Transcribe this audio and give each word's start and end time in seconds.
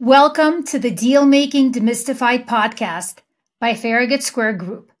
Welcome 0.00 0.62
to 0.66 0.78
the 0.78 0.92
Deal 0.92 1.26
Making 1.26 1.72
Demystified 1.72 2.46
podcast 2.46 3.16
by 3.58 3.74
Farragut 3.74 4.22
Square 4.22 4.52
Group, 4.52 4.92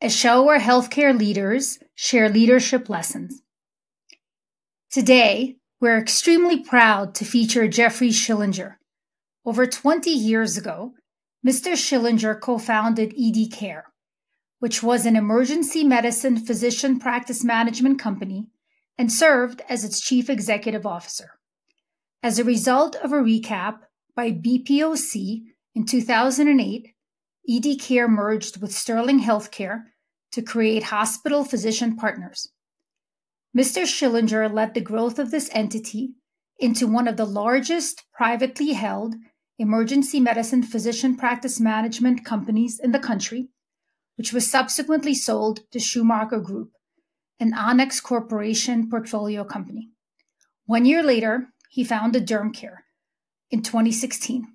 a 0.00 0.08
show 0.08 0.42
where 0.42 0.58
healthcare 0.58 1.16
leaders 1.16 1.78
share 1.94 2.30
leadership 2.30 2.88
lessons. 2.88 3.42
Today, 4.90 5.56
we're 5.82 5.98
extremely 5.98 6.64
proud 6.64 7.14
to 7.16 7.26
feature 7.26 7.68
Jeffrey 7.68 8.08
Schillinger. 8.08 8.76
Over 9.44 9.66
20 9.66 10.08
years 10.08 10.56
ago, 10.56 10.94
Mr. 11.46 11.74
Schillinger 11.74 12.40
co 12.40 12.56
founded 12.56 13.12
ED 13.20 13.52
Care, 13.52 13.92
which 14.60 14.82
was 14.82 15.04
an 15.04 15.14
emergency 15.14 15.84
medicine 15.84 16.38
physician 16.38 16.98
practice 16.98 17.44
management 17.44 17.98
company 17.98 18.46
and 18.96 19.12
served 19.12 19.60
as 19.68 19.84
its 19.84 20.00
chief 20.00 20.30
executive 20.30 20.86
officer. 20.86 21.32
As 22.22 22.38
a 22.38 22.44
result 22.44 22.96
of 22.96 23.12
a 23.12 23.16
recap 23.16 23.80
by 24.18 24.32
BPOC 24.32 25.44
in 25.76 25.86
2008, 25.86 26.88
ED 27.48 27.80
Care 27.80 28.08
merged 28.08 28.60
with 28.60 28.74
Sterling 28.74 29.20
Healthcare 29.20 29.84
to 30.32 30.42
create 30.42 30.82
Hospital 30.82 31.44
Physician 31.44 31.94
Partners. 31.94 32.50
Mr. 33.56 33.84
Schillinger 33.84 34.52
led 34.52 34.74
the 34.74 34.80
growth 34.80 35.20
of 35.20 35.30
this 35.30 35.48
entity 35.52 36.14
into 36.58 36.88
one 36.88 37.06
of 37.06 37.16
the 37.16 37.24
largest 37.24 38.06
privately 38.12 38.72
held 38.72 39.14
emergency 39.56 40.18
medicine 40.18 40.64
physician 40.64 41.16
practice 41.16 41.60
management 41.60 42.24
companies 42.24 42.80
in 42.82 42.90
the 42.90 42.98
country, 42.98 43.50
which 44.16 44.32
was 44.32 44.50
subsequently 44.50 45.14
sold 45.14 45.60
to 45.70 45.78
Schumacher 45.78 46.40
Group, 46.40 46.72
an 47.38 47.52
Onex 47.52 48.02
Corporation 48.02 48.90
portfolio 48.90 49.44
company. 49.44 49.90
One 50.66 50.84
year 50.84 51.04
later, 51.04 51.50
he 51.70 51.84
founded 51.84 52.26
DermCare, 52.26 52.78
in 53.50 53.62
2016. 53.62 54.46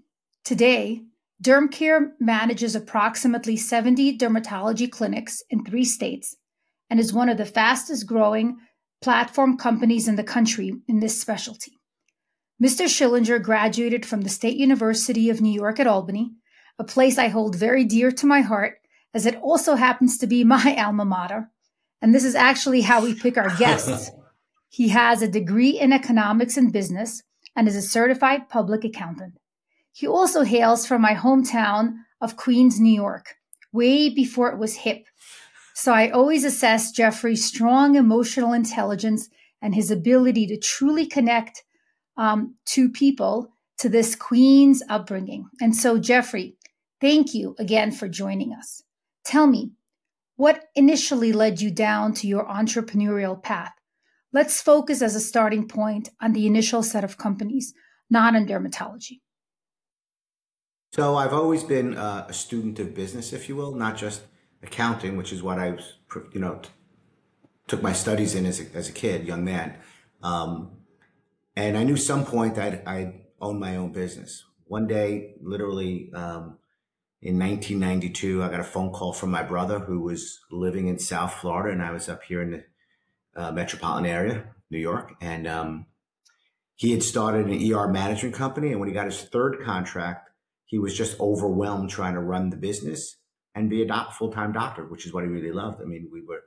Today, 0.43 1.01
DermCare 1.43 2.11
manages 2.19 2.75
approximately 2.75 3.57
70 3.57 4.17
dermatology 4.17 4.89
clinics 4.89 5.41
in 5.49 5.63
three 5.63 5.85
states 5.85 6.35
and 6.89 6.99
is 6.99 7.13
one 7.13 7.29
of 7.29 7.37
the 7.37 7.45
fastest 7.45 8.05
growing 8.05 8.57
platform 9.01 9.57
companies 9.57 10.07
in 10.07 10.15
the 10.15 10.23
country 10.23 10.73
in 10.87 10.99
this 10.99 11.19
specialty. 11.19 11.73
Mr. 12.63 12.85
Schillinger 12.85 13.41
graduated 13.41 14.05
from 14.05 14.21
the 14.21 14.29
State 14.29 14.55
University 14.55 15.29
of 15.29 15.41
New 15.41 15.51
York 15.51 15.79
at 15.79 15.87
Albany, 15.87 16.31
a 16.79 16.83
place 16.83 17.17
I 17.17 17.27
hold 17.27 17.55
very 17.55 17.83
dear 17.83 18.11
to 18.11 18.25
my 18.25 18.41
heart, 18.41 18.75
as 19.13 19.25
it 19.25 19.35
also 19.41 19.75
happens 19.75 20.17
to 20.19 20.27
be 20.27 20.43
my 20.45 20.75
alma 20.77 21.03
mater. 21.03 21.49
And 22.01 22.13
this 22.13 22.23
is 22.23 22.35
actually 22.35 22.81
how 22.81 23.03
we 23.03 23.13
pick 23.13 23.37
our 23.37 23.53
guests. 23.57 24.11
he 24.69 24.89
has 24.89 25.21
a 25.21 25.27
degree 25.27 25.79
in 25.79 25.91
economics 25.91 26.57
and 26.57 26.71
business 26.71 27.23
and 27.55 27.67
is 27.67 27.75
a 27.75 27.81
certified 27.81 28.49
public 28.49 28.83
accountant. 28.83 29.33
He 29.91 30.07
also 30.07 30.43
hails 30.43 30.87
from 30.87 31.01
my 31.01 31.13
hometown 31.13 31.97
of 32.19 32.37
Queens, 32.37 32.79
New 32.79 32.93
York, 32.93 33.35
way 33.71 34.09
before 34.09 34.51
it 34.51 34.57
was 34.57 34.75
hip. 34.75 35.05
So 35.75 35.93
I 35.93 36.09
always 36.09 36.43
assess 36.43 36.91
Jeffrey's 36.91 37.45
strong 37.45 37.95
emotional 37.95 38.53
intelligence 38.53 39.29
and 39.61 39.75
his 39.75 39.91
ability 39.91 40.47
to 40.47 40.57
truly 40.57 41.05
connect 41.05 41.63
um, 42.17 42.55
to 42.65 42.89
people 42.89 43.53
to 43.79 43.89
this 43.89 44.15
Queens 44.15 44.83
upbringing. 44.89 45.47
And 45.61 45.75
so, 45.75 45.97
Jeffrey, 45.97 46.55
thank 47.01 47.33
you 47.33 47.55
again 47.59 47.91
for 47.91 48.07
joining 48.07 48.53
us. 48.53 48.83
Tell 49.25 49.47
me, 49.47 49.71
what 50.35 50.65
initially 50.75 51.31
led 51.31 51.61
you 51.61 51.71
down 51.71 52.13
to 52.15 52.27
your 52.27 52.45
entrepreneurial 52.45 53.41
path? 53.41 53.73
Let's 54.33 54.61
focus 54.61 55.03
as 55.03 55.15
a 55.15 55.19
starting 55.19 55.67
point 55.67 56.09
on 56.19 56.33
the 56.33 56.47
initial 56.47 56.81
set 56.81 57.03
of 57.03 57.19
companies, 57.19 57.75
not 58.09 58.35
on 58.35 58.47
dermatology. 58.47 59.21
So 60.91 61.15
I've 61.15 61.33
always 61.33 61.63
been 61.63 61.95
uh, 61.95 62.25
a 62.27 62.33
student 62.33 62.79
of 62.79 62.95
business, 62.95 63.31
if 63.31 63.47
you 63.47 63.55
will, 63.55 63.75
not 63.75 63.95
just 63.95 64.23
accounting, 64.63 65.17
which 65.17 65.31
is 65.31 65.43
what 65.43 65.59
I 65.59 65.71
was, 65.71 65.93
you 66.33 66.39
know, 66.39 66.61
took 67.67 67.83
my 67.83 67.93
studies 67.93 68.33
in 68.33 68.47
as 68.47 68.59
a, 68.59 68.65
as 68.75 68.89
a 68.89 68.91
kid, 68.91 69.27
young 69.27 69.45
man. 69.45 69.75
Um, 70.23 70.77
and 71.55 71.77
I 71.77 71.83
knew 71.83 71.97
some 71.97 72.25
point 72.25 72.57
I'd, 72.57 72.83
I'd 72.87 73.13
own 73.39 73.59
my 73.59 73.75
own 73.75 73.91
business. 73.91 74.45
One 74.65 74.87
day, 74.87 75.35
literally 75.41 76.11
um, 76.13 76.57
in 77.21 77.37
1992, 77.37 78.43
I 78.43 78.49
got 78.49 78.59
a 78.59 78.63
phone 78.63 78.91
call 78.91 79.13
from 79.13 79.29
my 79.29 79.43
brother 79.43 79.79
who 79.79 79.99
was 80.01 80.39
living 80.51 80.87
in 80.87 80.97
South 80.97 81.35
Florida, 81.35 81.71
and 81.71 81.83
I 81.83 81.91
was 81.91 82.09
up 82.09 82.23
here 82.23 82.41
in 82.41 82.51
the 82.51 82.63
uh, 83.35 83.51
metropolitan 83.51 84.05
area, 84.05 84.45
New 84.69 84.79
York, 84.79 85.13
and 85.21 85.47
um, 85.47 85.85
he 86.75 86.91
had 86.91 87.03
started 87.03 87.47
an 87.47 87.73
ER 87.73 87.87
management 87.87 88.35
company. 88.35 88.71
And 88.71 88.79
when 88.79 88.89
he 88.89 88.95
got 88.95 89.05
his 89.05 89.21
third 89.21 89.61
contract, 89.63 90.29
he 90.65 90.79
was 90.79 90.97
just 90.97 91.19
overwhelmed 91.19 91.89
trying 91.89 92.15
to 92.15 92.19
run 92.19 92.49
the 92.49 92.57
business 92.57 93.17
and 93.55 93.69
be 93.69 93.81
a 93.81 93.87
doc, 93.87 94.13
full 94.13 94.31
time 94.31 94.51
doctor, 94.51 94.85
which 94.85 95.05
is 95.05 95.13
what 95.13 95.23
he 95.23 95.29
really 95.29 95.51
loved. 95.51 95.81
I 95.81 95.85
mean, 95.85 96.09
we 96.11 96.21
were, 96.21 96.41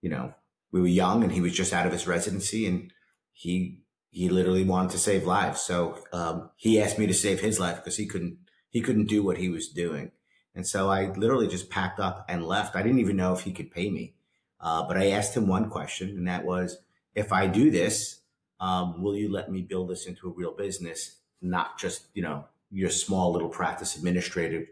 you 0.00 0.10
know, 0.10 0.34
we 0.72 0.80
were 0.80 0.86
young, 0.86 1.22
and 1.22 1.32
he 1.32 1.40
was 1.40 1.52
just 1.52 1.72
out 1.72 1.86
of 1.86 1.92
his 1.92 2.06
residency, 2.06 2.66
and 2.66 2.92
he 3.32 3.82
he 4.10 4.28
literally 4.28 4.64
wanted 4.64 4.90
to 4.90 4.98
save 4.98 5.26
lives. 5.26 5.60
So 5.60 5.98
um, 6.12 6.50
he 6.56 6.80
asked 6.80 6.98
me 6.98 7.06
to 7.06 7.14
save 7.14 7.40
his 7.40 7.60
life 7.60 7.76
because 7.76 7.96
he 7.96 8.06
couldn't 8.06 8.38
he 8.70 8.80
couldn't 8.80 9.06
do 9.06 9.22
what 9.22 9.38
he 9.38 9.48
was 9.48 9.68
doing. 9.68 10.12
And 10.54 10.66
so 10.66 10.90
I 10.90 11.12
literally 11.12 11.46
just 11.46 11.70
packed 11.70 12.00
up 12.00 12.24
and 12.28 12.44
left. 12.44 12.74
I 12.74 12.82
didn't 12.82 12.98
even 12.98 13.16
know 13.16 13.32
if 13.32 13.42
he 13.42 13.52
could 13.52 13.70
pay 13.70 13.90
me. 13.90 14.14
Uh, 14.60 14.86
but 14.86 14.96
I 14.96 15.10
asked 15.10 15.36
him 15.36 15.46
one 15.46 15.70
question, 15.70 16.10
and 16.10 16.26
that 16.26 16.44
was, 16.44 16.78
if 17.14 17.32
I 17.32 17.46
do 17.46 17.70
this, 17.70 18.20
um, 18.60 19.02
will 19.02 19.16
you 19.16 19.30
let 19.30 19.50
me 19.50 19.62
build 19.62 19.90
this 19.90 20.06
into 20.06 20.28
a 20.28 20.32
real 20.32 20.52
business, 20.52 21.16
not 21.40 21.78
just 21.78 22.08
you 22.14 22.22
know 22.22 22.44
your 22.70 22.90
small 22.90 23.32
little 23.32 23.48
practice 23.48 23.96
administrative 23.96 24.66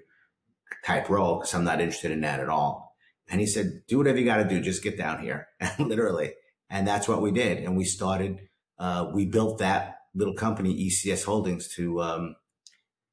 type 0.85 1.09
role? 1.09 1.37
Because 1.37 1.55
I'm 1.55 1.65
not 1.65 1.81
interested 1.81 2.11
in 2.11 2.21
that 2.23 2.41
at 2.41 2.49
all. 2.49 2.97
And 3.29 3.41
he 3.41 3.47
said, 3.47 3.83
do 3.89 3.99
whatever 3.99 4.19
you 4.19 4.25
got 4.25 4.37
to 4.37 4.49
do, 4.49 4.61
just 4.61 4.85
get 4.85 4.97
down 4.97 5.21
here, 5.21 5.49
literally. 5.79 6.35
And 6.71 6.87
that's 6.87 7.09
what 7.09 7.23
we 7.23 7.33
did. 7.33 7.59
And 7.59 7.77
we 7.77 7.85
started. 7.85 8.41
Uh, 8.79 9.11
we 9.13 9.25
built 9.25 9.59
that 9.59 10.01
little 10.15 10.35
company, 10.35 10.89
ECS 10.89 11.25
Holdings, 11.25 11.69
to 11.75 12.03
um, 12.03 12.37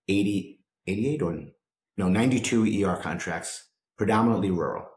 80, 0.08 0.60
88 0.88 1.22
or 1.22 1.40
no 1.98 2.10
92 2.10 2.86
ER 2.86 2.98
contracts, 2.98 3.70
predominantly 3.98 4.52
rural 4.52 4.88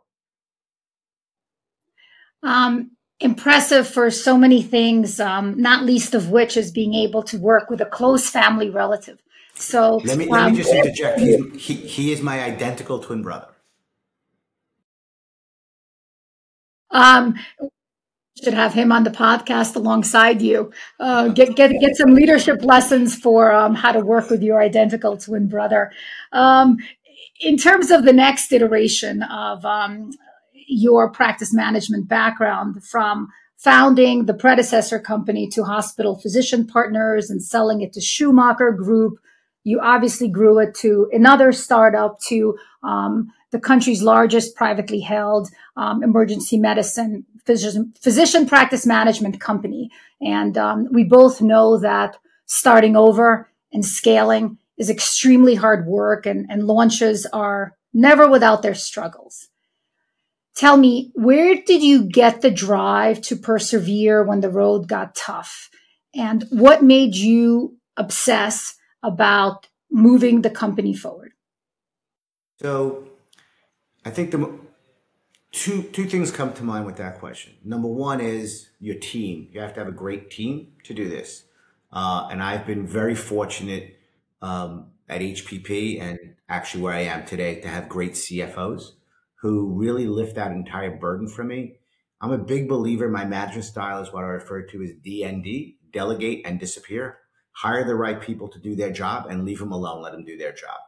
um, 2.46 2.92
impressive 3.20 3.88
for 3.88 4.10
so 4.10 4.38
many 4.38 4.62
things, 4.62 5.18
um, 5.20 5.60
not 5.60 5.84
least 5.84 6.14
of 6.14 6.30
which 6.30 6.56
is 6.56 6.70
being 6.70 6.94
able 6.94 7.22
to 7.24 7.38
work 7.38 7.68
with 7.68 7.80
a 7.80 7.86
close 7.86 8.30
family 8.30 8.70
relative. 8.70 9.18
So 9.54 10.00
let 10.04 10.16
me, 10.16 10.26
let 10.26 10.44
me 10.44 10.50
um, 10.50 10.54
just 10.54 10.72
interject. 10.72 11.18
He, 11.20 11.50
he, 11.58 11.74
he 11.74 12.12
is 12.12 12.22
my 12.22 12.42
identical 12.42 13.00
twin 13.00 13.22
brother. 13.22 13.48
Um, 16.90 17.34
should 18.42 18.54
have 18.54 18.74
him 18.74 18.92
on 18.92 19.04
the 19.04 19.10
podcast 19.10 19.74
alongside 19.76 20.40
you. 20.42 20.70
Uh, 21.00 21.28
get 21.28 21.56
get 21.56 21.72
get 21.80 21.96
some 21.96 22.14
leadership 22.14 22.62
lessons 22.62 23.16
for 23.16 23.50
um, 23.50 23.74
how 23.74 23.92
to 23.92 24.00
work 24.00 24.30
with 24.30 24.42
your 24.42 24.60
identical 24.60 25.16
twin 25.16 25.48
brother. 25.48 25.90
Um, 26.32 26.76
in 27.40 27.56
terms 27.56 27.90
of 27.90 28.04
the 28.04 28.12
next 28.12 28.52
iteration 28.52 29.22
of 29.22 29.64
um, 29.64 30.10
your 30.66 31.10
practice 31.10 31.52
management 31.52 32.08
background 32.08 32.82
from 32.84 33.28
founding 33.56 34.26
the 34.26 34.34
predecessor 34.34 34.98
company 34.98 35.48
to 35.48 35.64
hospital 35.64 36.18
physician 36.18 36.66
partners 36.66 37.30
and 37.30 37.42
selling 37.42 37.80
it 37.80 37.92
to 37.92 38.00
Schumacher 38.00 38.72
Group. 38.72 39.18
You 39.64 39.80
obviously 39.80 40.28
grew 40.28 40.58
it 40.58 40.74
to 40.76 41.08
another 41.12 41.52
startup 41.52 42.20
to 42.28 42.58
um, 42.82 43.32
the 43.50 43.58
country's 43.58 44.02
largest 44.02 44.54
privately 44.54 45.00
held 45.00 45.48
um, 45.76 46.02
emergency 46.02 46.58
medicine 46.58 47.24
physician, 47.46 47.94
physician, 48.00 48.46
practice 48.46 48.84
management 48.84 49.40
company. 49.40 49.90
And 50.20 50.58
um, 50.58 50.88
we 50.92 51.04
both 51.04 51.40
know 51.40 51.78
that 51.78 52.18
starting 52.46 52.96
over 52.96 53.48
and 53.72 53.84
scaling 53.84 54.58
is 54.76 54.90
extremely 54.90 55.54
hard 55.54 55.86
work 55.86 56.26
and, 56.26 56.46
and 56.50 56.66
launches 56.66 57.24
are 57.26 57.76
never 57.94 58.28
without 58.28 58.62
their 58.62 58.74
struggles. 58.74 59.48
Tell 60.56 60.78
me, 60.78 61.12
where 61.14 61.54
did 61.54 61.82
you 61.82 62.04
get 62.04 62.40
the 62.40 62.50
drive 62.50 63.20
to 63.22 63.36
persevere 63.36 64.24
when 64.24 64.40
the 64.40 64.48
road 64.48 64.88
got 64.88 65.14
tough? 65.14 65.68
And 66.14 66.44
what 66.50 66.82
made 66.82 67.14
you 67.14 67.76
obsess 67.98 68.74
about 69.02 69.68
moving 69.90 70.40
the 70.40 70.50
company 70.50 70.94
forward? 70.94 71.32
So, 72.62 73.06
I 74.02 74.10
think 74.10 74.30
the 74.30 74.58
two 75.52 75.82
two 75.82 76.06
things 76.06 76.30
come 76.30 76.54
to 76.54 76.64
mind 76.64 76.86
with 76.86 76.96
that 76.96 77.18
question. 77.18 77.52
Number 77.62 77.88
one 77.88 78.22
is 78.22 78.70
your 78.80 78.96
team. 78.96 79.48
You 79.52 79.60
have 79.60 79.74
to 79.74 79.80
have 79.80 79.88
a 79.88 79.92
great 80.04 80.30
team 80.30 80.72
to 80.84 80.94
do 80.94 81.06
this, 81.06 81.44
uh, 81.92 82.28
and 82.30 82.42
I've 82.42 82.66
been 82.66 82.86
very 82.86 83.14
fortunate 83.14 83.98
um, 84.40 84.92
at 85.06 85.20
HPP 85.20 86.00
and 86.00 86.18
actually 86.48 86.82
where 86.82 86.94
I 86.94 87.00
am 87.00 87.26
today 87.26 87.60
to 87.60 87.68
have 87.68 87.90
great 87.90 88.12
CFOs 88.12 88.92
who 89.46 89.72
really 89.74 90.06
lift 90.06 90.34
that 90.36 90.52
entire 90.52 90.96
burden 90.96 91.28
for 91.28 91.44
me. 91.44 91.76
I'm 92.20 92.32
a 92.32 92.38
big 92.38 92.68
believer. 92.68 93.08
My 93.08 93.24
management 93.24 93.64
style 93.64 94.02
is 94.02 94.12
what 94.12 94.24
I 94.24 94.28
refer 94.28 94.62
to 94.62 94.82
as 94.82 94.90
DND, 95.04 95.76
delegate 95.92 96.42
and 96.44 96.58
disappear. 96.58 97.18
hire 97.52 97.84
the 97.84 97.94
right 97.94 98.20
people 98.20 98.48
to 98.48 98.58
do 98.58 98.76
their 98.76 98.92
job 98.92 99.26
and 99.30 99.46
leave 99.46 99.60
them 99.60 99.72
alone, 99.72 100.02
let 100.02 100.12
them 100.12 100.24
do 100.24 100.36
their 100.36 100.52
job. 100.52 100.78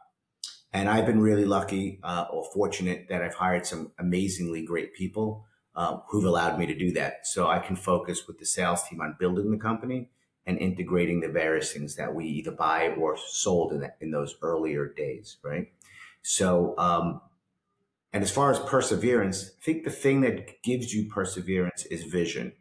And 0.71 0.87
I've 0.87 1.07
been 1.07 1.19
really 1.19 1.45
lucky 1.45 1.99
uh, 2.03 2.25
or 2.31 2.43
fortunate 2.53 3.07
that 3.09 3.23
I've 3.23 3.33
hired 3.33 3.65
some 3.65 3.91
amazingly 3.97 4.63
great 4.63 4.93
people 4.93 5.45
uh, 5.75 5.97
who've 6.09 6.25
allowed 6.25 6.59
me 6.59 6.67
to 6.67 6.77
do 6.77 6.91
that. 6.91 7.25
So 7.25 7.47
I 7.47 7.57
can 7.57 7.75
focus 7.75 8.27
with 8.27 8.37
the 8.37 8.45
sales 8.45 8.83
team 8.87 9.01
on 9.01 9.15
building 9.19 9.49
the 9.49 9.57
company 9.57 10.11
and 10.45 10.59
integrating 10.59 11.21
the 11.21 11.29
various 11.29 11.73
things 11.73 11.95
that 11.95 12.13
we 12.13 12.25
either 12.25 12.51
buy 12.51 12.89
or 12.89 13.17
sold 13.17 13.73
in, 13.73 13.89
in 13.99 14.11
those 14.11 14.35
earlier 14.43 14.93
days, 14.93 15.37
right? 15.43 15.69
So, 16.21 16.75
um, 16.77 17.21
and 18.11 18.23
as 18.23 18.31
far 18.31 18.51
as 18.51 18.59
perseverance, 18.59 19.51
I 19.59 19.63
think 19.63 19.83
the 19.83 19.91
thing 19.91 20.21
that 20.21 20.63
gives 20.63 20.93
you 20.93 21.09
perseverance 21.09 21.85
is 21.85 22.03
vision. 22.03 22.53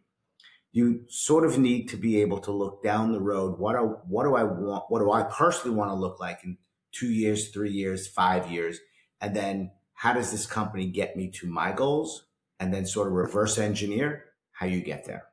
You 0.72 1.04
sort 1.08 1.46
of 1.46 1.58
need 1.58 1.88
to 1.88 1.96
be 1.96 2.20
able 2.20 2.38
to 2.40 2.52
look 2.52 2.82
down 2.82 3.12
the 3.12 3.20
road. 3.20 3.58
What 3.58 3.72
do, 3.72 3.96
what 4.06 4.24
do 4.24 4.36
I 4.36 4.44
want? 4.44 4.84
What 4.88 5.00
do 5.00 5.10
I 5.10 5.22
personally 5.22 5.76
want 5.76 5.90
to 5.90 5.94
look 5.94 6.20
like 6.20 6.40
in 6.44 6.58
two 6.92 7.08
years, 7.08 7.48
three 7.48 7.70
years, 7.70 8.06
five 8.06 8.50
years? 8.50 8.78
And 9.20 9.34
then 9.34 9.70
how 9.94 10.12
does 10.12 10.30
this 10.30 10.46
company 10.46 10.86
get 10.86 11.16
me 11.16 11.30
to 11.36 11.46
my 11.46 11.72
goals? 11.72 12.26
And 12.60 12.74
then 12.74 12.86
sort 12.86 13.06
of 13.06 13.14
reverse 13.14 13.56
engineer 13.56 14.24
how 14.52 14.66
you 14.66 14.80
get 14.80 15.06
there. 15.06 15.24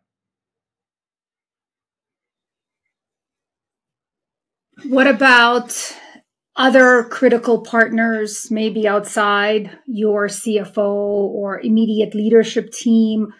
What 4.84 5.08
about 5.08 5.96
other 6.58 7.04
critical 7.06 7.62
partners, 7.62 8.50
maybe 8.50 8.88
outside 8.88 9.78
your 9.86 10.28
CFO 10.28 10.78
or 10.78 11.60
immediate 11.60 12.16
leadership 12.16 12.72
team? 12.72 13.34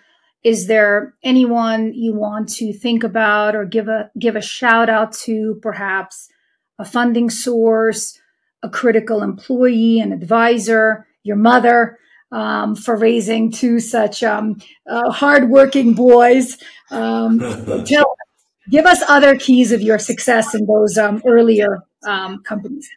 Is 0.44 0.68
there 0.68 1.16
anyone 1.24 1.94
you 1.94 2.14
want 2.14 2.50
to 2.56 2.74
think 2.74 3.04
about 3.04 3.56
or 3.56 3.66
give 3.66 3.88
a 3.88 4.12
give 4.20 4.36
a 4.36 4.42
shout 4.42 4.90
out 4.90 5.14
to, 5.24 5.58
perhaps 5.62 6.30
a 6.78 6.86
funding 6.86 7.30
source, 7.30 8.20
a 8.62 8.70
critical 8.70 9.24
employee, 9.24 10.00
an 10.00 10.12
advisor, 10.12 11.08
your 11.24 11.38
mother? 11.38 12.00
Um, 12.32 12.76
for 12.76 12.98
raising 12.98 13.52
two 13.52 13.80
such 13.80 14.24
um, 14.24 14.58
uh, 14.90 15.10
hardworking 15.10 15.94
boys. 15.94 16.58
Um, 16.92 17.40
tell, 17.86 18.18
give 18.70 18.86
us 18.86 19.02
other 19.08 19.38
keys 19.38 19.72
of 19.72 19.82
your 19.82 20.00
success 20.00 20.54
in 20.54 20.66
those 20.66 20.98
um, 20.98 21.22
earlier 21.26 21.84
um, 22.06 22.42
companies. 22.44 22.90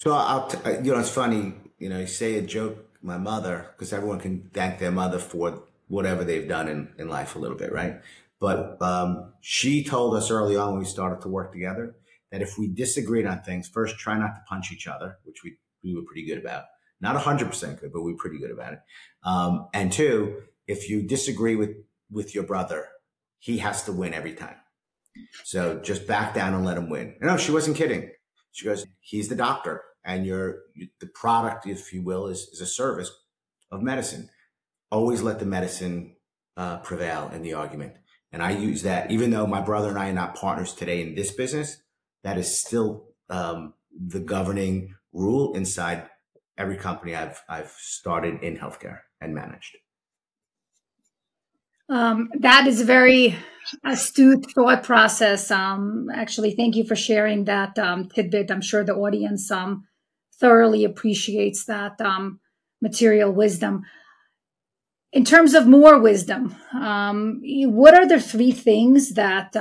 So 0.00 0.12
I'll, 0.14 0.46
t- 0.46 0.58
uh, 0.64 0.80
you 0.80 0.92
know, 0.92 0.98
it's 0.98 1.10
funny, 1.10 1.52
you 1.78 1.90
know, 1.90 1.98
you 1.98 2.06
say 2.06 2.36
a 2.36 2.42
joke, 2.42 2.88
my 3.02 3.18
mother, 3.18 3.66
because 3.72 3.92
everyone 3.92 4.18
can 4.18 4.48
thank 4.54 4.78
their 4.78 4.90
mother 4.90 5.18
for 5.18 5.64
whatever 5.88 6.24
they've 6.24 6.48
done 6.48 6.68
in, 6.68 6.88
in 6.98 7.08
life 7.08 7.36
a 7.36 7.38
little 7.38 7.56
bit, 7.56 7.70
right? 7.70 8.00
But 8.40 8.80
um, 8.80 9.34
she 9.42 9.84
told 9.84 10.16
us 10.16 10.30
early 10.30 10.56
on 10.56 10.70
when 10.70 10.78
we 10.78 10.86
started 10.86 11.20
to 11.22 11.28
work 11.28 11.52
together 11.52 11.96
that 12.32 12.40
if 12.40 12.56
we 12.56 12.66
disagreed 12.68 13.26
on 13.26 13.42
things, 13.42 13.68
first 13.68 13.98
try 13.98 14.16
not 14.18 14.28
to 14.36 14.42
punch 14.48 14.72
each 14.72 14.86
other, 14.86 15.18
which 15.24 15.44
we, 15.44 15.58
we 15.84 15.94
were 15.94 16.02
pretty 16.06 16.24
good 16.24 16.38
about. 16.38 16.64
Not 17.02 17.22
100% 17.22 17.80
good, 17.80 17.92
but 17.92 18.00
we 18.00 18.12
were 18.12 18.18
pretty 18.18 18.38
good 18.38 18.50
about 18.50 18.72
it. 18.72 18.78
Um, 19.22 19.68
and 19.74 19.92
two, 19.92 20.44
if 20.66 20.88
you 20.88 21.02
disagree 21.02 21.56
with, 21.56 21.76
with 22.10 22.34
your 22.34 22.44
brother, 22.44 22.88
he 23.38 23.58
has 23.58 23.82
to 23.82 23.92
win 23.92 24.14
every 24.14 24.32
time. 24.32 24.56
So 25.44 25.78
just 25.80 26.06
back 26.06 26.32
down 26.32 26.54
and 26.54 26.64
let 26.64 26.78
him 26.78 26.88
win. 26.88 27.16
No, 27.20 27.36
she 27.36 27.52
wasn't 27.52 27.76
kidding. 27.76 28.10
She 28.52 28.64
goes, 28.64 28.86
he's 29.00 29.28
the 29.28 29.34
doctor 29.34 29.82
and 30.04 30.26
your 30.26 30.60
the 31.00 31.06
product, 31.06 31.66
if 31.66 31.92
you 31.92 32.02
will, 32.02 32.26
is, 32.26 32.48
is 32.52 32.60
a 32.60 32.66
service 32.66 33.10
of 33.70 33.82
medicine. 33.82 34.30
Always 34.90 35.22
let 35.22 35.38
the 35.38 35.46
medicine 35.46 36.16
uh, 36.56 36.78
prevail 36.78 37.30
in 37.32 37.42
the 37.42 37.54
argument. 37.54 37.94
And 38.32 38.42
I 38.42 38.52
use 38.52 38.82
that, 38.82 39.10
even 39.10 39.30
though 39.30 39.46
my 39.46 39.60
brother 39.60 39.88
and 39.88 39.98
I 39.98 40.10
are 40.10 40.12
not 40.12 40.36
partners 40.36 40.72
today 40.72 41.02
in 41.02 41.14
this 41.14 41.32
business, 41.32 41.82
that 42.22 42.38
is 42.38 42.60
still 42.60 43.06
um, 43.28 43.74
the 43.92 44.20
governing 44.20 44.94
rule 45.12 45.54
inside 45.54 46.08
every 46.56 46.76
company 46.76 47.14
I've 47.14 47.42
I've 47.48 47.74
started 47.78 48.42
in 48.42 48.56
healthcare 48.56 49.00
and 49.20 49.34
managed. 49.34 49.76
Um, 51.88 52.30
that 52.38 52.66
is 52.68 52.80
a 52.80 52.84
very 52.84 53.36
astute 53.84 54.46
thought 54.54 54.84
process. 54.84 55.50
Um, 55.50 56.08
actually, 56.14 56.52
thank 56.52 56.76
you 56.76 56.84
for 56.84 56.94
sharing 56.94 57.44
that 57.44 57.78
um, 57.78 58.08
tidbit. 58.08 58.50
I'm 58.50 58.60
sure 58.60 58.84
the 58.84 58.94
audience 58.94 59.50
um, 59.50 59.86
thoroughly 60.40 60.84
appreciates 60.84 61.64
that 61.66 62.00
um, 62.00 62.40
material 62.80 63.30
wisdom. 63.30 63.82
In 65.12 65.24
terms 65.24 65.54
of 65.54 65.66
more 65.66 65.98
wisdom, 65.98 66.54
um, 66.72 67.42
what 67.44 67.94
are 67.94 68.06
the 68.06 68.20
three 68.20 68.52
things 68.52 69.14
that 69.14 69.54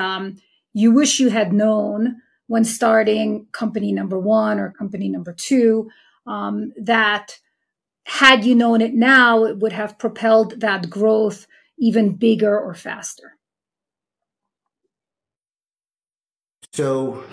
you 0.74 0.92
wish 0.92 1.20
you 1.20 1.30
had 1.30 1.52
known 1.54 2.22
when 2.48 2.64
starting 2.64 3.48
company 3.52 3.92
number 3.92 4.18
one 4.20 4.60
or 4.60 4.72
company 4.72 5.10
number 5.10 5.34
two 5.34 5.90
that 6.26 7.40
had 8.10 8.44
you 8.44 8.56
known 8.56 8.82
it 8.82 8.94
now, 8.94 9.46
it 9.46 9.60
would 9.60 9.72
have 9.72 10.00
propelled 10.00 10.62
that 10.62 10.90
growth 10.90 11.46
even 11.78 12.16
bigger 12.16 12.60
or 12.60 12.74
faster? 12.74 13.38
So, 16.74 17.24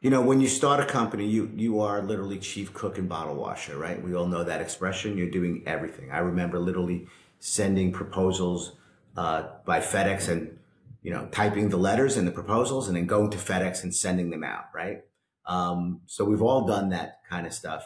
you 0.00 0.08
know, 0.08 0.22
when 0.22 0.40
you 0.40 0.48
start 0.48 0.80
a 0.80 0.86
company, 0.86 1.26
you 1.26 1.50
you 1.56 1.80
are 1.80 2.02
literally 2.02 2.38
chief 2.38 2.72
cook 2.72 2.96
and 2.96 3.08
bottle 3.08 3.34
washer, 3.34 3.76
right? 3.76 4.02
We 4.02 4.14
all 4.14 4.26
know 4.26 4.44
that 4.44 4.60
expression. 4.60 5.18
You're 5.18 5.30
doing 5.30 5.62
everything. 5.66 6.10
I 6.10 6.18
remember 6.18 6.58
literally 6.58 7.06
sending 7.38 7.92
proposals 7.92 8.72
uh, 9.16 9.48
by 9.66 9.80
FedEx 9.80 10.28
and 10.28 10.58
you 11.02 11.12
know 11.12 11.28
typing 11.32 11.68
the 11.68 11.76
letters 11.76 12.16
and 12.16 12.26
the 12.26 12.32
proposals 12.32 12.88
and 12.88 12.96
then 12.96 13.06
going 13.06 13.30
to 13.30 13.38
FedEx 13.38 13.82
and 13.82 13.94
sending 13.94 14.30
them 14.30 14.42
out, 14.42 14.64
right? 14.74 15.02
Um, 15.44 16.00
so 16.06 16.24
we've 16.24 16.42
all 16.42 16.66
done 16.66 16.90
that 16.90 17.18
kind 17.28 17.46
of 17.46 17.52
stuff, 17.52 17.84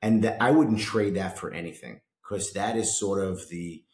and 0.00 0.26
I 0.40 0.50
wouldn't 0.50 0.80
trade 0.80 1.14
that 1.14 1.38
for 1.38 1.52
anything 1.52 2.00
because 2.22 2.52
that 2.54 2.76
is 2.76 2.98
sort 2.98 3.22
of 3.22 3.48
the 3.48 3.84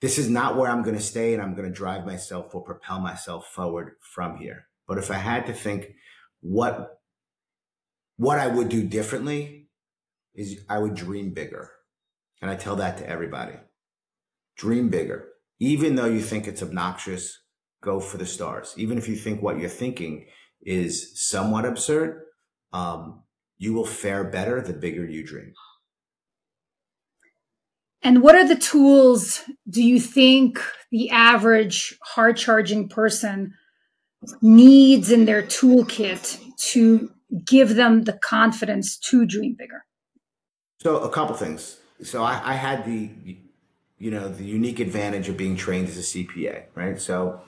this 0.00 0.18
is 0.18 0.28
not 0.28 0.56
where 0.56 0.70
I'm 0.70 0.82
going 0.82 0.96
to 0.96 1.02
stay 1.02 1.34
and 1.34 1.42
I'm 1.42 1.54
going 1.54 1.68
to 1.68 1.74
drive 1.74 2.04
myself 2.04 2.52
or 2.54 2.62
propel 2.62 3.00
myself 3.00 3.46
forward 3.46 3.92
from 4.00 4.38
here. 4.38 4.66
But 4.90 4.98
if 4.98 5.08
I 5.08 5.18
had 5.18 5.46
to 5.46 5.52
think 5.52 5.92
what 6.40 6.98
what 8.16 8.40
I 8.40 8.48
would 8.48 8.68
do 8.68 8.82
differently 8.82 9.68
is 10.34 10.64
I 10.68 10.80
would 10.80 10.96
dream 10.96 11.30
bigger. 11.30 11.70
And 12.42 12.50
I 12.50 12.56
tell 12.56 12.74
that 12.74 12.98
to 12.98 13.08
everybody. 13.08 13.54
Dream 14.56 14.88
bigger. 14.88 15.28
Even 15.60 15.94
though 15.94 16.06
you 16.06 16.20
think 16.20 16.48
it's 16.48 16.60
obnoxious, 16.60 17.38
go 17.80 18.00
for 18.00 18.18
the 18.18 18.26
stars. 18.26 18.74
Even 18.76 18.98
if 18.98 19.08
you 19.08 19.14
think 19.14 19.40
what 19.40 19.60
you're 19.60 19.68
thinking 19.68 20.26
is 20.60 21.12
somewhat 21.14 21.66
absurd, 21.66 22.24
um, 22.72 23.22
you 23.58 23.72
will 23.72 23.86
fare 23.86 24.24
better 24.24 24.60
the 24.60 24.72
bigger 24.72 25.06
you 25.06 25.24
dream. 25.24 25.52
And 28.02 28.22
what 28.22 28.34
are 28.34 28.48
the 28.48 28.56
tools 28.56 29.42
do 29.68 29.84
you 29.84 30.00
think 30.00 30.60
the 30.90 31.10
average 31.10 31.96
hard 32.02 32.36
charging 32.36 32.88
person 32.88 33.54
needs 34.40 35.10
in 35.10 35.24
their 35.24 35.42
toolkit 35.42 36.40
to 36.72 37.10
give 37.44 37.76
them 37.76 38.04
the 38.04 38.12
confidence 38.14 38.96
to 38.98 39.26
dream 39.26 39.54
bigger? 39.58 39.84
So 40.80 40.98
a 40.98 41.10
couple 41.10 41.34
things. 41.36 41.78
So 42.02 42.22
I, 42.22 42.40
I 42.44 42.54
had 42.54 42.84
the, 42.84 43.10
you 43.98 44.10
know, 44.10 44.28
the 44.28 44.44
unique 44.44 44.80
advantage 44.80 45.28
of 45.28 45.36
being 45.36 45.56
trained 45.56 45.88
as 45.88 45.98
a 45.98 46.00
CPA, 46.00 46.64
right? 46.74 46.98
So 46.98 47.40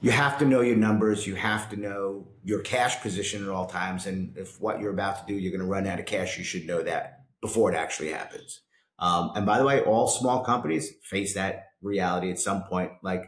you 0.00 0.10
have 0.10 0.38
to 0.38 0.44
know 0.44 0.60
your 0.60 0.76
numbers. 0.76 1.26
You 1.26 1.36
have 1.36 1.70
to 1.70 1.76
know 1.76 2.26
your 2.44 2.60
cash 2.60 3.00
position 3.00 3.42
at 3.42 3.48
all 3.48 3.66
times. 3.66 4.06
And 4.06 4.36
if 4.36 4.60
what 4.60 4.80
you're 4.80 4.90
about 4.90 5.26
to 5.26 5.32
do, 5.32 5.38
you're 5.38 5.52
going 5.52 5.60
to 5.60 5.66
run 5.66 5.86
out 5.86 6.00
of 6.00 6.06
cash, 6.06 6.36
you 6.36 6.44
should 6.44 6.66
know 6.66 6.82
that 6.82 7.20
before 7.40 7.72
it 7.72 7.76
actually 7.76 8.10
happens. 8.10 8.60
Um, 8.98 9.32
and 9.34 9.46
by 9.46 9.58
the 9.58 9.64
way, 9.64 9.80
all 9.80 10.08
small 10.08 10.44
companies 10.44 10.92
face 11.02 11.34
that 11.34 11.68
reality 11.80 12.30
at 12.30 12.38
some 12.38 12.64
point. 12.64 12.92
Like, 13.02 13.24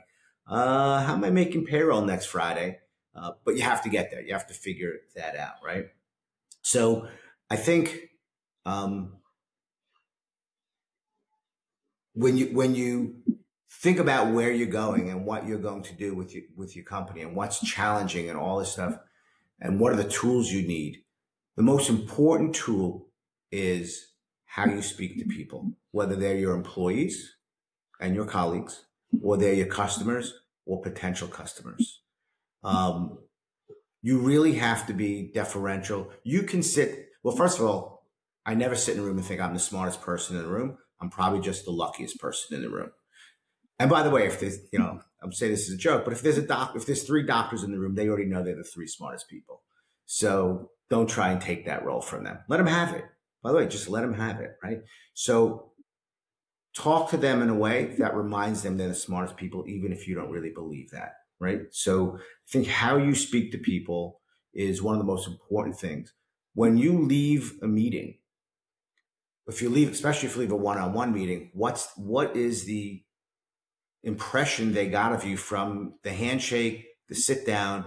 uh, 0.47 1.03
how 1.03 1.15
am 1.15 1.25
I 1.25 1.31
making 1.31 1.65
payroll 1.65 2.03
next 2.03 2.27
Friday? 2.27 2.79
Uh, 3.15 3.33
but 3.45 3.57
you 3.57 3.63
have 3.63 3.83
to 3.83 3.89
get 3.89 4.11
there. 4.11 4.21
You 4.21 4.33
have 4.33 4.47
to 4.49 4.55
figure 4.55 4.95
that 5.15 5.37
out, 5.37 5.55
right? 5.65 5.87
So 6.63 7.09
I 7.51 7.57
think 7.57 8.11
um, 8.67 9.15
when 12.15 12.37
you 12.37 12.47
when 12.47 12.75
you 12.75 13.17
think 13.71 13.99
about 13.99 14.33
where 14.33 14.53
you're 14.53 14.67
going 14.67 15.11
and 15.11 15.25
what 15.25 15.47
you're 15.47 15.59
going 15.59 15.83
to 15.85 15.95
do 15.95 16.15
with 16.15 16.35
your 16.35 16.45
with 16.57 16.75
your 16.75 16.85
company 16.85 17.23
and 17.23 17.37
what's 17.37 17.61
challenging 17.61 18.29
and 18.29 18.39
all 18.39 18.59
this 18.59 18.73
stuff, 18.73 18.99
and 19.61 19.79
what 19.79 19.93
are 19.93 19.97
the 19.97 20.09
tools 20.09 20.51
you 20.51 20.67
need, 20.67 21.03
the 21.57 21.63
most 21.63 21.89
important 21.89 22.55
tool 22.55 23.09
is 23.53 24.13
how 24.47 24.67
you 24.67 24.83
speak 24.83 25.19
to 25.19 25.25
people, 25.25 25.73
whether 25.91 26.17
they're 26.17 26.37
your 26.37 26.55
employees 26.55 27.37
and 28.01 28.15
your 28.15 28.27
colleagues, 28.27 28.87
or 29.23 29.37
they're 29.37 29.55
your 29.55 29.67
customers 29.67 30.35
or 30.67 30.81
potential 30.81 31.29
customers. 31.29 32.01
Um, 32.63 33.19
you 34.03 34.19
really 34.19 34.55
have 34.55 34.87
to 34.87 34.93
be 34.93 35.31
deferential. 35.33 36.11
You 36.25 36.43
can 36.43 36.63
sit, 36.63 37.09
well, 37.23 37.37
first 37.37 37.59
of 37.59 37.65
all, 37.65 38.07
I 38.47 38.55
never 38.55 38.75
sit 38.77 38.97
in 38.97 39.03
a 39.03 39.07
room 39.07 39.17
and 39.17 39.27
think 39.27 39.41
I'm 39.41 39.55
the 39.55 39.61
smartest 39.61 40.03
person 40.03 40.37
in 40.37 40.43
the 40.43 40.49
room. 40.49 40.79
I'm 41.01 41.11
probably 41.11 41.41
just 41.41 41.65
the 41.65 41.71
luckiest 41.71 42.21
person 42.21 42.57
in 42.57 42.63
the 42.63 42.71
room. 42.71 42.91
And 43.79 43.91
by 43.91 44.03
the 44.03 44.11
way, 44.11 44.27
if 44.27 44.41
there's, 44.41 44.59
you 44.73 44.79
know, 44.79 45.01
I'm 45.23 45.33
saying 45.33 45.53
this 45.53 45.69
is 45.69 45.75
a 45.75 45.79
joke, 45.79 46.05
but 46.05 46.13
if 46.13 46.23
there's 46.23 46.39
a 46.39 46.47
doc, 46.47 46.75
if 46.77 46.87
there's 46.87 47.03
three 47.03 47.25
doctors 47.25 47.63
in 47.63 47.73
the 47.73 47.79
room, 47.79 47.95
they 47.95 48.09
already 48.09 48.27
know 48.27 48.43
they're 48.43 48.55
the 48.55 48.63
three 48.63 48.87
smartest 48.87 49.29
people. 49.29 49.63
So 50.07 50.71
don't 50.91 51.09
try 51.09 51.33
and 51.33 51.41
take 51.41 51.67
that 51.67 51.85
role 51.85 52.01
from 52.01 52.25
them. 52.25 52.39
Let 52.49 52.59
them 52.59 52.67
have 52.67 52.95
it. 52.95 53.05
By 53.43 53.51
the 53.51 53.59
way, 53.59 53.67
just 53.67 53.89
let 53.89 54.03
them 54.03 54.15
have 54.15 54.41
it, 54.41 54.57
right? 54.63 54.81
So 55.15 55.73
talk 56.75 57.11
to 57.11 57.17
them 57.17 57.41
in 57.43 57.49
a 57.49 57.55
way 57.55 57.95
that 57.99 58.15
reminds 58.15 58.63
them 58.63 58.77
they're 58.77 58.89
the 58.89 58.95
smartest 58.95 59.37
people, 59.37 59.65
even 59.67 59.93
if 59.93 60.09
you 60.09 60.15
don't 60.15 60.31
really 60.31 60.51
believe 60.51 60.91
that, 60.91 61.15
right? 61.41 61.63
So 61.71 62.17
I 62.17 62.21
think 62.51 62.67
how 62.67 62.97
you 62.97 63.15
speak 63.15 63.53
to 63.53 63.59
people 63.59 64.21
is 64.53 64.83
one 64.83 64.95
of 64.95 64.99
the 64.99 65.07
most 65.07 65.27
important 65.27 65.79
things. 65.79 66.13
When 66.55 66.77
you 66.77 67.01
leave 67.01 67.55
a 67.63 67.67
meeting, 67.67 68.19
if 69.47 69.61
you 69.61 69.69
leave, 69.69 69.91
especially 69.91 70.29
if 70.29 70.37
you 70.37 70.43
leave 70.43 70.53
a 70.53 70.57
one-on-one 70.57 71.13
meeting, 71.13 71.51
what's 71.53 71.89
what 71.97 72.37
is 72.37 72.65
the 72.65 73.03
impression 74.03 74.73
they 74.73 74.89
got 74.89 75.13
of 75.13 75.25
you 75.25 75.37
from 75.37 75.95
the 76.03 76.13
handshake, 76.13 76.87
the 77.09 77.15
sit 77.15 77.47
down, 77.47 77.87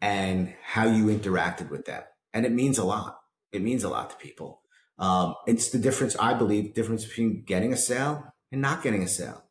and 0.00 0.54
how 0.62 0.86
you 0.86 1.06
interacted 1.06 1.70
with 1.70 1.86
them? 1.86 2.02
And 2.32 2.44
it 2.44 2.52
means 2.52 2.78
a 2.78 2.84
lot. 2.84 3.16
It 3.52 3.62
means 3.62 3.84
a 3.84 3.88
lot 3.88 4.10
to 4.10 4.16
people. 4.16 4.60
Um, 4.98 5.34
it's 5.46 5.70
the 5.70 5.78
difference, 5.78 6.16
I 6.18 6.34
believe, 6.34 6.74
difference 6.74 7.04
between 7.04 7.42
getting 7.44 7.72
a 7.72 7.76
sale 7.76 8.32
and 8.52 8.60
not 8.62 8.82
getting 8.82 9.02
a 9.02 9.08
sale, 9.08 9.44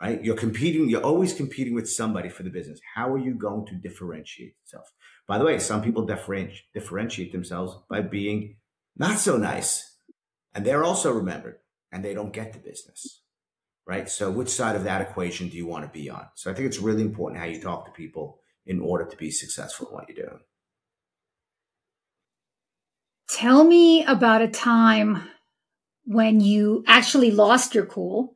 right? 0.00 0.22
You're 0.22 0.36
competing, 0.36 0.88
you're 0.88 1.02
always 1.02 1.32
competing 1.32 1.74
with 1.74 1.88
somebody 1.88 2.28
for 2.28 2.42
the 2.42 2.50
business. 2.50 2.80
How 2.94 3.12
are 3.12 3.18
you 3.18 3.34
going 3.34 3.66
to 3.66 3.74
differentiate 3.74 4.54
yourself? 4.64 4.92
By 5.26 5.38
the 5.38 5.44
way, 5.44 5.58
some 5.58 5.82
people 5.82 6.04
differentiate, 6.04 6.64
differentiate 6.74 7.32
themselves 7.32 7.78
by 7.88 8.02
being 8.02 8.56
not 8.96 9.18
so 9.18 9.36
nice. 9.38 9.98
And 10.54 10.64
they're 10.64 10.84
also 10.84 11.12
remembered 11.12 11.58
and 11.90 12.04
they 12.04 12.14
don't 12.14 12.32
get 12.32 12.52
the 12.52 12.58
business, 12.58 13.22
right? 13.86 14.08
So 14.08 14.30
which 14.30 14.50
side 14.50 14.76
of 14.76 14.84
that 14.84 15.00
equation 15.00 15.48
do 15.48 15.56
you 15.56 15.66
want 15.66 15.84
to 15.84 15.98
be 15.98 16.10
on? 16.10 16.26
So 16.34 16.50
I 16.50 16.54
think 16.54 16.66
it's 16.66 16.78
really 16.78 17.02
important 17.02 17.40
how 17.40 17.46
you 17.46 17.60
talk 17.60 17.86
to 17.86 17.90
people 17.90 18.40
in 18.66 18.80
order 18.80 19.04
to 19.06 19.16
be 19.16 19.30
successful 19.30 19.88
in 19.88 19.94
what 19.94 20.08
you're 20.08 20.26
doing. 20.26 20.40
Tell 23.28 23.64
me 23.64 24.04
about 24.04 24.42
a 24.42 24.48
time 24.48 25.28
when 26.04 26.40
you 26.40 26.84
actually 26.86 27.30
lost 27.30 27.74
your 27.74 27.86
cool 27.86 28.34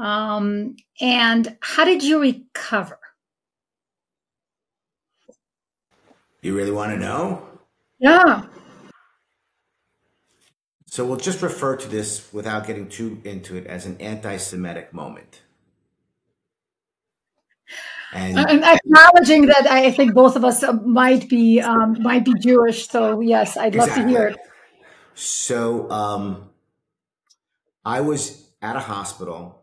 um, 0.00 0.76
and 1.00 1.56
how 1.60 1.84
did 1.84 2.02
you 2.02 2.20
recover? 2.20 2.98
You 6.42 6.56
really 6.56 6.70
want 6.70 6.92
to 6.92 6.98
know? 6.98 7.46
Yeah. 7.98 8.46
So 10.86 11.04
we'll 11.04 11.18
just 11.18 11.42
refer 11.42 11.76
to 11.76 11.86
this 11.86 12.32
without 12.32 12.66
getting 12.66 12.88
too 12.88 13.20
into 13.24 13.56
it 13.56 13.66
as 13.66 13.84
an 13.84 14.00
anti 14.00 14.38
Semitic 14.38 14.94
moment. 14.94 15.42
And 18.12 18.38
I'm 18.38 18.62
acknowledging 18.64 19.46
that 19.46 19.66
I 19.68 19.92
think 19.92 20.14
both 20.14 20.36
of 20.36 20.44
us 20.44 20.64
might 20.84 21.28
be 21.28 21.60
um, 21.60 22.02
might 22.02 22.24
be 22.24 22.34
Jewish. 22.34 22.88
So 22.88 23.20
yes, 23.20 23.56
I'd 23.56 23.74
love 23.74 23.88
exactly. 23.88 24.12
to 24.12 24.18
hear 24.18 24.28
it. 24.28 24.38
So 25.14 25.90
um, 25.90 26.50
I 27.84 28.00
was 28.00 28.50
at 28.62 28.76
a 28.76 28.80
hospital 28.80 29.62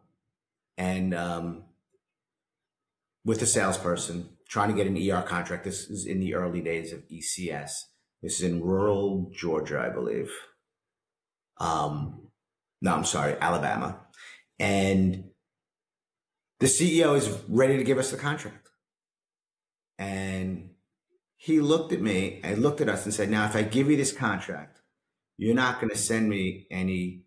and 0.77 1.13
um, 1.13 1.63
with 3.25 3.41
a 3.41 3.45
salesperson 3.45 4.29
trying 4.47 4.69
to 4.69 4.75
get 4.75 4.87
an 4.87 4.97
ER 4.97 5.21
contract. 5.23 5.63
This 5.63 5.89
is 5.89 6.05
in 6.05 6.19
the 6.19 6.35
early 6.35 6.61
days 6.61 6.93
of 6.93 7.07
ECS. 7.09 7.71
This 8.21 8.39
is 8.39 8.43
in 8.43 8.61
rural 8.63 9.31
Georgia, 9.33 9.79
I 9.79 9.89
believe. 9.89 10.31
Um, 11.59 12.29
no, 12.81 12.95
I'm 12.95 13.05
sorry, 13.05 13.35
Alabama. 13.39 13.99
And 14.59 15.26
the 16.59 16.67
CEO 16.67 17.15
is 17.15 17.29
ready 17.47 17.77
to 17.77 17.83
give 17.83 17.97
us 17.97 18.11
the 18.11 18.17
contract. 18.17 18.69
And 19.99 20.71
he 21.35 21.59
looked 21.59 21.93
at 21.93 22.01
me 22.01 22.39
and 22.43 22.61
looked 22.61 22.81
at 22.81 22.89
us 22.89 23.05
and 23.05 23.13
said, 23.13 23.29
Now, 23.29 23.45
if 23.45 23.55
I 23.55 23.61
give 23.61 23.89
you 23.89 23.97
this 23.97 24.11
contract, 24.11 24.81
you're 25.37 25.55
not 25.55 25.79
going 25.79 25.89
to 25.91 25.97
send 25.97 26.29
me 26.29 26.67
any 26.71 27.23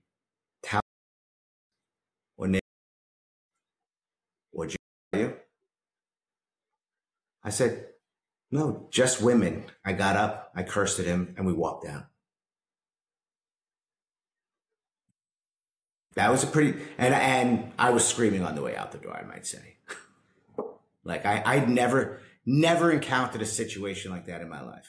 talent 0.63 0.85
or 2.37 2.49
name 2.49 2.61
or 4.53 4.69
you? 5.13 5.37
I 7.43 7.51
said, 7.51 7.87
No, 8.51 8.89
just 8.91 9.23
women. 9.23 9.65
I 9.85 9.93
got 9.93 10.17
up, 10.17 10.53
I 10.55 10.65
cursed 10.65 10.99
at 10.99 11.07
him, 11.07 11.35
and 11.37 11.47
we 11.47 11.53
walked 11.53 11.85
down. 11.87 12.07
That 16.15 16.31
was 16.31 16.43
a 16.43 16.47
pretty 16.47 16.81
and 16.99 17.15
and 17.15 17.73
I 17.79 17.91
was 17.91 18.07
screaming 18.07 18.45
on 18.45 18.55
the 18.55 18.63
way 18.63 18.77
out 18.77 18.93
the 18.93 18.99
door, 18.99 19.17
I 19.17 19.25
might 19.25 19.47
say. 19.47 19.77
like 21.05 21.25
I, 21.25 21.43
I'd 21.45 21.69
never 21.69 22.21
never 22.45 22.91
encountered 22.91 23.43
a 23.43 23.47
situation 23.47 24.11
like 24.11 24.27
that 24.27 24.41
in 24.41 24.49
my 24.49 24.63
life. 24.63 24.89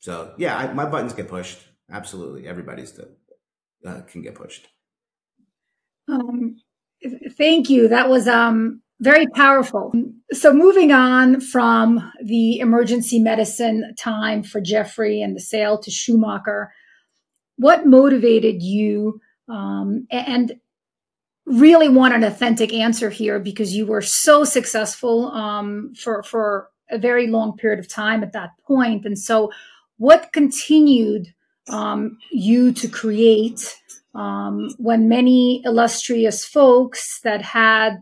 So 0.00 0.34
yeah, 0.36 0.56
I, 0.56 0.72
my 0.72 0.84
buttons 0.84 1.14
get 1.14 1.28
pushed. 1.28 1.66
Absolutely, 1.90 2.46
everybody's 2.46 2.92
the, 2.92 3.08
uh, 3.86 4.02
can 4.02 4.22
get 4.22 4.34
pushed. 4.34 4.68
Um, 6.08 6.56
thank 7.36 7.70
you. 7.70 7.88
That 7.88 8.08
was 8.08 8.28
um 8.28 8.82
very 9.00 9.26
powerful. 9.26 9.92
So 10.32 10.52
moving 10.52 10.92
on 10.92 11.40
from 11.40 12.12
the 12.22 12.60
emergency 12.60 13.18
medicine 13.18 13.94
time 13.98 14.42
for 14.44 14.60
Jeffrey 14.60 15.20
and 15.20 15.34
the 15.34 15.40
sale 15.40 15.78
to 15.78 15.90
Schumacher, 15.90 16.72
what 17.62 17.86
motivated 17.86 18.60
you 18.60 19.20
um, 19.48 20.06
and 20.10 20.58
really 21.46 21.88
want 21.88 22.14
an 22.14 22.24
authentic 22.24 22.72
answer 22.72 23.08
here 23.08 23.38
because 23.38 23.74
you 23.74 23.86
were 23.86 24.02
so 24.02 24.44
successful 24.44 25.30
um, 25.30 25.92
for 25.94 26.22
for 26.24 26.68
a 26.90 26.98
very 26.98 27.26
long 27.28 27.56
period 27.56 27.78
of 27.78 27.88
time 27.88 28.22
at 28.22 28.32
that 28.32 28.50
point. 28.66 29.06
And 29.06 29.18
so 29.18 29.50
what 29.96 30.32
continued 30.32 31.32
um, 31.68 32.18
you 32.32 32.72
to 32.72 32.88
create 32.88 33.76
um, 34.14 34.74
when 34.78 35.08
many 35.08 35.62
illustrious 35.64 36.44
folks 36.44 37.20
that 37.22 37.42
had 37.42 37.98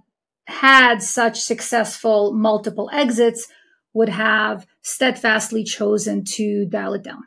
had 0.47 1.03
such 1.03 1.39
successful 1.41 2.33
multiple 2.33 2.91
exits 2.93 3.47
would 3.93 4.09
have 4.09 4.67
steadfastly 4.83 5.63
chosen 5.63 6.25
to 6.25 6.65
dial 6.67 6.95
it 6.95 7.03
down 7.03 7.23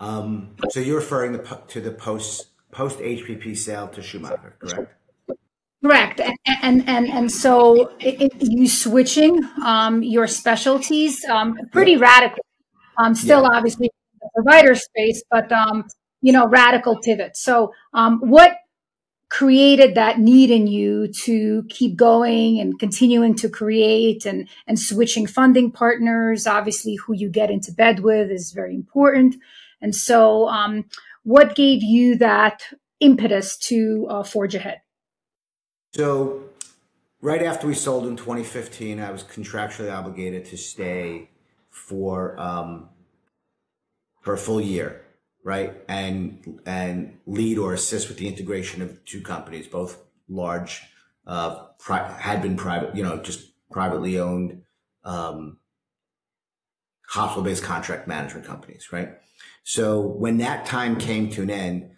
um, 0.00 0.56
so 0.70 0.80
you're 0.80 0.96
referring 0.96 1.32
to, 1.34 1.62
to 1.68 1.80
the 1.80 1.92
post 1.92 2.48
post 2.72 2.98
HPP 2.98 3.56
sale 3.56 3.88
to 3.88 4.02
Schumacher, 4.02 4.56
correct? 4.58 4.94
Correct, 5.82 6.20
and 6.20 6.36
and 6.62 6.88
and, 6.88 7.08
and 7.08 7.32
so 7.32 7.92
it, 8.00 8.20
it, 8.20 8.32
you 8.40 8.68
switching 8.68 9.42
um, 9.64 10.02
your 10.02 10.26
specialties 10.26 11.24
um, 11.24 11.56
pretty 11.72 11.92
yeah. 11.92 12.00
radical. 12.00 12.44
Um, 12.98 13.14
still, 13.14 13.42
yeah. 13.42 13.56
obviously, 13.56 13.90
the 14.20 14.28
provider 14.34 14.74
space, 14.74 15.22
but 15.30 15.50
um, 15.52 15.86
you 16.20 16.32
know, 16.32 16.46
radical 16.46 16.98
pivot. 17.02 17.36
So, 17.36 17.72
um, 17.94 18.20
what 18.20 18.58
created 19.30 19.94
that 19.94 20.18
need 20.18 20.50
in 20.50 20.66
you 20.66 21.06
to 21.12 21.64
keep 21.68 21.96
going 21.96 22.58
and 22.58 22.78
continuing 22.78 23.34
to 23.36 23.48
create 23.48 24.26
and 24.26 24.48
and 24.66 24.78
switching 24.78 25.26
funding 25.26 25.72
partners? 25.72 26.46
Obviously, 26.46 26.96
who 26.96 27.14
you 27.14 27.30
get 27.30 27.50
into 27.50 27.72
bed 27.72 28.00
with 28.00 28.30
is 28.30 28.52
very 28.52 28.74
important. 28.74 29.36
And 29.80 29.94
so, 29.94 30.48
um, 30.48 30.84
what 31.22 31.54
gave 31.54 31.82
you 31.82 32.16
that 32.16 32.62
impetus 33.00 33.56
to 33.56 34.06
uh, 34.08 34.22
forge 34.22 34.54
ahead? 34.54 34.80
So, 35.94 36.44
right 37.20 37.42
after 37.42 37.66
we 37.66 37.74
sold 37.74 38.06
in 38.06 38.16
2015, 38.16 39.00
I 39.00 39.10
was 39.10 39.22
contractually 39.22 39.92
obligated 39.92 40.44
to 40.46 40.56
stay 40.56 41.30
for 41.70 42.38
um, 42.38 42.88
for 44.20 44.34
a 44.34 44.38
full 44.38 44.60
year, 44.60 45.02
right, 45.44 45.74
and 45.88 46.60
and 46.66 47.18
lead 47.26 47.58
or 47.58 47.74
assist 47.74 48.08
with 48.08 48.18
the 48.18 48.28
integration 48.28 48.82
of 48.82 49.04
two 49.04 49.20
companies, 49.20 49.66
both 49.66 49.98
large, 50.28 50.82
uh, 51.26 51.64
pri- 51.78 52.16
had 52.18 52.42
been 52.42 52.56
private, 52.56 52.94
you 52.94 53.02
know, 53.02 53.18
just 53.18 53.48
privately 53.70 54.18
owned 54.18 54.62
um, 55.04 55.58
hospital-based 57.08 57.64
contract 57.64 58.06
management 58.06 58.46
companies, 58.46 58.92
right? 58.92 59.10
So 59.62 60.00
when 60.00 60.38
that 60.38 60.66
time 60.66 60.96
came 60.96 61.30
to 61.30 61.42
an 61.42 61.50
end, 61.50 61.90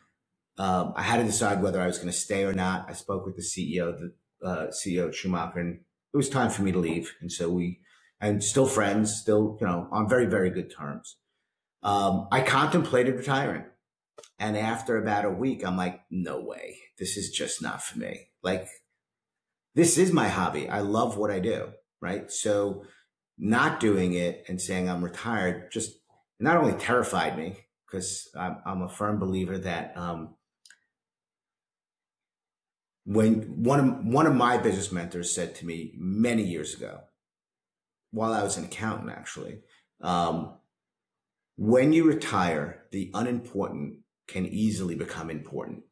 um, 0.58 0.92
I 0.96 1.02
had 1.02 1.18
to 1.18 1.24
decide 1.24 1.62
whether 1.62 1.80
I 1.80 1.86
was 1.86 1.98
going 1.98 2.10
to 2.10 2.16
stay 2.16 2.44
or 2.44 2.52
not. 2.52 2.86
I 2.88 2.92
spoke 2.92 3.24
with 3.24 3.36
the 3.36 3.42
CEO, 3.42 3.98
the 3.98 4.46
uh, 4.46 4.66
CEO 4.68 5.12
Schumacher, 5.12 5.60
and 5.60 5.80
it 6.12 6.16
was 6.16 6.28
time 6.28 6.50
for 6.50 6.62
me 6.62 6.72
to 6.72 6.78
leave. 6.78 7.14
And 7.20 7.32
so 7.32 7.48
we, 7.48 7.80
and 8.20 8.44
still 8.44 8.66
friends, 8.66 9.14
still 9.14 9.56
you 9.60 9.66
know 9.66 9.88
on 9.90 10.08
very 10.08 10.26
very 10.26 10.50
good 10.50 10.72
terms. 10.76 11.16
Um, 11.82 12.28
I 12.30 12.42
contemplated 12.42 13.16
retiring, 13.16 13.64
and 14.38 14.56
after 14.56 14.96
about 14.96 15.24
a 15.24 15.30
week, 15.30 15.64
I'm 15.64 15.76
like, 15.76 16.00
no 16.10 16.40
way, 16.40 16.76
this 16.98 17.16
is 17.16 17.30
just 17.30 17.62
not 17.62 17.82
for 17.82 17.98
me. 17.98 18.28
Like, 18.42 18.68
this 19.74 19.98
is 19.98 20.12
my 20.12 20.28
hobby. 20.28 20.68
I 20.68 20.80
love 20.80 21.16
what 21.16 21.30
I 21.30 21.40
do, 21.40 21.70
right? 22.00 22.30
So, 22.30 22.84
not 23.38 23.80
doing 23.80 24.12
it 24.12 24.44
and 24.48 24.60
saying 24.60 24.88
I'm 24.88 25.02
retired 25.02 25.72
just 25.72 25.92
not 26.42 26.56
only 26.56 26.72
terrified 26.72 27.38
me 27.38 27.56
because 27.86 28.28
I'm, 28.36 28.58
I'm, 28.66 28.82
a 28.82 28.88
firm 28.88 29.18
believer 29.18 29.58
that 29.58 29.96
um, 29.96 30.34
when 33.04 33.62
one 33.62 33.80
of, 33.80 34.04
one 34.04 34.26
of 34.26 34.34
my 34.34 34.58
business 34.58 34.90
mentors 34.90 35.32
said 35.32 35.54
to 35.56 35.66
me 35.66 35.92
many 35.96 36.42
years 36.42 36.74
ago, 36.74 37.00
while 38.10 38.32
I 38.32 38.42
was 38.42 38.56
an 38.56 38.64
accountant, 38.64 39.10
actually, 39.10 39.60
um, 40.00 40.56
when 41.56 41.92
you 41.92 42.04
retire, 42.04 42.86
the 42.90 43.10
unimportant 43.14 43.98
can 44.26 44.46
easily 44.46 44.94
become 44.94 45.30
important 45.30 45.84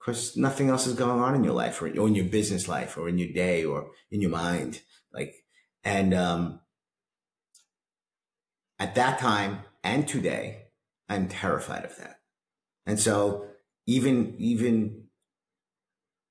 because 0.00 0.36
nothing 0.36 0.68
else 0.68 0.86
is 0.86 0.94
going 0.94 1.20
on 1.20 1.34
in 1.34 1.44
your 1.44 1.54
life 1.54 1.80
or, 1.80 1.86
in 1.86 2.14
your 2.14 2.26
business 2.26 2.66
life 2.66 2.96
or 2.98 3.08
in 3.08 3.18
your 3.18 3.32
day 3.32 3.64
or 3.64 3.90
in 4.10 4.20
your 4.20 4.30
mind. 4.30 4.80
Like, 5.12 5.34
and 5.84 6.12
um, 6.12 6.60
at 8.84 8.94
that 8.96 9.18
time 9.18 9.60
and 9.82 10.06
today, 10.06 10.64
I'm 11.08 11.26
terrified 11.26 11.86
of 11.86 11.96
that. 11.96 12.20
And 12.84 13.00
so 13.00 13.46
even 13.86 14.34
even 14.36 15.04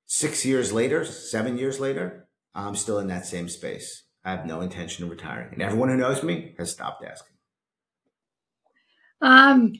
six 0.05 0.45
years 0.45 0.71
later, 0.71 1.03
seven 1.03 1.57
years 1.57 1.79
later, 1.79 2.27
I'm 2.53 2.75
still 2.75 2.99
in 2.99 3.07
that 3.07 3.25
same 3.25 3.49
space. 3.49 4.03
I 4.23 4.29
have 4.29 4.45
no 4.45 4.61
intention 4.61 5.03
of 5.03 5.09
retiring. 5.09 5.49
And 5.53 5.63
everyone 5.63 5.89
who 5.89 5.97
knows 5.97 6.21
me 6.21 6.53
has 6.59 6.71
stopped 6.71 7.03
asking. 7.03 7.35
Um, 9.19 9.73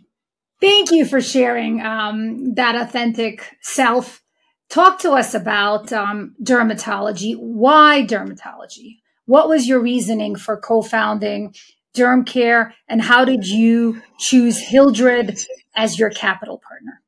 thank 0.60 0.90
you 0.90 1.06
for 1.06 1.22
sharing 1.22 1.80
um, 1.80 2.56
that 2.56 2.76
authentic 2.76 3.56
self. 3.62 4.24
Talk 4.70 5.00
to 5.02 5.12
us 5.12 5.36
about 5.36 5.94
um, 5.94 6.36
dermatology. 6.42 7.36
Why 7.38 8.04
dermatology? 8.04 8.98
What 9.26 9.48
was 9.48 9.68
your 9.68 9.80
reasoning 9.80 10.36
for 10.36 10.58
co 10.58 10.82
founding 10.82 11.54
DermCare, 11.96 12.74
and 12.88 13.02
how 13.02 13.26
did 13.26 13.48
you 13.48 14.02
choose 14.18 14.60
Hildred 14.60 15.38
as 15.76 16.00
your 16.00 16.10
capital 16.10 16.62
partner? 16.68 17.02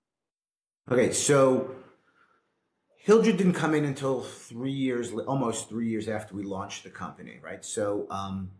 Okay, 0.91 1.11
so 1.11 1.75
Hildred 2.99 3.37
didn't 3.37 3.53
come 3.53 3.73
in 3.73 3.85
until 3.85 4.21
three 4.21 4.71
years, 4.71 5.11
almost 5.11 5.69
three 5.69 5.89
years 5.89 6.07
after 6.07 6.35
we 6.35 6.43
launched 6.43 6.83
the 6.83 6.89
company, 6.89 7.39
right? 7.43 7.63
So, 7.63 8.07
um, 8.09 8.51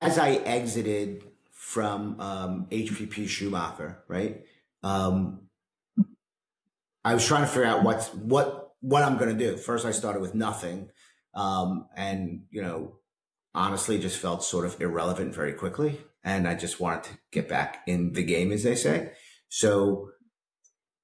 as 0.00 0.18
I 0.18 0.32
exited 0.32 1.24
from 1.50 2.20
um, 2.20 2.66
HPP 2.70 3.28
Schumacher, 3.28 4.02
right? 4.08 4.44
Um, 4.82 5.42
I 7.04 7.14
was 7.14 7.26
trying 7.26 7.42
to 7.42 7.48
figure 7.48 7.64
out 7.64 7.82
what's 7.82 8.08
what 8.08 8.74
what 8.80 9.02
I'm 9.02 9.18
going 9.18 9.36
to 9.36 9.38
do. 9.38 9.56
First, 9.56 9.84
I 9.84 9.90
started 9.90 10.20
with 10.20 10.34
nothing, 10.34 10.90
um, 11.34 11.86
and 11.96 12.42
you 12.50 12.62
know, 12.62 12.96
honestly, 13.54 13.98
just 13.98 14.18
felt 14.18 14.44
sort 14.44 14.66
of 14.66 14.80
irrelevant 14.80 15.34
very 15.34 15.52
quickly 15.52 16.00
and 16.22 16.46
I 16.46 16.54
just 16.54 16.80
wanted 16.80 17.04
to 17.04 17.18
get 17.32 17.48
back 17.48 17.82
in 17.86 18.12
the 18.12 18.22
game, 18.22 18.52
as 18.52 18.62
they 18.62 18.74
say. 18.74 19.12
So 19.48 20.10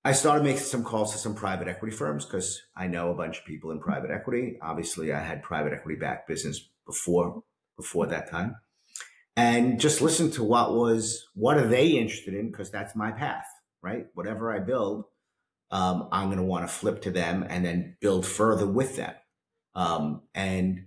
I 0.05 0.13
started 0.13 0.45
making 0.45 0.63
some 0.63 0.85
calls 0.85 1.13
to 1.13 1.19
some 1.19 1.35
private 1.35 1.69
equity 1.69 1.95
firms 1.95 2.25
because 2.25 2.63
I 2.77 2.87
know 2.87 3.11
a 3.11 3.17
bunch 3.17 3.39
of 3.39 3.45
people 3.45 3.71
in 3.71 3.81
private 3.81 4.11
equity. 4.11 4.59
Obviously, 4.63 5.13
I 5.13 5.21
had 5.21 5.43
private 5.43 5.73
equity 5.73 5.99
backed 5.99 6.29
business 6.29 6.61
before 6.87 7.43
before 7.77 8.07
that 8.07 8.31
time, 8.31 8.57
and 9.37 9.81
just 9.81 10.01
listen 10.01 10.31
to 10.33 10.43
what 10.43 10.75
was 10.75 11.25
what 11.35 11.57
are 11.57 11.67
they 11.67 11.89
interested 11.89 12.35
in 12.35 12.51
because 12.51 12.71
that's 12.71 12.95
my 12.95 13.11
path, 13.11 13.47
right? 13.83 14.07
Whatever 14.15 14.55
I 14.55 14.61
build, 14.61 15.05
um, 15.71 16.09
I'm 16.13 16.27
going 16.27 16.39
to 16.39 16.45
want 16.45 16.67
to 16.69 16.73
flip 16.73 17.03
to 17.03 17.11
them 17.11 17.45
and 17.49 17.65
then 17.65 17.97
build 18.01 18.27
further 18.27 18.67
with 18.67 18.97
them. 18.97 19.15
Um, 19.77 20.23
and 20.35 20.87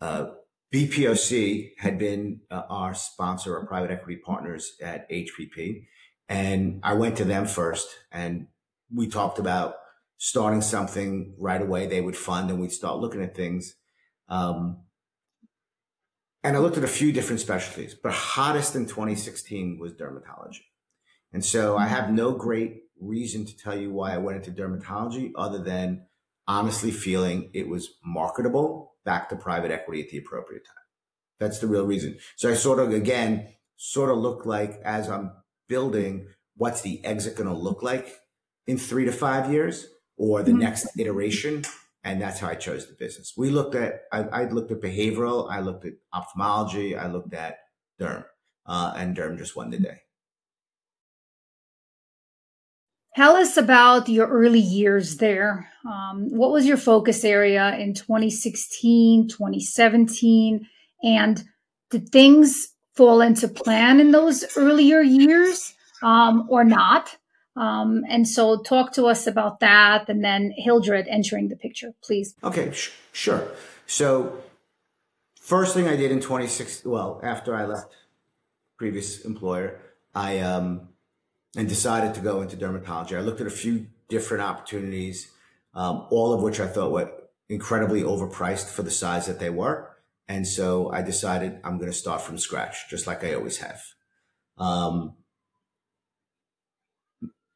uh, 0.00 0.30
BPOC 0.72 1.72
had 1.78 1.98
been 1.98 2.40
uh, 2.50 2.62
our 2.68 2.94
sponsor, 2.94 3.56
our 3.56 3.66
private 3.66 3.90
equity 3.90 4.16
partners 4.16 4.72
at 4.82 5.08
HPP. 5.10 5.86
And 6.28 6.80
I 6.82 6.94
went 6.94 7.16
to 7.18 7.24
them 7.24 7.46
first 7.46 7.88
and 8.10 8.46
we 8.92 9.08
talked 9.08 9.38
about 9.38 9.74
starting 10.16 10.62
something 10.62 11.34
right 11.38 11.60
away 11.60 11.86
they 11.86 12.00
would 12.00 12.16
fund 12.16 12.50
and 12.50 12.60
we'd 12.60 12.72
start 12.72 12.98
looking 12.98 13.22
at 13.22 13.36
things. 13.36 13.74
Um, 14.28 14.84
and 16.42 16.56
I 16.56 16.60
looked 16.60 16.78
at 16.78 16.84
a 16.84 16.88
few 16.88 17.12
different 17.12 17.40
specialties, 17.40 17.94
but 17.94 18.12
hottest 18.12 18.74
in 18.74 18.86
2016 18.86 19.78
was 19.78 19.92
dermatology. 19.92 20.62
And 21.32 21.44
so 21.44 21.76
I 21.76 21.86
have 21.86 22.12
no 22.12 22.32
great 22.32 22.84
reason 23.00 23.44
to 23.44 23.56
tell 23.56 23.78
you 23.78 23.92
why 23.92 24.14
I 24.14 24.18
went 24.18 24.38
into 24.38 24.62
dermatology 24.62 25.32
other 25.36 25.58
than 25.58 26.06
honestly 26.50 26.90
feeling 26.90 27.48
it 27.54 27.68
was 27.68 27.94
marketable 28.04 28.96
back 29.04 29.28
to 29.28 29.36
private 29.36 29.70
equity 29.70 30.02
at 30.02 30.08
the 30.08 30.18
appropriate 30.18 30.64
time. 30.66 30.74
That's 31.38 31.60
the 31.60 31.68
real 31.68 31.86
reason. 31.86 32.18
So 32.36 32.50
I 32.50 32.54
sort 32.54 32.80
of, 32.80 32.92
again, 32.92 33.54
sort 33.76 34.10
of 34.10 34.18
look 34.18 34.44
like 34.44 34.80
as 34.84 35.08
I'm 35.08 35.30
building, 35.68 36.26
what's 36.56 36.82
the 36.82 37.04
exit 37.04 37.36
going 37.36 37.48
to 37.48 37.54
look 37.54 37.84
like 37.84 38.16
in 38.66 38.78
three 38.78 39.04
to 39.04 39.12
five 39.12 39.52
years 39.52 39.86
or 40.16 40.42
the 40.42 40.50
mm-hmm. 40.50 40.60
next 40.60 40.88
iteration? 40.98 41.64
And 42.02 42.20
that's 42.20 42.40
how 42.40 42.48
I 42.48 42.56
chose 42.56 42.88
the 42.88 42.94
business. 42.94 43.34
We 43.36 43.50
looked 43.50 43.76
at, 43.76 44.00
I, 44.10 44.24
I 44.24 44.44
looked 44.48 44.72
at 44.72 44.80
behavioral, 44.80 45.48
I 45.48 45.60
looked 45.60 45.84
at 45.84 45.92
ophthalmology, 46.12 46.96
I 46.96 47.06
looked 47.06 47.32
at 47.32 47.58
derm, 48.00 48.24
uh, 48.66 48.94
and 48.96 49.16
derm 49.16 49.38
just 49.38 49.54
won 49.54 49.70
the 49.70 49.78
day. 49.78 50.00
Tell 53.16 53.34
us 53.34 53.56
about 53.56 54.08
your 54.08 54.28
early 54.28 54.60
years 54.60 55.16
there. 55.16 55.68
Um, 55.84 56.28
what 56.30 56.52
was 56.52 56.64
your 56.64 56.76
focus 56.76 57.24
area 57.24 57.76
in 57.76 57.92
2016, 57.94 59.28
2017? 59.28 60.66
And 61.02 61.42
did 61.90 62.10
things 62.10 62.68
fall 62.94 63.20
into 63.20 63.48
plan 63.48 63.98
in 63.98 64.12
those 64.12 64.44
earlier 64.56 65.00
years 65.00 65.74
um, 66.02 66.46
or 66.48 66.62
not? 66.62 67.16
Um, 67.56 68.04
and 68.08 68.28
so 68.28 68.62
talk 68.62 68.92
to 68.92 69.06
us 69.06 69.26
about 69.26 69.58
that 69.60 70.08
and 70.08 70.24
then 70.24 70.52
Hildred 70.56 71.08
entering 71.08 71.48
the 71.48 71.56
picture, 71.56 71.92
please. 72.02 72.34
Okay, 72.44 72.70
sh- 72.72 72.92
sure. 73.12 73.48
So, 73.86 74.38
first 75.40 75.74
thing 75.74 75.88
I 75.88 75.96
did 75.96 76.12
in 76.12 76.20
2016, 76.20 76.90
well, 76.90 77.20
after 77.24 77.56
I 77.56 77.66
left 77.66 77.92
previous 78.78 79.22
employer, 79.22 79.80
I 80.14 80.38
um, 80.38 80.89
and 81.56 81.68
decided 81.68 82.14
to 82.14 82.20
go 82.20 82.42
into 82.42 82.56
dermatology. 82.56 83.16
I 83.16 83.20
looked 83.20 83.40
at 83.40 83.46
a 83.46 83.50
few 83.50 83.86
different 84.08 84.42
opportunities, 84.42 85.30
um, 85.74 86.06
all 86.10 86.32
of 86.32 86.42
which 86.42 86.60
I 86.60 86.66
thought 86.66 86.92
were 86.92 87.10
incredibly 87.48 88.02
overpriced 88.02 88.70
for 88.70 88.82
the 88.82 88.90
size 88.90 89.26
that 89.26 89.38
they 89.40 89.50
were. 89.50 89.90
And 90.28 90.46
so 90.46 90.90
I 90.92 91.02
decided 91.02 91.60
I'm 91.64 91.78
going 91.78 91.90
to 91.90 91.96
start 91.96 92.22
from 92.22 92.38
scratch, 92.38 92.88
just 92.88 93.06
like 93.06 93.24
I 93.24 93.34
always 93.34 93.58
have. 93.58 93.82
Um, 94.58 95.14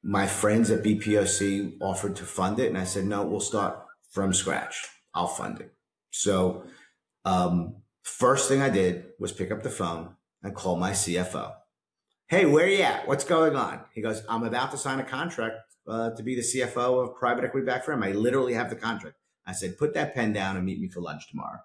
my 0.02 0.26
friends 0.26 0.70
at 0.70 0.82
BPOC 0.82 1.76
offered 1.80 2.16
to 2.16 2.24
fund 2.24 2.58
it, 2.58 2.68
and 2.68 2.76
I 2.76 2.84
said, 2.84 3.06
no, 3.06 3.24
we'll 3.24 3.40
start 3.40 3.78
from 4.10 4.32
scratch. 4.34 4.86
I'll 5.14 5.28
fund 5.28 5.60
it. 5.60 5.72
So, 6.10 6.64
um, 7.24 7.76
first 8.02 8.48
thing 8.48 8.60
I 8.60 8.70
did 8.70 9.06
was 9.18 9.32
pick 9.32 9.50
up 9.50 9.62
the 9.62 9.70
phone 9.70 10.16
and 10.42 10.54
call 10.54 10.76
my 10.76 10.90
CFO 10.90 11.52
Hey, 12.28 12.46
where 12.46 12.64
are 12.64 12.68
you 12.68 12.82
at? 12.82 13.06
What's 13.06 13.24
going 13.24 13.54
on? 13.54 13.80
He 13.92 14.00
goes, 14.00 14.22
I'm 14.30 14.44
about 14.44 14.70
to 14.70 14.78
sign 14.78 14.98
a 14.98 15.04
contract 15.04 15.56
uh, 15.86 16.10
to 16.16 16.22
be 16.22 16.34
the 16.34 16.40
CFO 16.40 17.04
of 17.04 17.16
private 17.16 17.44
equity 17.44 17.66
back 17.66 17.84
firm. 17.84 18.02
I 18.02 18.12
literally 18.12 18.54
have 18.54 18.70
the 18.70 18.76
contract. 18.76 19.16
I 19.46 19.52
said, 19.52 19.76
put 19.76 19.92
that 19.92 20.14
pen 20.14 20.32
down 20.32 20.56
and 20.56 20.64
meet 20.64 20.80
me 20.80 20.88
for 20.88 21.02
lunch 21.02 21.28
tomorrow. 21.28 21.58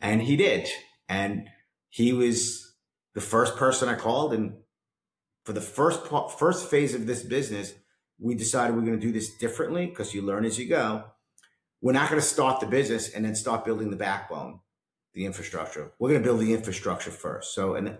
And 0.00 0.22
he 0.22 0.36
did. 0.36 0.70
And 1.06 1.48
he 1.90 2.14
was 2.14 2.76
the 3.14 3.20
first 3.20 3.56
person 3.56 3.90
I 3.90 3.94
called. 3.94 4.32
And 4.32 4.54
for 5.44 5.52
the 5.52 5.60
first 5.60 6.06
first 6.38 6.70
phase 6.70 6.94
of 6.94 7.06
this 7.06 7.22
business, 7.22 7.74
we 8.18 8.34
decided 8.34 8.74
we're 8.74 8.82
going 8.82 8.98
to 8.98 9.06
do 9.06 9.12
this 9.12 9.36
differently 9.36 9.84
because 9.84 10.14
you 10.14 10.22
learn 10.22 10.46
as 10.46 10.58
you 10.58 10.66
go. 10.66 11.04
We're 11.82 11.92
not 11.92 12.08
going 12.08 12.22
to 12.22 12.26
start 12.26 12.60
the 12.60 12.66
business 12.66 13.12
and 13.12 13.22
then 13.22 13.34
start 13.34 13.66
building 13.66 13.90
the 13.90 13.96
backbone, 13.96 14.60
the 15.12 15.26
infrastructure. 15.26 15.92
We're 15.98 16.08
going 16.08 16.22
to 16.22 16.26
build 16.26 16.40
the 16.40 16.54
infrastructure 16.54 17.10
first. 17.10 17.54
So, 17.54 17.74
and 17.74 17.98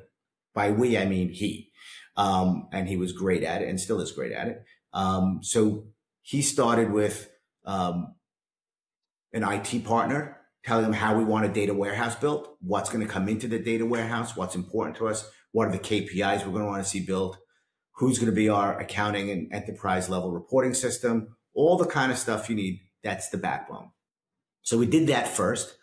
by 0.55 0.71
we, 0.71 0.99
I 0.99 1.05
mean 1.07 1.31
he 1.31 1.71
um, 2.17 2.69
and 2.73 2.89
he 2.89 2.97
was 2.97 3.13
great 3.13 3.43
at 3.43 3.63
it 3.63 3.69
and 3.69 3.81
still 3.81 4.01
is 4.01 4.13
great 4.13 4.33
at 4.33 4.49
it. 4.49 4.63
Um, 4.93 5.41
so 5.43 5.87
he 6.23 6.43
started 6.43 6.91
with 6.93 7.31
um, 7.65 8.15
an 9.33 9.45
IT 9.45 9.85
partner 9.85 10.37
telling 10.65 10.85
him 10.85 10.93
how 10.93 11.17
we 11.17 11.25
want 11.25 11.47
a 11.47 11.49
data 11.49 11.73
warehouse 11.73 12.15
built, 12.17 12.57
what's 12.61 12.91
going 12.91 13.07
to 13.07 13.11
come 13.11 13.29
into 13.29 13.49
the 13.49 13.59
data 13.59 13.87
warehouse, 13.87 14.37
what's 14.37 14.55
important 14.55 14.97
to 14.97 15.09
us, 15.09 15.31
what 15.53 15.69
are 15.69 15.73
the 15.73 15.79
KPIs 15.79 16.45
we're 16.45 16.53
going 16.53 16.65
to 16.65 16.71
want 16.71 16.83
to 16.83 16.89
see 16.89 17.01
built, 17.01 17.39
who's 17.93 18.19
going 18.19 18.31
to 18.31 18.37
be 18.37 18.49
our 18.49 18.79
accounting 18.79 19.31
and 19.31 19.53
enterprise 19.53 20.11
level 20.11 20.31
reporting 20.31 20.75
system, 20.75 21.37
all 21.55 21.77
the 21.77 21.87
kind 21.87 22.13
of 22.13 22.19
stuff 22.19 22.51
you 22.51 22.57
need. 22.57 22.81
That's 23.03 23.31
the 23.31 23.39
backbone. 23.39 23.91
So 24.63 24.77
we 24.77 24.87
did 24.87 25.07
that 25.07 25.27
first. 25.27 25.77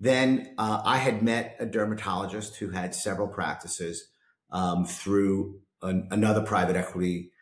Then 0.00 0.54
uh, 0.58 0.82
I 0.84 0.98
had 0.98 1.22
met 1.22 1.56
a 1.58 1.66
dermatologist 1.66 2.56
who 2.56 2.70
had 2.70 2.94
several 2.94 3.28
practices 3.28 4.04
um, 4.50 4.84
through 4.84 5.60
an, 5.82 6.08
another 6.10 6.42
private 6.42 6.76
equity 6.76 7.32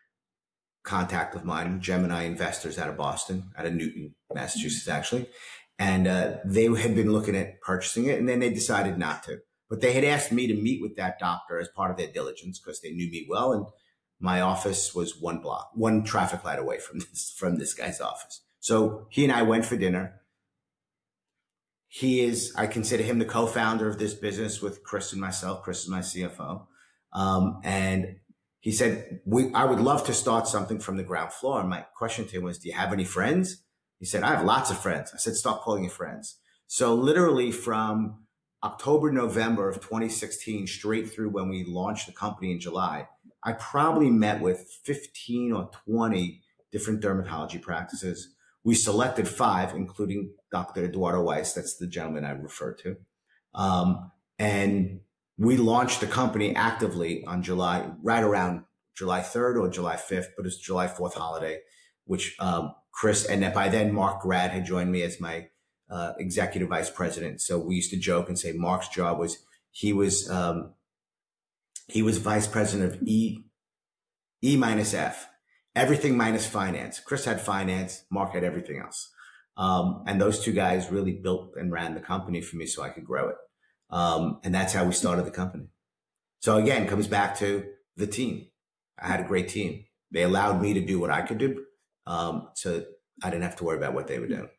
contact 0.83 1.35
of 1.35 1.45
mine, 1.45 1.81
Gemini 1.81 2.23
Investors 2.23 2.79
out 2.79 2.89
of 2.89 2.97
Boston, 2.97 3.51
out 3.57 3.65
of 3.65 3.73
Newton, 3.73 4.15
Massachusetts, 4.33 4.87
actually. 4.87 5.27
And 5.77 6.07
uh, 6.07 6.37
they 6.43 6.65
had 6.65 6.95
been 6.95 7.11
looking 7.11 7.35
at 7.35 7.61
purchasing 7.61 8.05
it, 8.05 8.17
and 8.17 8.27
then 8.27 8.39
they 8.39 8.49
decided 8.49 8.97
not 8.97 9.23
to. 9.23 9.39
But 9.69 9.81
they 9.81 9.93
had 9.93 10.03
asked 10.03 10.31
me 10.31 10.47
to 10.47 10.55
meet 10.55 10.81
with 10.81 10.95
that 10.95 11.19
doctor 11.19 11.59
as 11.59 11.67
part 11.67 11.91
of 11.91 11.97
their 11.97 12.07
diligence 12.07 12.59
because 12.59 12.81
they 12.81 12.91
knew 12.91 13.11
me 13.11 13.27
well. 13.29 13.51
And 13.51 13.65
my 14.19 14.41
office 14.41 14.95
was 14.95 15.19
one 15.19 15.39
block, 15.39 15.69
one 15.75 16.03
traffic 16.03 16.43
light 16.43 16.57
away 16.57 16.79
from 16.79 16.99
this 17.11 17.33
from 17.37 17.57
this 17.57 17.73
guy's 17.73 18.01
office. 18.01 18.41
So 18.59 19.07
he 19.09 19.23
and 19.23 19.33
I 19.33 19.43
went 19.43 19.65
for 19.65 19.77
dinner. 19.77 20.21
He 21.97 22.21
is, 22.21 22.53
I 22.55 22.67
consider 22.67 23.01
him 23.01 23.17
the 23.17 23.25
co-founder 23.25 23.89
of 23.89 23.97
this 23.97 24.13
business 24.13 24.61
with 24.61 24.83
Chris 24.83 25.13
and 25.13 25.19
myself. 25.19 25.63
Chris 25.63 25.81
is 25.81 25.89
my 25.89 26.01
CFO. 26.01 26.67
Um, 27.11 27.59
and 27.63 28.17
he 28.59 28.71
said, 28.71 29.21
we, 29.25 29.51
I 29.55 29.65
would 29.65 29.79
love 29.79 30.05
to 30.05 30.13
start 30.13 30.47
something 30.47 30.79
from 30.79 30.97
the 30.97 31.03
ground 31.03 31.33
floor. 31.33 31.59
And 31.59 31.71
my 31.71 31.85
question 31.97 32.27
to 32.27 32.37
him 32.37 32.43
was, 32.43 32.59
do 32.59 32.69
you 32.69 32.75
have 32.75 32.93
any 32.93 33.03
friends? 33.03 33.63
He 33.97 34.05
said, 34.05 34.21
I 34.21 34.35
have 34.35 34.45
lots 34.45 34.69
of 34.69 34.77
friends. 34.77 35.09
I 35.11 35.17
said, 35.17 35.33
stop 35.33 35.63
calling 35.63 35.85
your 35.85 35.91
friends. 35.91 36.37
So 36.67 36.93
literally 36.93 37.51
from 37.51 38.27
October, 38.63 39.11
November 39.11 39.67
of 39.67 39.77
2016, 39.77 40.67
straight 40.67 41.09
through 41.09 41.29
when 41.29 41.49
we 41.49 41.63
launched 41.63 42.05
the 42.05 42.13
company 42.13 42.51
in 42.51 42.59
July, 42.59 43.07
I 43.43 43.53
probably 43.53 44.11
met 44.11 44.39
with 44.39 44.69
15 44.83 45.51
or 45.51 45.71
20 45.87 46.43
different 46.71 47.01
dermatology 47.01 47.59
practices. 47.59 48.35
We 48.67 48.75
selected 48.75 49.29
five, 49.29 49.73
including 49.73 50.33
Dr. 50.51 50.83
Eduardo 50.83 51.21
Weiss. 51.21 51.53
That's 51.53 51.77
the 51.77 51.87
gentleman 51.87 52.25
I 52.25 52.31
referred 52.31 52.77
to. 52.79 52.97
Um, 53.55 54.11
and 54.37 54.99
we 55.37 55.55
launched 55.55 56.01
the 56.01 56.05
company 56.07 56.53
actively 56.53 57.23
on 57.23 57.43
July, 57.43 57.89
right 58.03 58.21
around 58.21 58.65
July 58.93 59.21
3rd 59.21 59.61
or 59.61 59.69
July 59.69 59.95
5th, 59.95 60.31
but 60.35 60.45
it's 60.45 60.57
July 60.57 60.87
4th 60.87 61.13
holiday, 61.13 61.59
which 62.03 62.35
um, 62.41 62.73
Chris, 62.91 63.25
and 63.25 63.53
by 63.53 63.69
then 63.69 63.93
Mark 63.93 64.19
Grad 64.19 64.51
had 64.51 64.65
joined 64.65 64.91
me 64.91 65.01
as 65.01 65.21
my 65.21 65.47
uh, 65.89 66.11
executive 66.19 66.67
vice 66.67 66.89
president. 66.89 67.39
So 67.39 67.57
we 67.57 67.75
used 67.75 67.91
to 67.91 67.97
joke 67.97 68.27
and 68.27 68.37
say 68.37 68.51
Mark's 68.51 68.89
job 68.89 69.17
was 69.17 69.37
he 69.71 69.93
was 69.93 70.29
um, 70.29 70.73
he 71.87 72.01
was 72.01 72.17
vice 72.17 72.47
president 72.47 72.93
of 72.93 73.01
E 73.07 73.45
E 74.43 74.57
minus 74.57 74.93
F, 74.93 75.29
everything 75.77 76.17
minus 76.17 76.47
finance. 76.47 76.99
Chris 76.99 77.25
had 77.25 77.39
finance, 77.39 78.03
Mark 78.09 78.33
had 78.33 78.43
everything 78.43 78.79
else. 78.79 79.09
Um, 79.55 80.03
and 80.07 80.19
those 80.19 80.43
two 80.43 80.51
guys 80.51 80.91
really 80.91 81.13
built 81.13 81.53
and 81.55 81.71
ran 81.71 81.93
the 81.93 81.99
company 81.99 82.41
for 82.41 82.57
me 82.57 82.65
so 82.65 82.83
I 82.83 82.89
could 82.89 83.05
grow 83.05 83.29
it. 83.29 83.35
Um, 83.89 84.39
and 84.43 84.53
that's 84.53 84.73
how 84.73 84.85
we 84.85 84.91
started 84.91 85.25
the 85.25 85.31
company. 85.31 85.69
So 86.41 86.57
again, 86.57 86.87
comes 86.87 87.07
back 87.07 87.37
to 87.39 87.65
the 87.95 88.07
team. 88.07 88.47
I 88.99 89.07
had 89.07 89.19
a 89.19 89.27
great 89.27 89.49
team. 89.49 89.85
They 90.11 90.23
allowed 90.23 90.61
me 90.61 90.73
to 90.73 90.81
do 90.81 90.99
what 90.99 91.09
I 91.09 91.21
could 91.21 91.37
do. 91.37 91.63
Um, 92.05 92.49
so 92.53 92.83
I 93.23 93.29
didn't 93.29 93.43
have 93.43 93.55
to 93.57 93.63
worry 93.63 93.77
about 93.77 93.93
what 93.93 94.07
they 94.07 94.19
were 94.19 94.27
doing. 94.27 94.49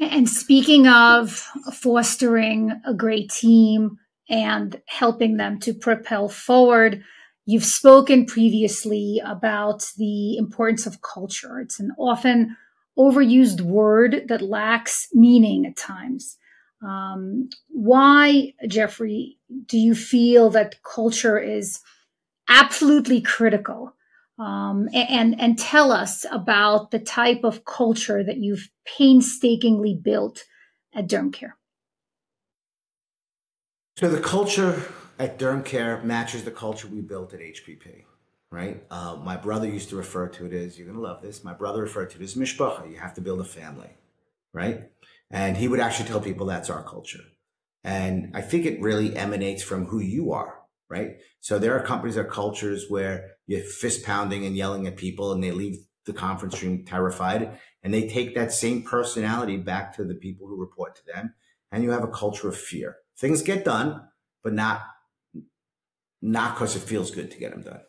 And 0.00 0.28
speaking 0.28 0.86
of 0.86 1.44
fostering 1.72 2.80
a 2.84 2.94
great 2.94 3.30
team 3.30 3.98
and 4.28 4.80
helping 4.86 5.36
them 5.36 5.58
to 5.60 5.74
propel 5.74 6.28
forward, 6.28 7.02
you've 7.48 7.64
spoken 7.64 8.26
previously 8.26 9.22
about 9.24 9.90
the 9.96 10.36
importance 10.36 10.84
of 10.84 11.00
culture. 11.00 11.58
It's 11.60 11.80
an 11.80 11.92
often 11.96 12.54
overused 12.98 13.62
word 13.62 14.24
that 14.28 14.42
lacks 14.42 15.08
meaning 15.14 15.64
at 15.64 15.74
times. 15.74 16.36
Um, 16.86 17.48
why, 17.68 18.52
Jeffrey, 18.68 19.38
do 19.64 19.78
you 19.78 19.94
feel 19.94 20.50
that 20.50 20.82
culture 20.82 21.38
is 21.38 21.80
absolutely 22.50 23.22
critical 23.22 23.94
um, 24.38 24.90
and 24.92 25.40
and 25.40 25.58
tell 25.58 25.90
us 25.90 26.26
about 26.30 26.90
the 26.90 26.98
type 26.98 27.44
of 27.44 27.64
culture 27.64 28.22
that 28.22 28.36
you've 28.36 28.68
painstakingly 28.84 29.94
built 29.94 30.44
at 30.94 31.08
DermCare. 31.08 31.52
So 33.96 34.10
the 34.10 34.20
culture 34.20 34.82
at 35.18 35.38
DermCare 35.38 36.04
matches 36.04 36.44
the 36.44 36.50
culture 36.50 36.86
we 36.86 37.00
built 37.00 37.34
at 37.34 37.40
HPP, 37.40 38.04
right? 38.50 38.84
Uh, 38.90 39.16
my 39.22 39.36
brother 39.36 39.66
used 39.66 39.88
to 39.90 39.96
refer 39.96 40.28
to 40.28 40.46
it 40.46 40.52
as, 40.52 40.78
you're 40.78 40.86
going 40.86 40.98
to 40.98 41.02
love 41.02 41.22
this, 41.22 41.42
my 41.42 41.52
brother 41.52 41.82
referred 41.82 42.10
to 42.10 42.20
it 42.20 42.22
as 42.22 42.34
mishpacha, 42.34 42.90
you 42.90 42.98
have 42.98 43.14
to 43.14 43.20
build 43.20 43.40
a 43.40 43.44
family, 43.44 43.90
right? 44.52 44.90
And 45.30 45.56
he 45.56 45.68
would 45.68 45.80
actually 45.80 46.08
tell 46.08 46.20
people 46.20 46.46
that's 46.46 46.70
our 46.70 46.82
culture. 46.82 47.24
And 47.84 48.30
I 48.34 48.40
think 48.42 48.64
it 48.64 48.80
really 48.80 49.16
emanates 49.16 49.62
from 49.62 49.86
who 49.86 50.00
you 50.00 50.32
are, 50.32 50.60
right? 50.88 51.16
So 51.40 51.58
there 51.58 51.76
are 51.76 51.84
companies 51.84 52.16
or 52.16 52.24
cultures 52.24 52.86
where 52.88 53.32
you're 53.46 53.60
fist 53.60 54.04
pounding 54.04 54.46
and 54.46 54.56
yelling 54.56 54.86
at 54.86 54.96
people 54.96 55.32
and 55.32 55.42
they 55.42 55.50
leave 55.50 55.78
the 56.04 56.12
conference 56.12 56.62
room 56.62 56.84
terrified 56.84 57.58
and 57.82 57.92
they 57.92 58.08
take 58.08 58.34
that 58.34 58.52
same 58.52 58.82
personality 58.82 59.56
back 59.56 59.94
to 59.96 60.04
the 60.04 60.14
people 60.14 60.46
who 60.46 60.58
report 60.58 60.96
to 60.96 61.02
them 61.12 61.34
and 61.70 61.84
you 61.84 61.90
have 61.90 62.02
a 62.02 62.08
culture 62.08 62.48
of 62.48 62.56
fear 62.56 62.96
things 63.18 63.42
get 63.42 63.62
done 63.62 64.00
but 64.42 64.54
not 64.54 64.80
not 66.20 66.54
because 66.54 66.76
it 66.76 66.80
feels 66.80 67.10
good 67.10 67.30
to 67.30 67.38
get 67.38 67.52
them 67.52 67.62
done 67.62 67.80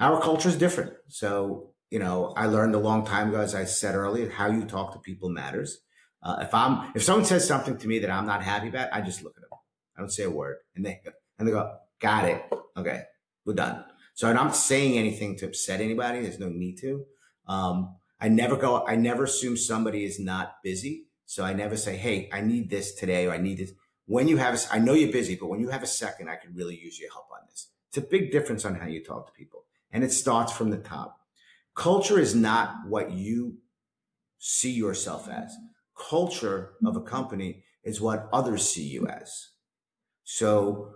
our 0.00 0.20
culture 0.20 0.48
is 0.48 0.56
different 0.56 0.92
so 1.08 1.70
you 1.90 1.98
know 1.98 2.32
i 2.36 2.46
learned 2.46 2.74
a 2.74 2.78
long 2.78 3.04
time 3.04 3.28
ago 3.28 3.40
as 3.40 3.54
i 3.54 3.64
said 3.64 3.94
earlier 3.94 4.30
how 4.30 4.46
you 4.46 4.64
talk 4.64 4.92
to 4.92 4.98
people 4.98 5.28
matters 5.28 5.78
uh, 6.22 6.36
if 6.40 6.52
i'm 6.54 6.90
if 6.94 7.02
someone 7.02 7.24
says 7.24 7.46
something 7.46 7.76
to 7.76 7.88
me 7.88 7.98
that 7.98 8.10
i'm 8.10 8.26
not 8.26 8.42
happy 8.42 8.68
about 8.68 8.88
i 8.92 9.00
just 9.00 9.22
look 9.22 9.34
at 9.36 9.42
them 9.42 9.58
i 9.96 10.00
don't 10.00 10.10
say 10.10 10.24
a 10.24 10.30
word 10.30 10.56
and 10.74 10.84
they 10.84 11.00
and 11.38 11.46
they 11.46 11.52
go 11.52 11.72
got 12.00 12.24
it 12.24 12.42
okay 12.76 13.02
we're 13.44 13.54
done 13.54 13.84
so 14.14 14.28
I'm 14.28 14.36
not 14.36 14.56
saying 14.56 14.98
anything 14.98 15.36
to 15.38 15.46
upset 15.46 15.80
anybody. 15.80 16.20
There's 16.20 16.38
no 16.38 16.48
need 16.48 16.76
to. 16.78 17.04
Um, 17.46 17.96
I 18.20 18.28
never 18.28 18.56
go, 18.56 18.86
I 18.86 18.96
never 18.96 19.24
assume 19.24 19.56
somebody 19.56 20.04
is 20.04 20.20
not 20.20 20.56
busy. 20.62 21.06
So 21.26 21.44
I 21.44 21.54
never 21.54 21.76
say, 21.76 21.96
Hey, 21.96 22.28
I 22.32 22.40
need 22.40 22.70
this 22.70 22.94
today 22.94 23.26
or 23.26 23.32
I 23.32 23.38
need 23.38 23.58
this. 23.58 23.72
When 24.06 24.28
you 24.28 24.36
have, 24.36 24.60
I 24.70 24.78
know 24.78 24.94
you're 24.94 25.12
busy, 25.12 25.36
but 25.36 25.48
when 25.48 25.60
you 25.60 25.68
have 25.68 25.82
a 25.82 25.86
second, 25.86 26.28
I 26.28 26.36
could 26.36 26.56
really 26.56 26.78
use 26.78 26.98
your 26.98 27.10
help 27.10 27.26
on 27.32 27.46
this. 27.48 27.68
It's 27.88 27.98
a 27.98 28.08
big 28.08 28.32
difference 28.32 28.64
on 28.64 28.74
how 28.74 28.86
you 28.86 29.02
talk 29.02 29.26
to 29.26 29.32
people. 29.32 29.64
And 29.90 30.02
it 30.02 30.12
starts 30.12 30.52
from 30.52 30.70
the 30.70 30.78
top. 30.78 31.18
Culture 31.74 32.18
is 32.18 32.34
not 32.34 32.74
what 32.88 33.12
you 33.12 33.58
see 34.38 34.72
yourself 34.72 35.28
as. 35.28 35.54
Culture 35.96 36.72
of 36.84 36.96
a 36.96 37.00
company 37.00 37.64
is 37.84 38.00
what 38.00 38.28
others 38.32 38.68
see 38.68 38.84
you 38.84 39.06
as. 39.06 39.50
So 40.24 40.94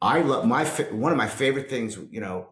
I 0.00 0.20
love 0.20 0.46
my 0.46 0.64
one 0.64 1.12
of 1.12 1.18
my 1.18 1.28
favorite 1.28 1.70
things. 1.70 1.98
You 2.10 2.20
know, 2.20 2.48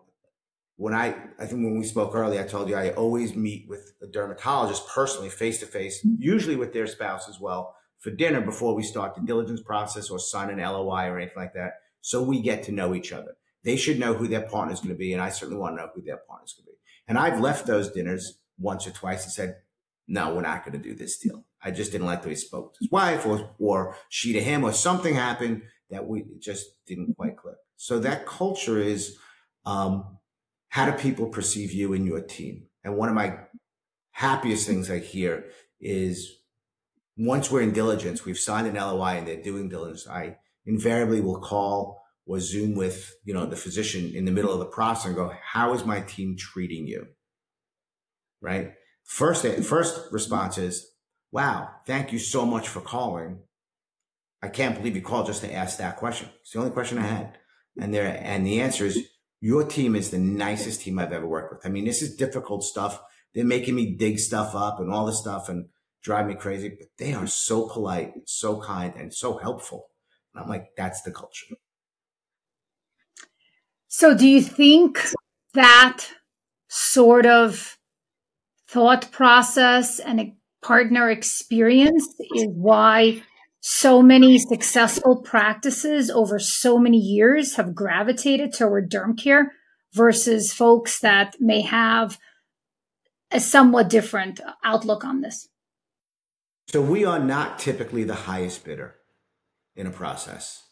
when 0.76 0.94
I 0.94 1.14
I 1.38 1.46
think 1.46 1.64
when 1.64 1.78
we 1.78 1.84
spoke 1.84 2.14
earlier, 2.14 2.40
I 2.40 2.46
told 2.46 2.68
you 2.68 2.76
I 2.76 2.90
always 2.90 3.34
meet 3.34 3.68
with 3.68 3.92
a 4.02 4.06
dermatologist 4.06 4.86
personally, 4.88 5.30
face 5.30 5.60
to 5.60 5.66
face, 5.66 6.04
usually 6.18 6.56
with 6.56 6.72
their 6.72 6.86
spouse 6.86 7.28
as 7.28 7.40
well, 7.40 7.74
for 8.02 8.10
dinner 8.10 8.40
before 8.40 8.74
we 8.74 8.82
start 8.82 9.14
the 9.14 9.22
diligence 9.22 9.62
process 9.62 10.10
or 10.10 10.18
sign 10.18 10.50
an 10.50 10.58
LOI 10.58 11.06
or 11.06 11.18
anything 11.18 11.36
like 11.36 11.54
that. 11.54 11.74
So 12.00 12.20
we 12.20 12.42
get 12.42 12.64
to 12.64 12.72
know 12.72 12.94
each 12.94 13.12
other. 13.12 13.36
They 13.64 13.76
should 13.76 14.00
know 14.00 14.14
who 14.14 14.26
their 14.26 14.42
partner 14.42 14.74
is 14.74 14.80
going 14.80 14.94
to 14.94 14.98
be, 14.98 15.12
and 15.12 15.22
I 15.22 15.30
certainly 15.30 15.60
want 15.60 15.76
to 15.76 15.82
know 15.82 15.90
who 15.94 16.02
their 16.02 16.16
partner 16.16 16.44
is 16.44 16.52
going 16.52 16.66
to 16.66 16.72
be. 16.72 16.78
And 17.06 17.16
I've 17.16 17.40
left 17.40 17.64
those 17.64 17.92
dinners 17.92 18.40
once 18.58 18.88
or 18.88 18.90
twice 18.90 19.22
and 19.22 19.32
said, 19.32 19.58
"No, 20.08 20.34
we're 20.34 20.42
not 20.42 20.64
going 20.64 20.80
to 20.80 20.88
do 20.88 20.96
this 20.96 21.16
deal." 21.16 21.44
I 21.62 21.70
just 21.70 21.92
didn't 21.92 22.08
like 22.08 22.22
the 22.22 22.28
way 22.28 22.34
he 22.34 22.40
spoke 22.40 22.74
to 22.74 22.78
his 22.80 22.90
wife, 22.90 23.24
or 23.24 23.54
or 23.60 23.96
she 24.08 24.32
to 24.32 24.42
him, 24.42 24.64
or 24.64 24.72
something 24.72 25.14
happened 25.14 25.62
that 25.90 26.08
we 26.08 26.24
just 26.40 26.84
didn't 26.86 27.14
quite 27.16 27.36
click. 27.36 27.54
So 27.76 28.00
that 28.00 28.26
culture 28.26 28.80
is 28.80 29.16
um, 29.64 30.18
how 30.70 30.90
do 30.90 30.92
people 30.92 31.26
perceive 31.26 31.70
you 31.70 31.92
and 31.92 32.04
your 32.04 32.20
team? 32.20 32.64
And 32.82 32.96
one 32.96 33.08
of 33.08 33.14
my 33.14 33.38
happiest 34.10 34.66
things 34.66 34.90
I 34.90 34.98
hear 34.98 35.44
is 35.80 36.41
once 37.16 37.50
we're 37.50 37.62
in 37.62 37.72
diligence, 37.72 38.24
we've 38.24 38.38
signed 38.38 38.66
an 38.66 38.74
LOI 38.74 39.18
and 39.18 39.28
they're 39.28 39.42
doing 39.42 39.68
diligence. 39.68 40.08
I 40.08 40.36
invariably 40.64 41.20
will 41.20 41.40
call 41.40 42.02
or 42.26 42.38
Zoom 42.40 42.74
with 42.74 43.14
you 43.24 43.34
know 43.34 43.46
the 43.46 43.56
physician 43.56 44.12
in 44.14 44.24
the 44.24 44.30
middle 44.30 44.52
of 44.52 44.58
the 44.58 44.66
process 44.66 45.06
and 45.06 45.14
go, 45.16 45.32
"How 45.42 45.74
is 45.74 45.84
my 45.84 46.00
team 46.00 46.36
treating 46.36 46.86
you?" 46.86 47.08
Right. 48.40 48.74
First, 49.04 49.46
first 49.64 50.12
response 50.12 50.58
is, 50.58 50.86
"Wow, 51.30 51.68
thank 51.86 52.12
you 52.12 52.18
so 52.18 52.46
much 52.46 52.68
for 52.68 52.80
calling. 52.80 53.42
I 54.42 54.48
can't 54.48 54.76
believe 54.76 54.96
you 54.96 55.02
called 55.02 55.26
just 55.26 55.42
to 55.42 55.52
ask 55.52 55.78
that 55.78 55.96
question. 55.96 56.28
It's 56.40 56.52
the 56.52 56.58
only 56.58 56.72
question 56.72 56.98
I 56.98 57.02
had. 57.02 57.38
And 57.78 57.94
there, 57.94 58.20
and 58.22 58.44
the 58.46 58.60
answer 58.60 58.84
is 58.84 59.08
your 59.40 59.64
team 59.64 59.94
is 59.94 60.10
the 60.10 60.18
nicest 60.18 60.82
team 60.82 60.98
I've 60.98 61.12
ever 61.12 61.26
worked 61.26 61.52
with. 61.52 61.66
I 61.66 61.68
mean, 61.68 61.84
this 61.84 62.02
is 62.02 62.16
difficult 62.16 62.64
stuff. 62.64 63.00
They're 63.34 63.44
making 63.44 63.74
me 63.74 63.96
dig 63.96 64.18
stuff 64.18 64.54
up 64.54 64.78
and 64.78 64.92
all 64.92 65.06
this 65.06 65.20
stuff 65.20 65.48
and 65.48 65.68
drive 66.02 66.26
me 66.26 66.34
crazy, 66.34 66.68
but 66.68 66.88
they 66.98 67.14
are 67.14 67.26
so 67.26 67.68
polite, 67.68 68.12
so 68.26 68.60
kind, 68.60 68.94
and 68.96 69.14
so 69.14 69.38
helpful. 69.38 69.88
And 70.34 70.42
I'm 70.42 70.48
like, 70.48 70.70
that's 70.76 71.02
the 71.02 71.12
culture. 71.12 71.46
So 73.88 74.16
do 74.16 74.26
you 74.26 74.40
think 74.40 75.00
that 75.54 76.06
sort 76.68 77.26
of 77.26 77.76
thought 78.66 79.12
process 79.12 79.98
and 79.98 80.20
a 80.20 80.34
partner 80.62 81.10
experience 81.10 82.06
is 82.34 82.46
why 82.48 83.22
so 83.60 84.02
many 84.02 84.38
successful 84.38 85.16
practices 85.16 86.10
over 86.10 86.38
so 86.38 86.78
many 86.78 86.96
years 86.96 87.56
have 87.56 87.74
gravitated 87.74 88.52
toward 88.52 88.90
derm 88.90 89.16
care 89.16 89.52
versus 89.92 90.52
folks 90.52 90.98
that 91.00 91.36
may 91.38 91.60
have 91.60 92.18
a 93.30 93.38
somewhat 93.38 93.90
different 93.90 94.40
outlook 94.64 95.04
on 95.04 95.20
this? 95.20 95.48
So 96.68 96.80
we 96.80 97.04
are 97.04 97.18
not 97.18 97.58
typically 97.58 98.04
the 98.04 98.14
highest 98.14 98.64
bidder 98.64 98.96
in 99.74 99.86
a 99.86 99.90
process. 99.90 100.64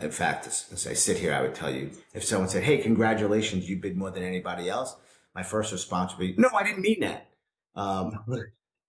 in 0.00 0.10
fact, 0.10 0.46
as, 0.46 0.86
I 0.88 0.92
sit 0.92 1.18
here, 1.18 1.34
I 1.34 1.42
would 1.42 1.54
tell 1.54 1.70
you 1.70 1.90
if 2.14 2.24
someone 2.24 2.48
said, 2.48 2.62
"Hey, 2.62 2.78
congratulations, 2.78 3.68
you 3.68 3.78
bid 3.80 3.96
more 3.96 4.10
than 4.10 4.22
anybody 4.22 4.68
else," 4.68 4.94
my 5.34 5.42
first 5.42 5.72
response 5.72 6.16
would 6.16 6.20
be, 6.20 6.40
"No, 6.40 6.50
I 6.54 6.62
didn't 6.62 6.82
mean 6.82 7.00
that," 7.00 7.28
um, 7.74 8.24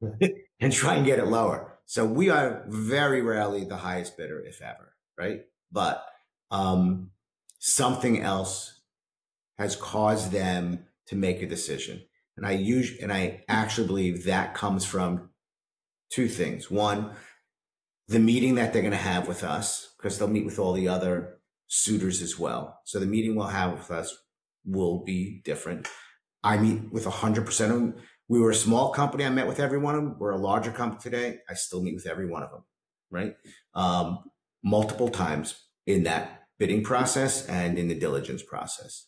and 0.60 0.72
try 0.72 0.96
and 0.96 1.06
get 1.06 1.20
it 1.20 1.26
lower. 1.26 1.80
So 1.86 2.06
we 2.06 2.30
are 2.30 2.64
very 2.68 3.22
rarely 3.22 3.64
the 3.66 3.78
highest 3.78 4.18
bidder, 4.18 4.40
if 4.40 4.62
ever, 4.62 4.94
right? 5.18 5.46
But 5.72 6.06
um, 6.52 7.10
something 7.58 8.22
else 8.22 8.82
has 9.58 9.76
caused 9.76 10.32
them 10.32 10.86
to 11.08 11.16
make 11.16 11.42
a 11.42 11.48
decision, 11.48 12.04
and 12.38 12.46
I 12.46 12.52
use 12.52 12.98
and 13.02 13.12
I 13.12 13.44
actually 13.48 13.88
believe 13.88 14.26
that 14.26 14.54
comes 14.54 14.86
from 14.86 15.29
two 16.10 16.28
things. 16.28 16.70
One, 16.70 17.12
the 18.08 18.20
meeting 18.20 18.56
that 18.56 18.74
they're 18.74 18.82
going 18.82 18.92
to 18.92 18.98
have 18.98 19.28
with 19.28 19.44
us, 19.44 19.94
because 19.98 20.18
they'll 20.18 20.28
meet 20.28 20.46
with 20.46 20.60
all 20.60 20.74
the 20.74 20.88
other 20.88 21.40
suitors 21.68 22.22
as 22.22 22.38
well. 22.38 22.80
So 22.86 23.00
the 23.00 23.06
meeting 23.06 23.36
we'll 23.36 23.48
have 23.48 23.74
with 23.74 23.92
us 23.92 24.16
will 24.66 25.04
be 25.04 25.42
different. 25.46 25.88
I 26.44 26.58
meet 26.58 26.92
with 26.92 27.06
100% 27.06 27.48
of 27.48 27.70
them. 27.70 27.96
We 28.28 28.40
were 28.40 28.52
a 28.52 28.56
small 28.56 28.92
company. 28.92 29.26
I 29.26 29.30
met 29.30 29.48
with 29.48 29.60
every 29.60 29.78
one 29.78 29.96
of 29.96 30.04
them. 30.04 30.16
We're 30.20 30.32
a 30.32 30.38
larger 30.38 30.72
company 30.72 31.02
today. 31.02 31.40
I 31.50 31.54
still 31.54 31.82
meet 31.82 31.96
with 31.96 32.08
every 32.08 32.28
one 32.28 32.44
of 32.44 32.52
them, 32.52 32.64
right? 33.12 33.36
Um, 33.74 34.20
multiple 34.64 35.10
times 35.10 35.56
in 35.86 36.04
that 36.04 36.44
bidding 36.58 36.84
process 36.84 37.46
and 37.48 37.78
in 37.78 37.88
the 37.88 37.96
diligence 37.96 38.44
process. 38.44 39.08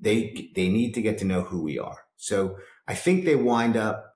They, 0.00 0.50
they 0.54 0.68
need 0.68 0.94
to 0.94 1.02
get 1.02 1.18
to 1.18 1.24
know 1.24 1.42
who 1.42 1.62
we 1.62 1.78
are. 1.78 1.98
So 2.16 2.56
I 2.86 2.94
think 2.94 3.24
they 3.24 3.36
wind 3.36 3.76
up 3.76 4.07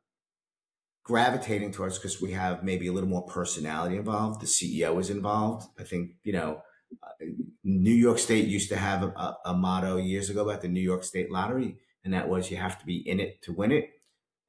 gravitating 1.04 1.72
towards 1.72 1.98
because 1.98 2.20
we 2.20 2.32
have 2.32 2.62
maybe 2.62 2.86
a 2.86 2.92
little 2.92 3.08
more 3.08 3.26
personality 3.26 3.96
involved. 3.96 4.40
The 4.40 4.46
CEO 4.46 5.00
is 5.00 5.10
involved. 5.10 5.68
I 5.78 5.84
think, 5.84 6.12
you 6.22 6.32
know, 6.32 6.62
uh, 7.02 7.26
New 7.64 7.94
York 7.94 8.18
State 8.18 8.46
used 8.46 8.68
to 8.68 8.76
have 8.76 9.02
a, 9.02 9.36
a, 9.46 9.54
motto 9.54 9.96
years 9.96 10.28
ago 10.30 10.42
about 10.42 10.60
the 10.60 10.68
New 10.68 10.80
York 10.80 11.04
State 11.04 11.30
Lottery, 11.30 11.78
and 12.04 12.12
that 12.12 12.28
was 12.28 12.50
you 12.50 12.58
have 12.58 12.78
to 12.78 12.86
be 12.86 12.96
in 13.08 13.18
it 13.18 13.42
to 13.42 13.52
win 13.52 13.72
it. 13.72 13.90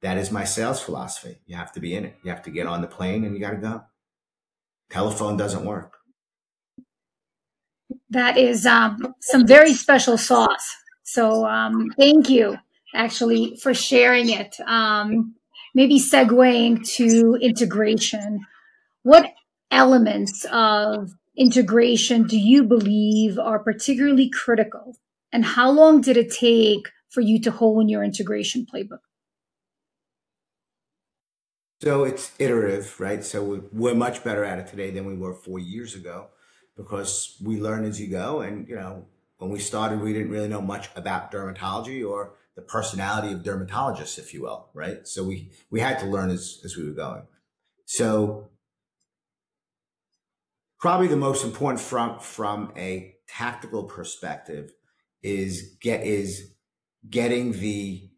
That 0.02 0.18
is 0.18 0.30
my 0.30 0.44
sales 0.44 0.82
philosophy. 0.82 1.38
You 1.46 1.56
have 1.56 1.72
to 1.72 1.80
be 1.80 1.94
in 1.94 2.04
it. 2.04 2.16
You 2.22 2.30
have 2.30 2.42
to 2.42 2.50
get 2.50 2.66
on 2.66 2.82
the 2.82 2.86
plane 2.86 3.24
and 3.24 3.34
you 3.34 3.40
got 3.40 3.52
to 3.52 3.56
go. 3.56 3.82
Telephone 4.90 5.38
doesn't 5.38 5.64
work. 5.64 5.96
That 8.10 8.36
is 8.36 8.66
um, 8.66 9.14
some 9.20 9.46
very 9.46 9.72
special 9.72 10.18
sauce. 10.18 10.76
So 11.04 11.46
um, 11.46 11.90
thank 11.98 12.28
you 12.28 12.58
actually 12.94 13.56
for 13.62 13.72
sharing 13.72 14.28
it. 14.28 14.54
Um, 14.66 15.34
maybe 15.74 15.98
segueing 15.98 16.86
to 16.96 17.36
integration, 17.40 18.46
what 19.02 19.32
elements 19.70 20.46
of 20.52 21.12
integration 21.36 22.26
do 22.26 22.38
you 22.38 22.62
believe 22.62 23.38
are 23.38 23.58
particularly 23.58 24.30
critical? 24.30 24.96
And 25.32 25.44
how 25.44 25.70
long 25.70 26.00
did 26.00 26.16
it 26.16 26.32
take 26.32 26.88
for 27.10 27.20
you 27.20 27.40
to 27.42 27.50
hone 27.50 27.88
your 27.88 28.04
integration 28.04 28.66
playbook? 28.72 29.00
So 31.82 32.04
it's 32.04 32.32
iterative, 32.38 32.98
right? 32.98 33.22
So 33.22 33.62
we're 33.72 33.94
much 33.94 34.24
better 34.24 34.44
at 34.44 34.58
it 34.58 34.68
today 34.68 34.90
than 34.90 35.06
we 35.06 35.14
were 35.14 35.34
four 35.34 35.58
years 35.58 35.94
ago 35.94 36.28
because 36.76 37.36
we 37.42 37.60
learn 37.60 37.84
as 37.84 38.00
you 38.00 38.08
go. 38.08 38.40
And, 38.40 38.66
you 38.68 38.76
know, 38.76 39.04
when 39.38 39.50
we 39.50 39.58
started, 39.58 40.00
we 40.00 40.12
didn't 40.12 40.30
really 40.30 40.48
know 40.48 40.62
much 40.62 40.88
about 40.96 41.30
dermatology 41.30 42.08
or 42.08 42.34
the 42.56 42.62
personality 42.62 43.32
of 43.32 43.40
dermatologists, 43.40 44.18
if 44.18 44.32
you 44.32 44.42
will, 44.42 44.68
right? 44.74 45.06
So 45.06 45.24
we 45.24 45.50
we 45.70 45.80
had 45.80 45.98
to 46.00 46.06
learn 46.06 46.30
as 46.30 46.60
as 46.64 46.76
we 46.76 46.84
were 46.84 46.94
going. 46.94 47.22
So 47.86 48.48
probably 50.78 51.08
the 51.08 51.16
most 51.16 51.44
important 51.44 51.80
from 51.80 52.18
from 52.20 52.72
a 52.76 53.14
tactical 53.28 53.84
perspective 53.84 54.72
is 55.22 55.76
get 55.80 56.04
is 56.04 56.54
getting 57.08 57.52
the 57.52 58.10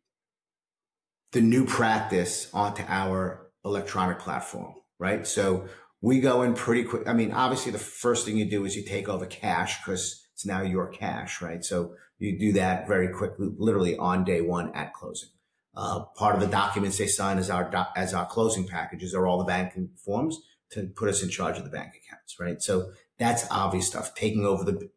the 1.32 1.40
new 1.40 1.64
practice 1.64 2.48
onto 2.52 2.82
our 2.88 3.50
electronic 3.64 4.18
platform, 4.18 4.74
right? 4.98 5.26
So 5.26 5.66
we 6.00 6.20
go 6.20 6.42
in 6.42 6.54
pretty 6.54 6.84
quick. 6.84 7.08
I 7.08 7.12
mean, 7.12 7.32
obviously 7.32 7.72
the 7.72 7.78
first 7.78 8.26
thing 8.26 8.36
you 8.36 8.48
do 8.48 8.64
is 8.64 8.76
you 8.76 8.84
take 8.84 9.08
over 9.08 9.26
cash 9.26 9.78
because 9.82 10.25
it's 10.36 10.44
now 10.44 10.60
your 10.60 10.86
cash, 10.88 11.40
right? 11.40 11.64
So 11.64 11.94
you 12.18 12.38
do 12.38 12.52
that 12.52 12.86
very 12.86 13.08
quickly, 13.08 13.48
literally 13.56 13.96
on 13.96 14.22
day 14.22 14.42
one 14.42 14.70
at 14.74 14.92
closing. 14.92 15.30
Uh, 15.74 16.04
part 16.14 16.34
of 16.34 16.42
the 16.42 16.46
documents 16.46 16.98
they 16.98 17.06
sign 17.06 17.38
as 17.38 17.48
our 17.48 17.70
as 17.96 18.12
our 18.12 18.26
closing 18.26 18.66
packages 18.66 19.14
are 19.14 19.26
all 19.26 19.38
the 19.38 19.44
banking 19.44 19.88
forms 19.96 20.38
to 20.72 20.88
put 20.94 21.08
us 21.08 21.22
in 21.22 21.30
charge 21.30 21.56
of 21.56 21.64
the 21.64 21.70
bank 21.70 21.94
accounts, 21.96 22.38
right? 22.38 22.60
So 22.60 22.92
that's 23.18 23.50
obvious 23.50 23.86
stuff. 23.86 24.14
Taking 24.14 24.44
over 24.44 24.62
the 24.62 24.90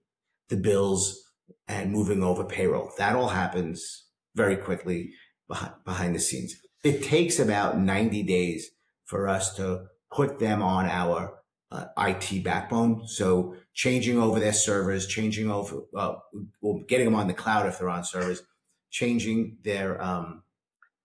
the 0.49 0.58
bills 0.58 1.23
and 1.69 1.93
moving 1.93 2.21
over 2.21 2.43
payroll. 2.43 2.91
That 2.97 3.15
all 3.15 3.30
happens 3.30 4.08
very 4.36 4.58
quickly 4.58 5.13
behind, 5.47 5.73
behind 5.86 6.15
the 6.15 6.19
scenes. 6.19 6.54
It 6.84 7.02
takes 7.02 7.39
about 7.39 7.80
90 7.80 8.23
days 8.23 8.71
for 9.06 9.30
us 9.30 9.56
to 9.56 9.86
put 10.12 10.39
them 10.39 10.62
on 10.62 10.86
our 10.86 11.38
uh, 11.71 11.86
IT 11.97 12.43
backbone. 12.43 13.08
So 13.08 13.55
changing 13.73 14.17
over 14.17 14.39
their 14.39 14.53
servers, 14.53 15.08
changing 15.08 15.51
over, 15.51 15.84
uh, 15.95 16.15
well, 16.62 16.82
getting 16.88 17.05
them 17.05 17.15
on 17.15 17.27
the 17.27 17.34
cloud 17.34 17.67
if 17.67 17.79
they're 17.79 17.89
on 17.89 18.03
servers, 18.03 18.41
changing 18.89 19.58
their 19.63 20.01
um, 20.01 20.43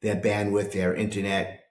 their 0.01 0.17
bandwidth, 0.17 0.73
their 0.73 0.95
internet, 0.95 1.65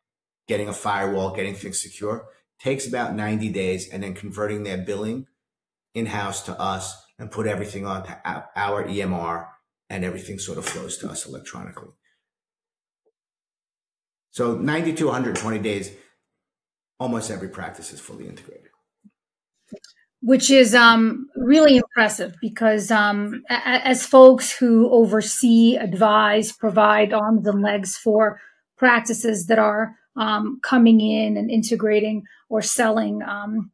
getting 0.47 0.67
a 0.67 0.73
firewall, 0.73 1.35
getting 1.35 1.55
things 1.55 1.79
secure 1.79 2.27
takes 2.63 2.87
about 2.87 3.13
90 3.13 3.49
days, 3.49 3.89
and 3.89 4.01
then 4.01 4.13
converting 4.13 4.63
their 4.63 4.77
billing 4.77 5.27
in 5.93 6.05
house 6.05 6.41
to 6.43 6.59
us 6.59 6.95
and 7.19 7.29
put 7.29 7.45
everything 7.45 7.85
onto 7.85 8.11
our 8.25 8.85
EMR, 8.85 9.47
and 9.89 10.03
everything 10.03 10.39
sort 10.39 10.57
of 10.57 10.65
flows 10.65 10.97
to 10.97 11.09
us 11.09 11.27
electronically. 11.27 11.89
So 14.31 14.55
90 14.55 14.93
to 14.93 15.05
120 15.05 15.59
days, 15.59 15.91
almost 16.99 17.29
every 17.29 17.49
practice 17.49 17.93
is 17.93 17.99
fully 17.99 18.27
integrated 18.27 18.69
which 20.23 20.49
is 20.49 20.73
um, 20.73 21.27
really 21.35 21.75
impressive 21.75 22.33
because 22.39 22.89
um, 22.89 23.43
as 23.49 24.05
folks 24.05 24.57
who 24.57 24.89
oversee, 24.89 25.75
advise, 25.75 26.53
provide 26.53 27.11
arms 27.11 27.45
and 27.45 27.61
legs 27.61 27.97
for 27.97 28.39
practices 28.77 29.47
that 29.47 29.59
are 29.59 29.95
um, 30.15 30.59
coming 30.63 31.01
in 31.01 31.35
and 31.35 31.51
integrating 31.51 32.23
or 32.47 32.61
selling, 32.61 33.21
um, 33.23 33.69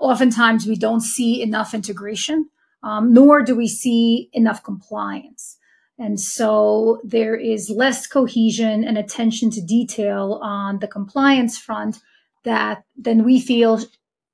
oftentimes 0.00 0.66
we 0.66 0.74
don't 0.74 1.02
see 1.02 1.40
enough 1.40 1.72
integration, 1.72 2.48
um, 2.82 3.14
nor 3.14 3.40
do 3.40 3.54
we 3.54 3.68
see 3.68 4.30
enough 4.32 4.60
compliance. 4.64 5.56
And 6.00 6.18
so 6.18 7.00
there 7.04 7.36
is 7.36 7.70
less 7.70 8.08
cohesion 8.08 8.82
and 8.82 8.98
attention 8.98 9.50
to 9.52 9.64
detail 9.64 10.40
on 10.42 10.80
the 10.80 10.88
compliance 10.88 11.56
front 11.56 12.00
that 12.42 12.82
then 12.96 13.24
we 13.24 13.40
feel 13.40 13.78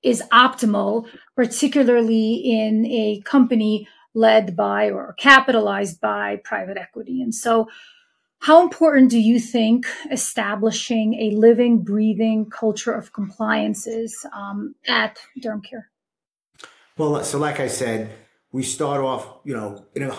is 0.02 0.22
optimal, 0.32 1.06
particularly 1.36 2.34
in 2.34 2.86
a 2.86 3.20
company 3.24 3.88
led 4.14 4.56
by 4.56 4.90
or 4.90 5.14
capitalized 5.18 6.00
by 6.00 6.40
private 6.44 6.76
equity. 6.76 7.22
And 7.22 7.34
so, 7.34 7.68
how 8.40 8.62
important 8.62 9.10
do 9.10 9.18
you 9.18 9.38
think 9.38 9.86
establishing 10.10 11.14
a 11.14 11.30
living, 11.36 11.82
breathing 11.82 12.48
culture 12.48 12.92
of 12.92 13.12
compliance 13.12 13.86
is 13.86 14.24
um, 14.32 14.74
at 14.88 15.18
DermCare? 15.38 15.84
Well, 16.96 17.22
so 17.22 17.38
like 17.38 17.60
I 17.60 17.68
said, 17.68 18.10
we 18.50 18.62
start 18.62 19.02
off, 19.02 19.26
you 19.44 19.54
know, 19.54 19.84
know, 19.94 20.16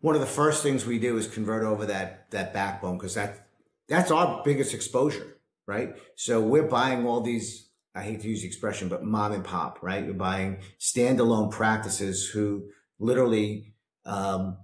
one 0.00 0.14
of 0.14 0.20
the 0.20 0.26
first 0.26 0.62
things 0.62 0.86
we 0.86 0.98
do 0.98 1.16
is 1.16 1.26
convert 1.26 1.64
over 1.64 1.86
that 1.86 2.30
that 2.30 2.54
backbone 2.54 2.96
because 2.96 3.14
that 3.14 3.46
that's 3.88 4.10
our 4.10 4.42
biggest 4.44 4.74
exposure, 4.74 5.38
right? 5.66 5.96
So 6.14 6.40
we're 6.40 6.68
buying 6.68 7.06
all 7.06 7.20
these 7.20 7.67
I 7.94 8.02
hate 8.02 8.20
to 8.20 8.28
use 8.28 8.42
the 8.42 8.46
expression, 8.46 8.88
but 8.88 9.04
mom 9.04 9.32
and 9.32 9.44
pop, 9.44 9.78
right? 9.82 10.04
You're 10.04 10.14
buying 10.14 10.58
standalone 10.78 11.50
practices 11.50 12.28
who 12.28 12.68
literally, 12.98 13.74
um, 14.04 14.58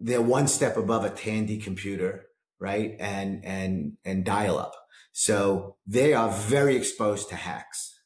they're 0.00 0.22
one 0.22 0.48
step 0.48 0.76
above 0.76 1.04
a 1.04 1.10
Tandy 1.10 1.58
computer, 1.58 2.26
right? 2.58 2.96
And, 2.98 3.44
and, 3.44 3.96
and 4.04 4.24
dial 4.24 4.58
up. 4.58 4.74
So 5.12 5.76
they 5.86 6.12
are 6.12 6.30
very 6.30 6.76
exposed 6.76 7.28
to 7.28 7.36
hacks. 7.36 8.00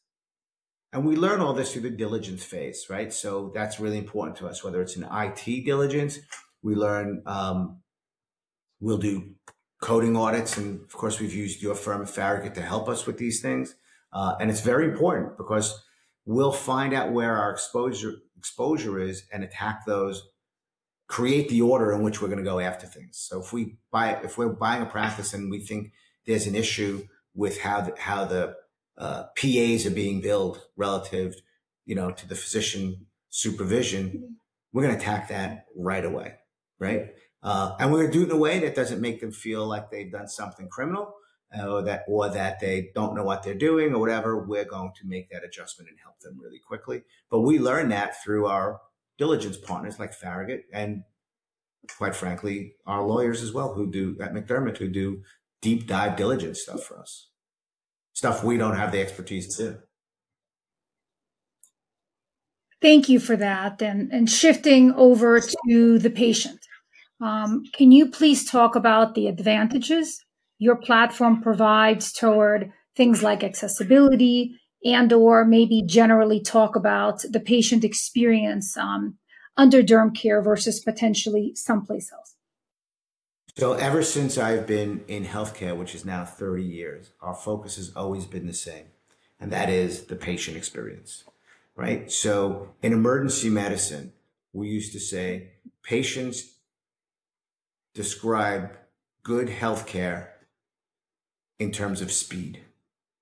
And 0.92 1.06
we 1.06 1.16
learn 1.16 1.40
all 1.40 1.52
this 1.52 1.72
through 1.72 1.82
the 1.82 1.90
diligence 1.90 2.44
phase, 2.44 2.86
right? 2.88 3.12
So 3.12 3.50
that's 3.54 3.78
really 3.78 3.98
important 3.98 4.36
to 4.38 4.46
us, 4.46 4.64
whether 4.64 4.80
it's 4.80 4.96
an 4.96 5.06
IT 5.10 5.64
diligence, 5.64 6.18
we 6.62 6.74
learn, 6.74 7.22
um, 7.26 7.78
we'll 8.80 8.98
do 8.98 9.34
coding 9.80 10.16
audits. 10.16 10.56
And 10.56 10.80
of 10.80 10.92
course, 10.92 11.20
we've 11.20 11.34
used 11.34 11.62
your 11.62 11.74
firm, 11.74 12.04
Farragut, 12.06 12.54
to 12.54 12.62
help 12.62 12.88
us 12.88 13.06
with 13.06 13.18
these 13.18 13.40
things. 13.40 13.74
Uh, 14.12 14.36
and 14.40 14.50
it's 14.50 14.60
very 14.60 14.86
important 14.86 15.36
because 15.36 15.84
we'll 16.24 16.52
find 16.52 16.94
out 16.94 17.12
where 17.12 17.36
our 17.36 17.50
exposure 17.50 18.16
exposure 18.36 19.00
is 19.00 19.24
and 19.32 19.42
attack 19.42 19.84
those, 19.84 20.28
create 21.08 21.48
the 21.48 21.60
order 21.60 21.92
in 21.92 22.02
which 22.02 22.22
we're 22.22 22.28
going 22.28 22.38
to 22.38 22.44
go 22.44 22.60
after 22.60 22.86
things. 22.86 23.18
So 23.18 23.40
if 23.40 23.52
we 23.52 23.76
buy, 23.90 24.20
if 24.22 24.38
we're 24.38 24.48
buying 24.48 24.82
a 24.82 24.86
practice 24.86 25.34
and 25.34 25.50
we 25.50 25.60
think 25.60 25.92
there's 26.26 26.46
an 26.46 26.54
issue 26.54 27.06
with 27.34 27.60
how 27.60 27.80
the, 27.82 27.94
how 27.98 28.24
the 28.24 28.54
uh, 28.96 29.24
PAs 29.36 29.86
are 29.86 29.90
being 29.90 30.20
billed 30.20 30.60
relative, 30.76 31.34
you 31.84 31.94
know, 31.94 32.10
to 32.10 32.28
the 32.28 32.34
physician 32.34 33.06
supervision, 33.30 34.36
we're 34.72 34.82
going 34.82 34.94
to 34.94 35.00
attack 35.00 35.28
that 35.28 35.66
right 35.76 36.04
away, 36.04 36.34
right? 36.78 37.08
Uh, 37.42 37.74
and 37.78 37.90
we're 37.90 38.00
going 38.00 38.12
to 38.12 38.18
do 38.18 38.24
it 38.24 38.30
in 38.30 38.36
a 38.36 38.40
way 38.40 38.58
that 38.60 38.74
doesn't 38.74 39.00
make 39.00 39.20
them 39.20 39.32
feel 39.32 39.66
like 39.66 39.90
they've 39.90 40.12
done 40.12 40.28
something 40.28 40.68
criminal 40.68 41.14
or 41.52 41.82
that 41.82 42.04
or 42.08 42.28
that 42.28 42.60
they 42.60 42.90
don't 42.94 43.14
know 43.14 43.24
what 43.24 43.42
they're 43.42 43.54
doing 43.54 43.94
or 43.94 43.98
whatever. 43.98 44.44
We're 44.44 44.64
going 44.64 44.92
to 45.00 45.06
make 45.06 45.30
that 45.30 45.44
adjustment 45.44 45.90
and 45.90 45.98
help 46.02 46.20
them 46.20 46.38
really 46.40 46.58
quickly. 46.58 47.02
But 47.30 47.40
we 47.40 47.58
learn 47.58 47.88
that 47.90 48.22
through 48.22 48.46
our 48.46 48.80
diligence 49.16 49.56
partners 49.56 49.98
like 49.98 50.12
Farragut 50.12 50.64
and 50.72 51.04
quite 51.96 52.14
frankly, 52.14 52.74
our 52.86 53.02
lawyers 53.02 53.42
as 53.42 53.52
well 53.52 53.74
who 53.74 53.90
do 53.90 54.16
at 54.20 54.34
McDermott 54.34 54.78
who 54.78 54.88
do 54.88 55.22
deep 55.62 55.86
dive 55.86 56.16
diligence 56.16 56.62
stuff 56.62 56.82
for 56.82 56.98
us. 56.98 57.28
Stuff 58.12 58.44
we 58.44 58.56
don't 58.56 58.76
have 58.76 58.92
the 58.92 59.00
expertise 59.00 59.56
to 59.56 59.62
do. 59.62 59.78
Thank 62.80 63.08
you 63.08 63.18
for 63.18 63.36
that. 63.36 63.82
And, 63.82 64.12
and 64.12 64.30
shifting 64.30 64.92
over 64.92 65.40
to 65.40 65.98
the 65.98 66.10
patient, 66.10 66.60
um, 67.20 67.64
can 67.72 67.90
you 67.90 68.08
please 68.08 68.48
talk 68.48 68.76
about 68.76 69.14
the 69.14 69.26
advantages 69.26 70.24
your 70.58 70.76
platform 70.76 71.42
provides 71.42 72.12
toward 72.12 72.72
things 72.96 73.22
like 73.22 73.44
accessibility 73.44 74.60
and 74.84 75.12
or 75.12 75.44
maybe 75.44 75.82
generally 75.84 76.40
talk 76.40 76.76
about 76.76 77.22
the 77.30 77.40
patient 77.40 77.84
experience 77.84 78.76
um, 78.76 79.16
under 79.56 79.82
DermCare 79.82 80.42
versus 80.42 80.80
potentially 80.80 81.54
someplace 81.54 82.12
else? 82.12 82.34
So 83.56 83.72
ever 83.72 84.02
since 84.02 84.38
I've 84.38 84.66
been 84.66 85.04
in 85.08 85.24
healthcare, 85.24 85.76
which 85.76 85.94
is 85.94 86.04
now 86.04 86.24
30 86.24 86.62
years, 86.62 87.10
our 87.20 87.34
focus 87.34 87.76
has 87.76 87.92
always 87.96 88.24
been 88.24 88.46
the 88.46 88.54
same, 88.54 88.86
and 89.40 89.52
that 89.52 89.68
is 89.68 90.04
the 90.04 90.14
patient 90.14 90.56
experience 90.56 91.24
right? 91.78 92.10
So 92.10 92.74
in 92.82 92.92
emergency 92.92 93.48
medicine, 93.48 94.12
we 94.52 94.68
used 94.68 94.92
to 94.92 95.00
say 95.00 95.52
patients 95.82 96.56
describe 97.94 98.72
good 99.22 99.48
health 99.48 99.86
care 99.86 100.34
in 101.58 101.72
terms 101.72 102.00
of 102.00 102.12
speed. 102.12 102.64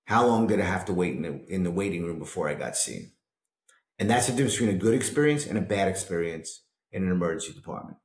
How 0.04 0.26
long 0.26 0.46
did 0.46 0.60
I 0.60 0.64
have 0.64 0.84
to 0.86 0.92
wait 0.92 1.16
in 1.16 1.22
the, 1.22 1.44
in 1.52 1.62
the 1.64 1.70
waiting 1.70 2.04
room 2.04 2.18
before 2.18 2.48
I 2.48 2.54
got 2.54 2.76
seen? 2.76 3.12
And 3.98 4.10
that's 4.10 4.26
the 4.26 4.32
difference 4.32 4.54
between 4.54 4.76
a 4.76 4.78
good 4.78 4.94
experience 4.94 5.46
and 5.46 5.58
a 5.58 5.62
bad 5.62 5.88
experience 5.88 6.62
in 6.92 7.02
an 7.02 7.10
emergency 7.10 7.54
department. 7.54 7.96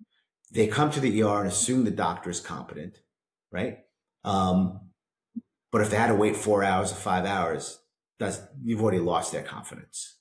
They 0.51 0.67
come 0.67 0.89
to 0.91 0.99
the 0.99 1.21
ER 1.21 1.39
and 1.39 1.47
assume 1.47 1.85
the 1.85 1.91
doctor 1.91 2.29
is 2.29 2.39
competent, 2.39 2.99
right? 3.51 3.79
Um, 4.23 4.89
but 5.71 5.81
if 5.81 5.89
they 5.89 5.97
had 5.97 6.07
to 6.07 6.15
wait 6.15 6.35
four 6.35 6.63
hours 6.63 6.91
or 6.91 6.95
five 6.95 7.25
hours, 7.25 7.79
that's, 8.19 8.39
you've 8.63 8.81
already 8.81 8.99
lost 8.99 9.31
their 9.31 9.43
confidence 9.43 10.17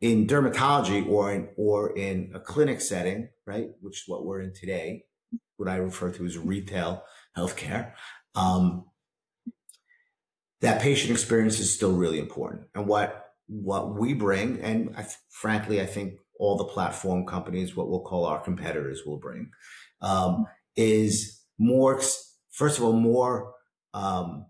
in 0.00 0.26
dermatology 0.26 1.08
or 1.08 1.32
in 1.32 1.48
or 1.56 1.96
in 1.96 2.30
a 2.34 2.40
clinic 2.40 2.80
setting, 2.80 3.28
right, 3.46 3.68
which 3.80 4.02
is 4.02 4.04
what 4.06 4.24
we're 4.24 4.40
in 4.40 4.52
today, 4.52 5.04
what 5.56 5.68
I 5.68 5.76
refer 5.76 6.10
to 6.12 6.26
as 6.26 6.38
retail 6.38 7.04
healthcare, 7.36 7.92
um, 8.34 8.84
that 10.62 10.80
patient 10.80 11.10
experience 11.10 11.60
is 11.60 11.74
still 11.74 11.92
really 11.92 12.18
important. 12.18 12.62
And 12.74 12.86
what 12.86 13.18
what 13.48 13.98
we 13.98 14.14
bring, 14.14 14.60
and 14.60 14.94
I, 14.96 15.06
frankly, 15.28 15.80
I 15.80 15.86
think 15.86 16.14
all 16.38 16.56
the 16.56 16.64
platform 16.64 17.26
companies, 17.26 17.76
what 17.76 17.88
we'll 17.88 18.00
call 18.00 18.24
our 18.24 18.40
competitors, 18.40 19.02
will 19.04 19.18
bring, 19.18 19.50
um, 20.00 20.46
is 20.76 21.42
more. 21.58 22.00
First 22.50 22.78
of 22.78 22.84
all, 22.84 22.92
more 22.92 23.54
um, 23.92 24.46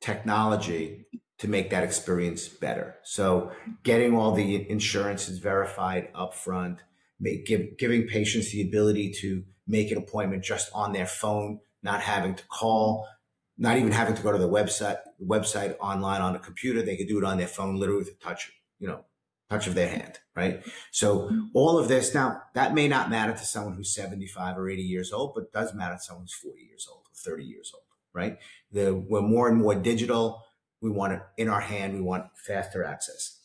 technology 0.00 1.06
to 1.38 1.48
make 1.48 1.70
that 1.70 1.82
experience 1.82 2.48
better. 2.48 2.96
So 3.02 3.50
getting 3.82 4.16
all 4.16 4.32
the 4.32 4.70
insurances 4.70 5.38
verified 5.38 6.12
upfront, 6.14 6.78
make, 7.18 7.46
give, 7.46 7.76
giving 7.78 8.06
patients 8.06 8.52
the 8.52 8.62
ability 8.62 9.12
to 9.20 9.42
make 9.66 9.90
an 9.90 9.98
appointment 9.98 10.44
just 10.44 10.70
on 10.72 10.92
their 10.92 11.06
phone, 11.06 11.58
not 11.82 12.00
having 12.00 12.36
to 12.36 12.44
call, 12.46 13.08
not 13.58 13.76
even 13.76 13.92
having 13.92 14.14
to 14.14 14.22
go 14.22 14.32
to 14.32 14.38
the 14.38 14.48
website, 14.48 14.98
website 15.24 15.76
online 15.78 16.20
on 16.20 16.34
a 16.34 16.38
computer. 16.38 16.82
They 16.82 16.96
could 16.96 17.08
do 17.08 17.18
it 17.18 17.24
on 17.24 17.38
their 17.38 17.46
phone, 17.46 17.76
literally 17.76 18.00
with 18.00 18.08
a 18.08 18.24
touch, 18.24 18.52
you 18.78 18.88
know, 18.88 19.04
touch 19.50 19.66
of 19.66 19.74
their 19.74 19.88
hand, 19.88 20.18
right? 20.34 20.64
So 20.90 21.30
all 21.54 21.78
of 21.78 21.88
this 21.88 22.14
now 22.14 22.42
that 22.54 22.74
may 22.74 22.88
not 22.88 23.10
matter 23.10 23.32
to 23.32 23.44
someone 23.44 23.74
who's 23.74 23.94
75 23.94 24.56
or 24.56 24.70
80 24.70 24.82
years 24.82 25.12
old, 25.12 25.34
but 25.34 25.52
does 25.52 25.74
matter 25.74 25.94
to 25.94 26.00
someone 26.00 26.24
who's 26.24 26.34
40 26.34 26.62
years 26.62 26.88
old 26.90 27.02
or 27.02 27.14
30 27.14 27.44
years 27.44 27.70
old, 27.74 27.84
right? 28.14 28.38
The, 28.72 28.94
we're 28.94 29.20
more 29.20 29.48
and 29.48 29.58
more 29.58 29.74
digital 29.74 30.42
we 30.82 30.90
want 30.90 31.14
it 31.14 31.22
in 31.38 31.48
our 31.48 31.60
hand. 31.60 31.94
We 31.94 32.00
want 32.00 32.26
faster 32.36 32.84
access. 32.84 33.38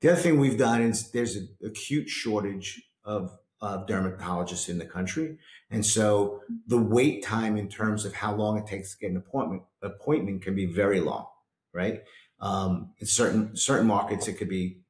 The 0.00 0.12
other 0.12 0.20
thing 0.20 0.40
we've 0.40 0.58
done 0.58 0.82
is 0.82 1.10
there's 1.10 1.36
an 1.36 1.48
acute 1.62 2.08
shortage 2.08 2.82
of, 3.04 3.36
of 3.60 3.86
dermatologists 3.86 4.68
in 4.68 4.78
the 4.78 4.84
country. 4.84 5.36
And 5.70 5.84
so 5.84 6.42
the 6.66 6.78
wait 6.78 7.24
time 7.24 7.56
in 7.56 7.68
terms 7.68 8.04
of 8.04 8.14
how 8.14 8.34
long 8.34 8.58
it 8.58 8.66
takes 8.66 8.92
to 8.92 8.98
get 8.98 9.10
an 9.10 9.16
appointment, 9.16 9.62
appointment 9.82 10.42
can 10.42 10.54
be 10.54 10.66
very 10.66 11.00
long, 11.00 11.26
right? 11.74 12.02
Um, 12.40 12.94
in 12.98 13.06
certain, 13.06 13.56
certain 13.56 13.86
markets, 13.86 14.28
it 14.28 14.34
could 14.34 14.48
be 14.48 14.82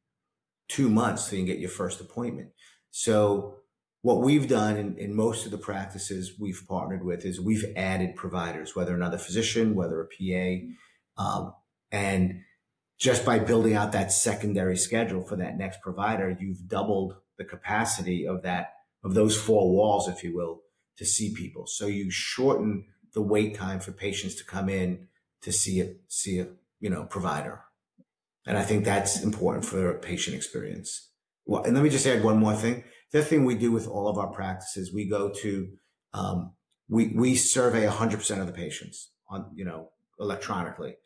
two 0.68 0.90
months 0.90 1.32
you 1.32 1.44
get 1.44 1.58
your 1.58 1.70
first 1.70 2.00
appointment. 2.00 2.50
So 2.90 3.54
what 4.02 4.20
we've 4.20 4.48
done 4.48 4.76
in, 4.76 4.96
in 4.98 5.14
most 5.14 5.44
of 5.44 5.50
the 5.50 5.58
practices 5.58 6.34
we've 6.38 6.62
partnered 6.68 7.04
with 7.04 7.24
is 7.24 7.40
we've 7.40 7.64
added 7.74 8.16
providers, 8.16 8.76
whether 8.76 8.94
another 8.94 9.18
physician, 9.18 9.74
whether 9.74 10.00
a 10.00 10.06
PA, 10.06 11.22
um, 11.22 11.54
and 11.90 12.42
just 12.98 13.24
by 13.24 13.38
building 13.38 13.74
out 13.74 13.92
that 13.92 14.12
secondary 14.12 14.76
schedule 14.76 15.22
for 15.22 15.36
that 15.36 15.56
next 15.56 15.80
provider, 15.80 16.36
you've 16.38 16.66
doubled 16.66 17.14
the 17.38 17.44
capacity 17.44 18.26
of 18.26 18.42
that, 18.42 18.74
of 19.04 19.14
those 19.14 19.40
four 19.40 19.72
walls, 19.72 20.08
if 20.08 20.22
you 20.22 20.34
will, 20.34 20.60
to 20.98 21.06
see 21.06 21.32
people. 21.32 21.66
So 21.66 21.86
you 21.86 22.10
shorten 22.10 22.84
the 23.14 23.22
wait 23.22 23.54
time 23.54 23.80
for 23.80 23.92
patients 23.92 24.34
to 24.36 24.44
come 24.44 24.68
in 24.68 25.08
to 25.42 25.52
see 25.52 25.80
a, 25.80 25.94
see 26.08 26.40
a, 26.40 26.48
you 26.80 26.90
know, 26.90 27.04
provider. 27.04 27.62
And 28.46 28.58
I 28.58 28.62
think 28.62 28.84
that's 28.84 29.22
important 29.22 29.64
for 29.64 29.94
patient 29.94 30.36
experience. 30.36 31.10
Well, 31.46 31.62
and 31.62 31.74
let 31.74 31.84
me 31.84 31.90
just 31.90 32.06
add 32.06 32.24
one 32.24 32.38
more 32.38 32.54
thing. 32.54 32.84
The 33.12 33.22
thing 33.22 33.44
we 33.44 33.54
do 33.54 33.72
with 33.72 33.86
all 33.86 34.08
of 34.08 34.18
our 34.18 34.28
practices, 34.28 34.92
we 34.92 35.08
go 35.08 35.30
to, 35.30 35.68
um, 36.12 36.52
we, 36.88 37.08
we 37.14 37.36
survey 37.36 37.86
100% 37.86 38.40
of 38.40 38.46
the 38.46 38.52
patients 38.52 39.10
on, 39.28 39.50
you 39.54 39.64
know, 39.64 39.90
electronically. 40.18 40.96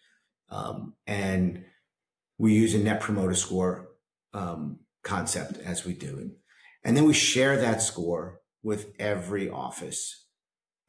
Um, 0.49 0.95
and 1.07 1.65
we 2.39 2.55
use 2.55 2.75
a 2.75 2.79
net 2.79 3.01
promoter 3.01 3.35
score 3.35 3.89
um, 4.35 4.81
concept 5.03 5.59
as 5.59 5.85
we 5.85 5.93
do 5.93 6.19
it. 6.19 6.31
And 6.85 6.97
then 6.97 7.05
we 7.05 7.15
share 7.15 7.57
that 7.59 7.83
score 7.83 8.41
with 8.63 8.93
every 8.99 9.49
office 9.49 10.27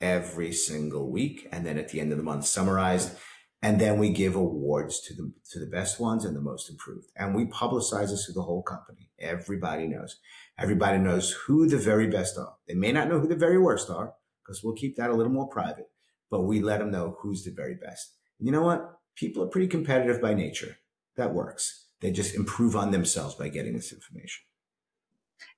every 0.01 0.51
single 0.51 1.09
week. 1.09 1.47
And 1.51 1.65
then 1.65 1.77
at 1.77 1.89
the 1.89 1.99
end 1.99 2.11
of 2.11 2.17
the 2.17 2.23
month, 2.23 2.45
summarized. 2.45 3.15
And 3.61 3.79
then 3.79 3.97
we 3.97 4.09
give 4.09 4.35
awards 4.35 4.99
to 5.01 5.13
the, 5.13 5.31
to 5.51 5.59
the 5.59 5.71
best 5.71 5.99
ones 5.99 6.25
and 6.25 6.35
the 6.35 6.41
most 6.41 6.69
improved. 6.69 7.07
And 7.15 7.33
we 7.33 7.45
publicize 7.45 8.09
this 8.09 8.25
to 8.25 8.33
the 8.33 8.41
whole 8.41 8.63
company. 8.63 9.11
Everybody 9.19 9.87
knows. 9.87 10.17
Everybody 10.57 10.97
knows 10.97 11.31
who 11.45 11.67
the 11.67 11.77
very 11.77 12.07
best 12.07 12.37
are. 12.37 12.55
They 12.67 12.73
may 12.73 12.91
not 12.91 13.07
know 13.07 13.19
who 13.19 13.27
the 13.27 13.35
very 13.35 13.57
worst 13.57 13.89
are 13.89 14.13
because 14.43 14.61
we'll 14.61 14.75
keep 14.75 14.97
that 14.97 15.09
a 15.09 15.13
little 15.13 15.31
more 15.31 15.47
private, 15.47 15.89
but 16.29 16.41
we 16.41 16.61
let 16.61 16.79
them 16.79 16.91
know 16.91 17.17
who's 17.21 17.45
the 17.45 17.51
very 17.51 17.75
best. 17.75 18.17
And 18.37 18.47
you 18.47 18.51
know 18.51 18.63
what? 18.63 18.99
people 19.15 19.43
are 19.43 19.47
pretty 19.47 19.67
competitive 19.67 20.21
by 20.21 20.33
nature. 20.33 20.77
That 21.15 21.33
works. 21.33 21.82
They 22.03 22.11
just 22.11 22.35
improve 22.35 22.75
on 22.75 22.91
themselves 22.91 23.33
by 23.35 23.47
getting 23.47 23.73
this 23.73 23.93
information. 23.93 24.43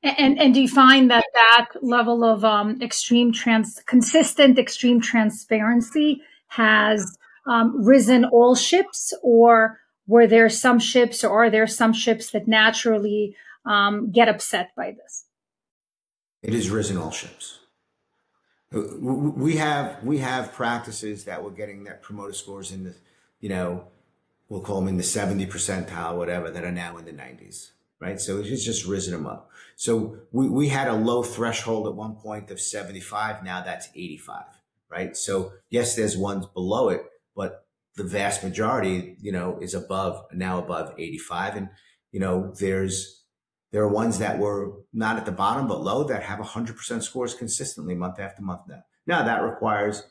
And 0.03 0.39
and 0.39 0.53
do 0.53 0.61
you 0.61 0.67
find 0.67 1.09
that 1.09 1.25
that 1.33 1.69
level 1.81 2.23
of 2.23 2.45
um, 2.45 2.79
extreme 2.83 3.33
trans 3.33 3.81
consistent 3.87 4.59
extreme 4.59 5.01
transparency 5.01 6.21
has 6.49 7.17
um, 7.47 7.83
risen 7.83 8.25
all 8.25 8.53
ships, 8.53 9.11
or 9.23 9.79
were 10.05 10.27
there 10.27 10.47
some 10.49 10.77
ships, 10.77 11.23
or 11.23 11.45
are 11.45 11.49
there 11.49 11.65
some 11.65 11.93
ships 11.93 12.29
that 12.31 12.47
naturally 12.47 13.35
um, 13.65 14.11
get 14.11 14.29
upset 14.29 14.69
by 14.77 14.91
this? 14.91 15.25
It 16.43 16.53
has 16.53 16.69
risen 16.69 16.97
all 16.97 17.11
ships. 17.11 17.59
We 18.71 19.55
have 19.55 20.03
we 20.03 20.19
have 20.19 20.53
practices 20.53 21.25
that 21.25 21.43
we're 21.43 21.49
getting 21.49 21.85
that 21.85 22.03
promoter 22.03 22.33
scores 22.33 22.71
in 22.71 22.83
the 22.83 22.95
you 23.39 23.49
know, 23.49 23.87
we'll 24.49 24.61
call 24.61 24.79
them 24.79 24.87
in 24.87 24.97
the 24.97 25.03
70 25.03 25.45
percentile, 25.47 26.17
whatever, 26.17 26.51
that 26.51 26.63
are 26.63 26.71
now 26.71 26.97
in 26.97 27.05
the 27.05 27.11
90s, 27.11 27.71
right? 27.99 28.19
So 28.19 28.39
it's 28.39 28.63
just 28.63 28.85
risen 28.85 29.13
them 29.13 29.25
up. 29.25 29.49
So 29.75 30.17
we, 30.31 30.47
we 30.49 30.69
had 30.69 30.87
a 30.87 30.93
low 30.93 31.23
threshold 31.23 31.87
at 31.87 31.95
one 31.95 32.15
point 32.15 32.51
of 32.51 32.59
75. 32.59 33.43
Now 33.43 33.61
that's 33.61 33.89
85, 33.95 34.43
right? 34.89 35.17
So 35.17 35.53
yes, 35.69 35.95
there's 35.95 36.17
ones 36.17 36.45
below 36.47 36.89
it, 36.89 37.03
but 37.35 37.65
the 37.95 38.03
vast 38.03 38.43
majority, 38.43 39.15
you 39.21 39.31
know, 39.31 39.57
is 39.61 39.73
above, 39.73 40.25
now 40.33 40.59
above 40.59 40.93
85. 40.97 41.55
And, 41.55 41.69
you 42.11 42.19
know, 42.19 42.53
there's, 42.59 43.23
there 43.71 43.83
are 43.83 43.89
ones 43.89 44.19
that 44.19 44.37
were 44.37 44.73
not 44.93 45.17
at 45.17 45.25
the 45.25 45.31
bottom, 45.31 45.67
but 45.67 45.81
low 45.81 46.03
that 46.05 46.23
have 46.23 46.39
100% 46.39 47.03
scores 47.03 47.33
consistently 47.33 47.95
month 47.95 48.19
after 48.19 48.41
month 48.41 48.61
now. 48.67 48.83
Now 49.07 49.23
that 49.23 49.43
requires 49.43 50.03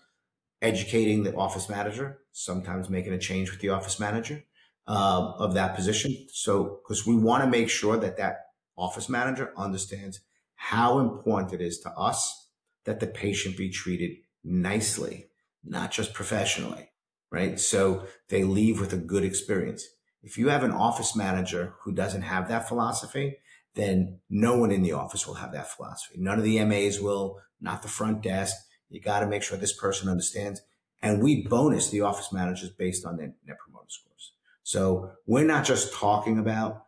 educating 0.65 1.23
the 1.23 1.35
office 1.35 1.69
manager, 1.69 2.19
sometimes 2.33 2.89
making 2.89 3.13
a 3.13 3.19
change 3.19 3.51
with 3.51 3.61
the 3.61 3.69
office 3.69 4.01
manager 4.01 4.43
uh, 4.89 5.33
of 5.39 5.55
that 5.55 5.77
position. 5.77 6.17
So, 6.33 6.81
because 6.83 7.07
we 7.07 7.15
want 7.15 7.45
to 7.45 7.51
make 7.51 7.69
sure 7.69 7.97
that 7.99 8.17
that 8.17 8.47
office 8.77 9.09
manager 9.09 9.53
understands 9.57 10.21
how 10.57 10.99
important 10.99 11.53
it 11.53 11.61
is 11.61 11.79
to 11.81 11.91
us 11.91 12.49
that 12.85 13.01
the 13.01 13.07
patient 13.07 13.57
be 13.57 13.69
treated 13.71 14.17
nicely, 14.43 15.27
not 15.63 15.91
just 15.91 16.15
professionally, 16.15 16.91
right? 17.31 17.61
So 17.61 18.07
they 18.29 18.45
leave 18.45 18.81
with 18.81 18.93
a 18.93 18.99
good 18.99 19.25
experience. 19.25 19.85
If 20.23 20.39
you 20.39 20.49
have 20.49 20.65
an 20.65 20.71
office 20.71 21.15
manager 21.15 21.75
who 21.83 21.93
doesn't 21.93 22.23
have 22.23 22.49
that 22.49 22.69
philosophy, 22.69 23.37
then 23.75 24.21
no 24.31 24.57
one 24.57 24.71
in 24.71 24.83
the 24.83 24.93
office 24.93 25.27
will 25.27 25.35
have 25.35 25.53
that 25.53 25.71
philosophy. 25.71 26.17
None 26.19 26.39
of 26.39 26.45
the 26.45 26.65
MAs 26.65 27.01
will, 27.01 27.41
not 27.61 27.83
the 27.83 27.89
front 27.89 28.23
desk. 28.23 28.57
You 28.91 29.01
got 29.01 29.21
to 29.21 29.27
make 29.27 29.43
sure 29.43 29.59
this 29.59 29.73
person 29.73 30.09
understands. 30.09 30.63
And 31.03 31.23
we 31.23 31.47
bonus 31.47 31.91
the 31.91 32.01
office 32.01 32.33
managers 32.33 32.71
based 32.71 33.05
on 33.05 33.17
their 33.17 33.35
net 33.47 33.59
promoter 33.59 33.89
scores. 33.89 34.33
So 34.63 35.13
we're 35.27 35.45
not 35.45 35.65
just 35.65 35.93
talking 35.93 36.39
about 36.39 36.87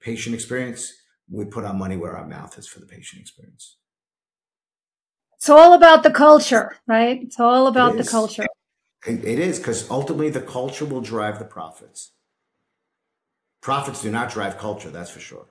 patient 0.00 0.34
experience. 0.34 0.92
We 1.30 1.44
put 1.44 1.64
our 1.64 1.74
money 1.74 1.96
where 1.96 2.16
our 2.16 2.26
mouth 2.26 2.58
is 2.58 2.66
for 2.66 2.80
the 2.80 2.86
patient 2.86 3.20
experience. 3.20 3.76
It's 5.36 5.50
all 5.50 5.74
about 5.74 6.02
the 6.02 6.10
culture, 6.10 6.78
right? 6.86 7.20
It's 7.22 7.40
all 7.40 7.66
about 7.66 7.96
the 7.96 8.04
culture. 8.04 8.46
It 9.04 9.24
is 9.24 9.58
because 9.58 9.90
ultimately 9.90 10.30
the 10.30 10.40
culture 10.40 10.84
will 10.84 11.00
drive 11.00 11.38
the 11.38 11.44
profits. 11.44 12.12
Profits 13.60 14.02
do 14.02 14.10
not 14.10 14.30
drive 14.30 14.56
culture, 14.58 14.90
that's 14.90 15.10
for 15.10 15.20
sure. 15.20 15.46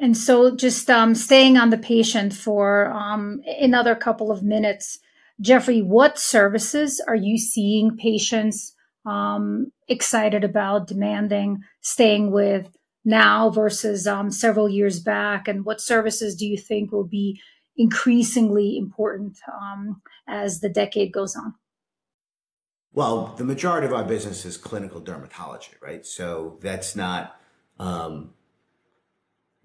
And 0.00 0.16
so, 0.16 0.54
just 0.54 0.88
um, 0.88 1.14
staying 1.14 1.56
on 1.56 1.70
the 1.70 1.78
patient 1.78 2.32
for 2.32 2.86
um, 2.86 3.42
another 3.60 3.96
couple 3.96 4.30
of 4.30 4.42
minutes, 4.42 4.98
Jeffrey, 5.40 5.82
what 5.82 6.18
services 6.18 7.02
are 7.06 7.16
you 7.16 7.36
seeing 7.36 7.96
patients 7.96 8.74
um, 9.04 9.72
excited 9.88 10.44
about, 10.44 10.86
demanding, 10.86 11.62
staying 11.80 12.30
with 12.30 12.68
now 13.04 13.50
versus 13.50 14.06
um, 14.06 14.30
several 14.30 14.68
years 14.68 15.00
back? 15.00 15.48
And 15.48 15.64
what 15.64 15.80
services 15.80 16.36
do 16.36 16.46
you 16.46 16.56
think 16.56 16.92
will 16.92 17.06
be 17.06 17.40
increasingly 17.76 18.76
important 18.76 19.38
um, 19.52 20.00
as 20.28 20.60
the 20.60 20.68
decade 20.68 21.12
goes 21.12 21.34
on? 21.34 21.54
Well, 22.92 23.34
the 23.36 23.44
majority 23.44 23.86
of 23.86 23.92
our 23.92 24.04
business 24.04 24.44
is 24.44 24.56
clinical 24.56 25.00
dermatology, 25.00 25.80
right? 25.80 26.04
So 26.06 26.58
that's 26.60 26.96
not 26.96 27.40
um, 27.78 28.34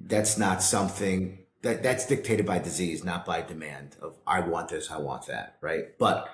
that's 0.05 0.37
not 0.37 0.61
something 0.61 1.39
that 1.61 1.81
that's 1.81 2.05
dictated 2.05 2.45
by 2.45 2.59
disease, 2.59 3.03
not 3.03 3.25
by 3.25 3.41
demand 3.41 3.95
of 4.01 4.17
I 4.27 4.41
want 4.41 4.69
this, 4.69 4.91
I 4.91 4.97
want 4.97 5.27
that, 5.27 5.57
right? 5.61 5.97
But 5.97 6.29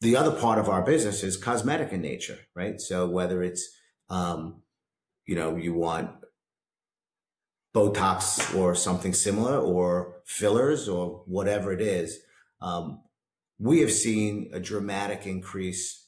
the 0.00 0.16
other 0.16 0.32
part 0.32 0.58
of 0.58 0.68
our 0.68 0.82
business 0.82 1.22
is 1.22 1.36
cosmetic 1.36 1.92
in 1.92 2.00
nature, 2.00 2.38
right? 2.54 2.80
So 2.80 3.06
whether 3.08 3.42
it's 3.42 3.68
um, 4.08 4.62
you 5.26 5.36
know, 5.36 5.56
you 5.56 5.74
want 5.74 6.10
Botox 7.74 8.54
or 8.56 8.74
something 8.74 9.14
similar 9.14 9.58
or 9.58 10.16
fillers 10.24 10.88
or 10.88 11.22
whatever 11.26 11.72
it 11.72 11.80
is, 11.80 12.18
um, 12.60 13.02
we 13.58 13.80
have 13.80 13.92
seen 13.92 14.50
a 14.52 14.58
dramatic 14.58 15.26
increase 15.26 16.06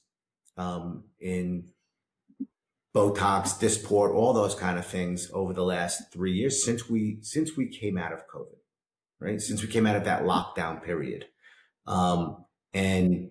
um, 0.57 1.05
in 1.21 1.69
Botox, 2.95 3.59
Dysport, 3.59 4.15
all 4.15 4.33
those 4.33 4.55
kind 4.55 4.79
of 4.79 4.87
things 4.87 5.31
over 5.33 5.53
the 5.53 5.65
last 5.65 6.13
three 6.13 6.33
years 6.33 6.65
since 6.65 6.89
we 6.89 7.19
since 7.23 7.57
we 7.57 7.67
came 7.67 7.97
out 7.97 8.13
of 8.13 8.29
COVID, 8.29 8.59
right? 9.19 9.41
Since 9.41 9.63
we 9.63 9.69
came 9.69 9.87
out 9.87 9.97
of 9.97 10.05
that 10.05 10.25
lockdown 10.25 10.83
period, 10.83 11.27
um, 11.87 12.45
and 12.75 13.31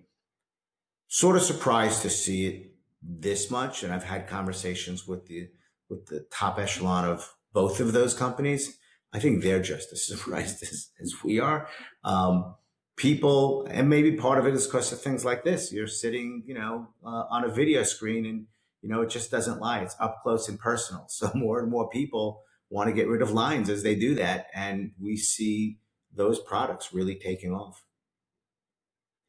sort 1.08 1.36
of 1.36 1.42
surprised 1.42 2.02
to 2.02 2.10
see 2.10 2.46
it 2.46 2.74
this 3.02 3.50
much. 3.50 3.82
And 3.82 3.92
I've 3.92 4.04
had 4.04 4.26
conversations 4.26 5.06
with 5.06 5.26
the 5.26 5.48
with 5.88 6.06
the 6.06 6.26
top 6.32 6.58
echelon 6.58 7.04
of 7.04 7.32
both 7.52 7.78
of 7.78 7.92
those 7.92 8.14
companies. 8.14 8.78
I 9.12 9.20
think 9.20 9.42
they're 9.42 9.62
just 9.62 9.92
as 9.92 10.06
surprised 10.08 10.62
as, 10.62 10.88
as 11.00 11.14
we 11.22 11.38
are. 11.38 11.68
Um, 12.02 12.56
people, 12.96 13.66
and 13.70 13.88
maybe 13.88 14.16
part 14.16 14.38
of 14.38 14.46
it 14.46 14.54
is 14.54 14.66
because 14.66 14.92
of 14.92 15.00
things 15.00 15.24
like 15.24 15.44
this. 15.44 15.72
You're 15.72 15.86
sitting, 15.86 16.42
you 16.46 16.54
know, 16.54 16.88
uh, 17.04 17.24
on 17.30 17.44
a 17.44 17.48
video 17.48 17.82
screen 17.82 18.26
and 18.26 18.46
you 18.82 18.88
know, 18.88 19.00
it 19.00 19.10
just 19.10 19.30
doesn't 19.30 19.60
lie. 19.60 19.78
It's 19.78 19.96
up 20.00 20.22
close 20.22 20.48
and 20.48 20.58
personal. 20.58 21.06
So 21.08 21.30
more 21.34 21.60
and 21.60 21.70
more 21.70 21.88
people 21.88 22.42
want 22.68 22.88
to 22.88 22.94
get 22.94 23.08
rid 23.08 23.22
of 23.22 23.30
lines 23.30 23.70
as 23.70 23.82
they 23.82 23.94
do 23.94 24.14
that. 24.16 24.46
And 24.54 24.92
we 25.00 25.16
see 25.16 25.78
those 26.14 26.40
products 26.40 26.92
really 26.92 27.14
taking 27.14 27.52
off 27.52 27.84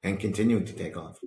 and 0.01 0.19
continuing 0.19 0.65
to 0.65 0.73
take 0.73 0.97
off. 0.97 1.19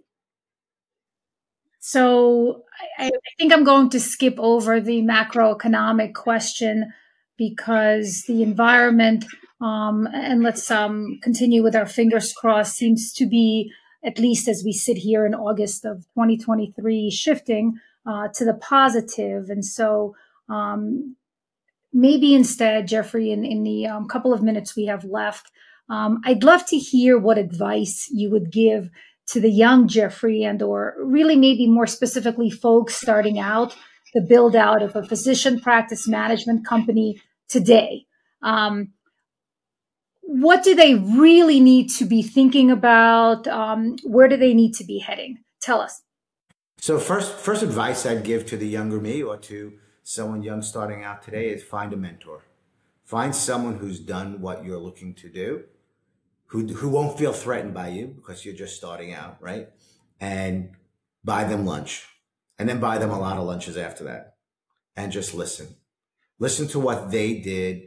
So 1.79 2.65
I, 2.99 3.07
I 3.07 3.31
think 3.39 3.53
I'm 3.53 3.65
going 3.65 3.91
to 3.91 4.01
skip 4.01 4.35
over 4.39 4.81
the 4.81 5.03
macroeconomic 5.03 6.15
question 6.15 6.93
because 7.39 8.25
the 8.27 8.43
environment, 8.43 9.25
um, 9.61 10.09
and 10.13 10.43
let's 10.43 10.69
um, 10.71 11.21
continue 11.23 11.63
with 11.63 11.77
our 11.77 11.87
fingers 11.87 12.33
crossed, 12.33 12.77
seems 12.77 13.13
to 13.13 13.27
be, 13.27 13.71
at 14.03 14.19
least 14.19 14.49
as 14.49 14.63
we 14.65 14.73
sit 14.73 14.97
here 14.97 15.25
in 15.25 15.35
August 15.35 15.85
of 15.85 16.07
2023, 16.15 17.11
shifting 17.11 17.79
uh, 18.07 18.29
to 18.35 18.45
the 18.45 18.55
positive. 18.55 19.51
And 19.51 19.65
so 19.65 20.15
um, 20.49 21.17
maybe 21.93 22.35
instead, 22.35 22.89
Jeffrey, 22.89 23.31
in, 23.31 23.45
in 23.45 23.63
the 23.63 23.87
um, 23.87 24.09
couple 24.09 24.33
of 24.33 24.43
minutes 24.43 24.77
we 24.77 24.87
have 24.87 25.05
left, 25.05 25.51
um, 25.89 26.21
I'd 26.25 26.45
love 26.45 26.67
to 26.67 26.77
hear 26.77 27.19
what 27.19 27.39
advice 27.39 28.09
you 28.13 28.31
would 28.31 28.51
give 28.51 28.91
to 29.29 29.41
the 29.41 29.51
young 29.51 29.89
Jeffrey 29.89 30.45
and 30.45 30.63
or 30.63 30.95
really 30.99 31.37
maybe 31.37 31.69
more 31.69 31.87
specifically 31.87 32.51
folks 32.51 32.95
starting 32.95 33.39
out 33.39 33.77
the 34.15 34.21
build 34.21 34.57
out 34.57 34.83
of 34.83 34.97
a 34.97 35.05
physician 35.05 35.61
practice 35.61 36.09
management 36.09 36.65
company 36.67 37.21
today. 37.49 38.07
Um, 38.43 38.93
what 40.23 40.65
do 40.65 40.75
they 40.75 40.95
really 40.95 41.61
need 41.61 41.89
to 41.91 42.05
be 42.05 42.23
thinking 42.23 42.71
about? 42.71 43.47
Um, 43.47 43.97
where 44.05 44.29
do 44.29 44.37
they 44.37 44.55
need 44.55 44.75
to 44.77 44.85
be 44.85 44.99
heading? 44.99 45.39
Tell 45.61 45.81
us. 45.81 46.03
So 46.79 46.99
first, 46.99 47.33
first 47.33 47.63
advice 47.63 48.07
I'd 48.07 48.25
give 48.25 48.47
to 48.47 48.57
the 48.57 48.67
younger 48.67 49.01
me 49.01 49.23
or 49.23 49.37
to 49.39 49.75
someone 50.03 50.43
young 50.43 50.63
starting 50.63 51.03
out 51.03 51.23
today 51.23 51.49
is 51.49 51.65
find 51.65 51.93
a 51.93 51.97
mentor. 51.97 52.45
Find 53.05 53.35
someone 53.35 53.79
who's 53.79 53.99
done 53.99 54.41
what 54.41 54.65
you're 54.65 54.79
looking 54.79 55.15
to 55.15 55.29
do, 55.29 55.65
who, 56.47 56.67
who 56.67 56.89
won't 56.89 57.19
feel 57.19 57.33
threatened 57.33 57.75
by 57.75 57.89
you 57.89 58.07
because 58.07 58.45
you're 58.45 58.55
just 58.55 58.77
starting 58.77 59.13
out, 59.13 59.37
right? 59.41 59.69
And 60.21 60.71
buy 61.25 61.45
them 61.45 61.67
lunch 61.67 62.07
and 62.59 62.69
then 62.69 62.81
buy 62.81 62.99
them 62.99 63.11
a 63.11 63.19
lot 63.19 63.37
of 63.37 63.47
lunches 63.47 63.77
after 63.77 64.05
that 64.05 64.37
and 64.97 65.13
just 65.13 65.35
listen. 65.35 65.77
Listen 66.39 66.69
to 66.69 66.81
what 66.81 67.11
they 67.11 67.35
did 67.35 67.83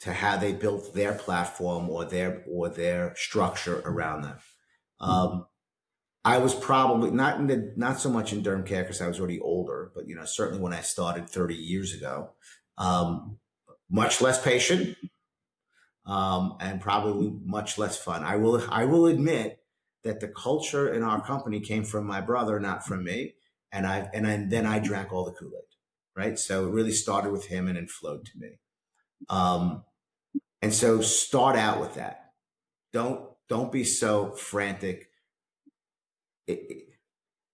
to 0.00 0.12
how 0.12 0.36
they 0.36 0.52
built 0.52 0.94
their 0.94 1.12
platform 1.12 1.88
or 1.88 2.04
their, 2.04 2.42
or 2.48 2.68
their 2.68 3.14
structure 3.16 3.80
around 3.84 4.22
them. 4.22 4.36
Um, 4.98 5.46
I 6.24 6.38
was 6.38 6.54
probably 6.54 7.10
not 7.10 7.40
in 7.40 7.46
the, 7.48 7.72
not 7.76 7.98
so 7.98 8.08
much 8.08 8.32
in 8.32 8.42
DermCare 8.42 8.82
because 8.82 9.00
I 9.00 9.08
was 9.08 9.18
already 9.18 9.40
older, 9.40 9.90
but 9.94 10.06
you 10.06 10.14
know, 10.14 10.24
certainly 10.24 10.62
when 10.62 10.72
I 10.72 10.80
started 10.80 11.28
30 11.28 11.54
years 11.54 11.94
ago, 11.94 12.30
um, 12.78 13.38
much 13.90 14.20
less 14.20 14.42
patient, 14.42 14.96
um, 16.06 16.56
and 16.60 16.80
probably 16.80 17.32
much 17.44 17.76
less 17.76 17.96
fun. 17.96 18.22
I 18.22 18.36
will, 18.36 18.62
I 18.68 18.84
will 18.84 19.06
admit 19.06 19.58
that 20.04 20.20
the 20.20 20.28
culture 20.28 20.92
in 20.92 21.02
our 21.02 21.24
company 21.24 21.60
came 21.60 21.84
from 21.84 22.06
my 22.06 22.20
brother, 22.20 22.58
not 22.58 22.86
from 22.86 23.04
me. 23.04 23.34
And 23.72 23.86
I, 23.86 24.08
and 24.12 24.26
I, 24.26 24.44
then 24.48 24.66
I 24.66 24.78
drank 24.78 25.12
all 25.12 25.24
the 25.24 25.32
Kool-Aid, 25.32 25.76
right? 26.16 26.38
So 26.38 26.66
it 26.66 26.72
really 26.72 26.92
started 26.92 27.32
with 27.32 27.46
him 27.46 27.68
and 27.68 27.76
then 27.76 27.86
flowed 27.86 28.26
to 28.26 28.32
me. 28.38 28.58
Um, 29.28 29.84
and 30.60 30.74
so 30.74 31.00
start 31.00 31.56
out 31.56 31.80
with 31.80 31.94
that. 31.94 32.32
Don't, 32.92 33.28
don't 33.48 33.72
be 33.72 33.84
so 33.84 34.32
frantic 34.32 35.08
it, 36.46 36.88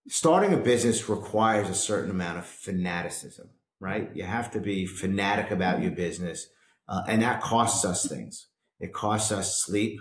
starting 0.09 0.53
a 0.53 0.57
business 0.57 1.09
requires 1.09 1.68
a 1.68 1.74
certain 1.74 2.11
amount 2.11 2.39
of 2.39 2.47
fanaticism, 2.47 3.51
right? 3.80 4.11
You 4.14 4.24
have 4.24 4.51
to 4.53 4.61
be 4.61 4.86
fanatic 4.86 5.51
about 5.51 5.82
your 5.82 5.91
business, 5.91 6.49
uh, 6.89 7.03
and 7.07 7.22
that 7.22 7.41
costs 7.43 7.84
us 7.84 8.07
things. 8.07 8.49
It 8.80 8.93
costs 8.93 9.32
us 9.32 9.62
sleep. 9.62 10.01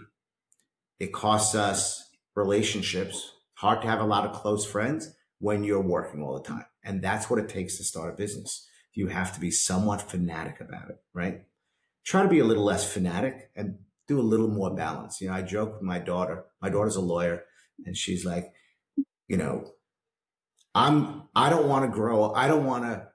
It 1.00 1.14
costs 1.14 1.56
us 1.56 2.10
relationships. 2.36 3.34
Hard 3.56 3.82
to 3.82 3.88
have 3.88 4.00
a 4.00 4.06
lot 4.06 4.26
of 4.26 4.34
close 4.34 4.66
friends 4.66 5.14
when 5.40 5.64
you're 5.64 5.82
working 5.82 6.22
all 6.22 6.36
the 6.36 6.48
time. 6.48 6.66
And 6.84 7.02
that's 7.02 7.30
what 7.30 7.40
it 7.40 7.50
takes 7.50 7.78
to 7.78 7.84
start 7.84 8.14
a 8.14 8.18
business. 8.18 8.68
You 8.94 9.08
have 9.08 9.34
to 9.34 9.40
be 9.40 9.52
somewhat 9.52 10.02
fanatic 10.02 10.62
about 10.62 10.90
it, 10.90 10.98
right? 11.14 11.42
Try 12.06 12.24
to 12.24 12.30
be 12.30 12.40
a 12.40 12.46
little 12.46 12.64
less 12.64 12.92
fanatic 12.92 13.52
and 13.56 13.80
do 14.08 14.20
a 14.20 14.22
little 14.22 14.48
more 14.48 14.74
balance. 14.74 15.20
You 15.20 15.28
know, 15.28 15.34
I 15.34 15.42
joke 15.42 15.74
with 15.74 15.82
my 15.82 16.00
daughter. 16.00 16.46
My 16.62 16.70
daughter's 16.70 16.96
a 16.96 17.02
lawyer 17.02 17.44
and 17.86 17.96
she's 17.96 18.26
like, 18.26 18.54
you 19.28 19.38
know, 19.38 19.72
I'm, 20.74 21.24
I 21.36 21.50
don't 21.50 21.68
want 21.68 21.86
to 21.86 21.92
grow. 21.92 22.34
I 22.34 22.48
don't 22.48 22.66
want 22.66 22.84
to 22.84 23.08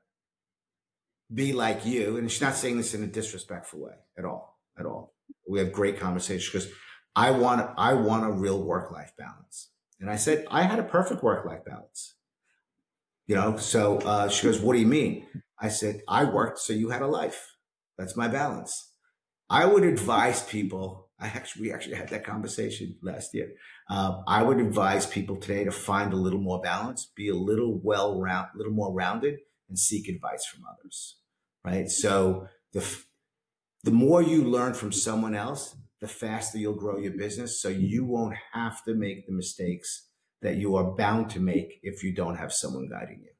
be 1.33 1.53
like 1.53 1.87
you. 1.87 2.17
And 2.17 2.31
she's 2.31 2.41
not 2.41 2.55
saying 2.55 2.77
this 2.77 2.95
in 2.95 3.03
a 3.03 3.07
disrespectful 3.07 3.81
way 3.81 3.95
at 4.19 4.25
all, 4.25 4.59
at 4.79 4.87
all. 4.87 5.15
We 5.49 5.59
have 5.59 5.73
great 5.73 5.99
conversations 5.99 6.51
because 6.51 6.69
I 7.15 7.31
want, 7.31 7.71
I 7.77 7.95
want 7.95 8.27
a 8.27 8.33
real 8.33 8.63
work 8.63 8.91
life 8.91 9.13
balance. 9.17 9.71
And 10.01 10.11
I 10.11 10.17
said, 10.17 10.47
I 10.51 10.63
had 10.63 10.79
a 10.79 10.85
perfect 10.85 11.23
work 11.23 11.47
life 11.47 11.65
balance. 11.65 12.15
You 13.27 13.37
know, 13.37 13.57
so 13.57 13.99
uh, 13.99 14.29
she 14.29 14.47
goes, 14.47 14.61
What 14.61 14.75
do 14.75 14.81
you 14.81 14.87
mean? 14.87 15.27
I 15.61 15.69
said, 15.69 16.03
I 16.09 16.25
worked 16.25 16.59
so 16.59 16.73
you 16.73 16.91
had 16.91 17.03
a 17.03 17.07
life. 17.07 17.55
That's 17.97 18.17
my 18.17 18.27
balance. 18.27 18.91
I 19.49 19.65
would 19.65 19.85
advise 19.85 20.43
people. 20.43 21.02
I 21.23 21.27
actually, 21.27 21.63
we 21.63 21.73
actually 21.73 21.95
had 21.95 22.09
that 22.09 22.25
conversation 22.25 22.97
last 23.01 23.33
year. 23.33 23.53
Uh, 23.89 24.23
I 24.27 24.43
would 24.43 24.59
advise 24.59 25.07
people 25.07 25.37
today 25.37 25.63
to 25.65 25.71
find 25.71 26.13
a 26.13 26.17
little 26.17 26.41
more 26.41 26.61
balance, 26.61 27.11
be 27.15 27.29
a 27.29 27.35
little 27.35 27.81
well 27.83 28.21
round, 28.21 28.49
a 28.55 28.59
little 28.59 28.73
more 28.73 28.93
rounded, 28.93 29.39
and 29.69 29.79
seek 29.79 30.09
advice 30.09 30.45
from 30.45 30.65
others. 30.69 31.19
Right. 31.65 31.89
So 31.89 32.49
the 32.73 32.85
the 33.85 33.93
more 33.93 34.21
you 34.21 34.45
learn 34.45 34.75
from 34.75 34.93
someone 34.93 35.35
else, 35.35 35.77
the 36.01 36.09
faster 36.09 36.59
you'll 36.59 36.75
grow 36.75 36.99
your 36.99 37.13
business. 37.13 37.63
So 37.63 37.69
you 37.69 38.05
won't 38.05 38.37
have 38.53 38.85
to 38.85 38.95
make 38.95 39.27
the 39.27 39.33
mistakes 39.33 40.09
that 40.41 40.57
you 40.57 40.75
are 40.75 40.97
bound 40.97 41.31
to 41.31 41.41
make 41.41 41.79
if 41.83 42.03
you 42.03 42.13
don't 42.13 42.37
have 42.37 42.53
someone 42.53 42.89
guiding 42.89 43.21
you. 43.23 43.31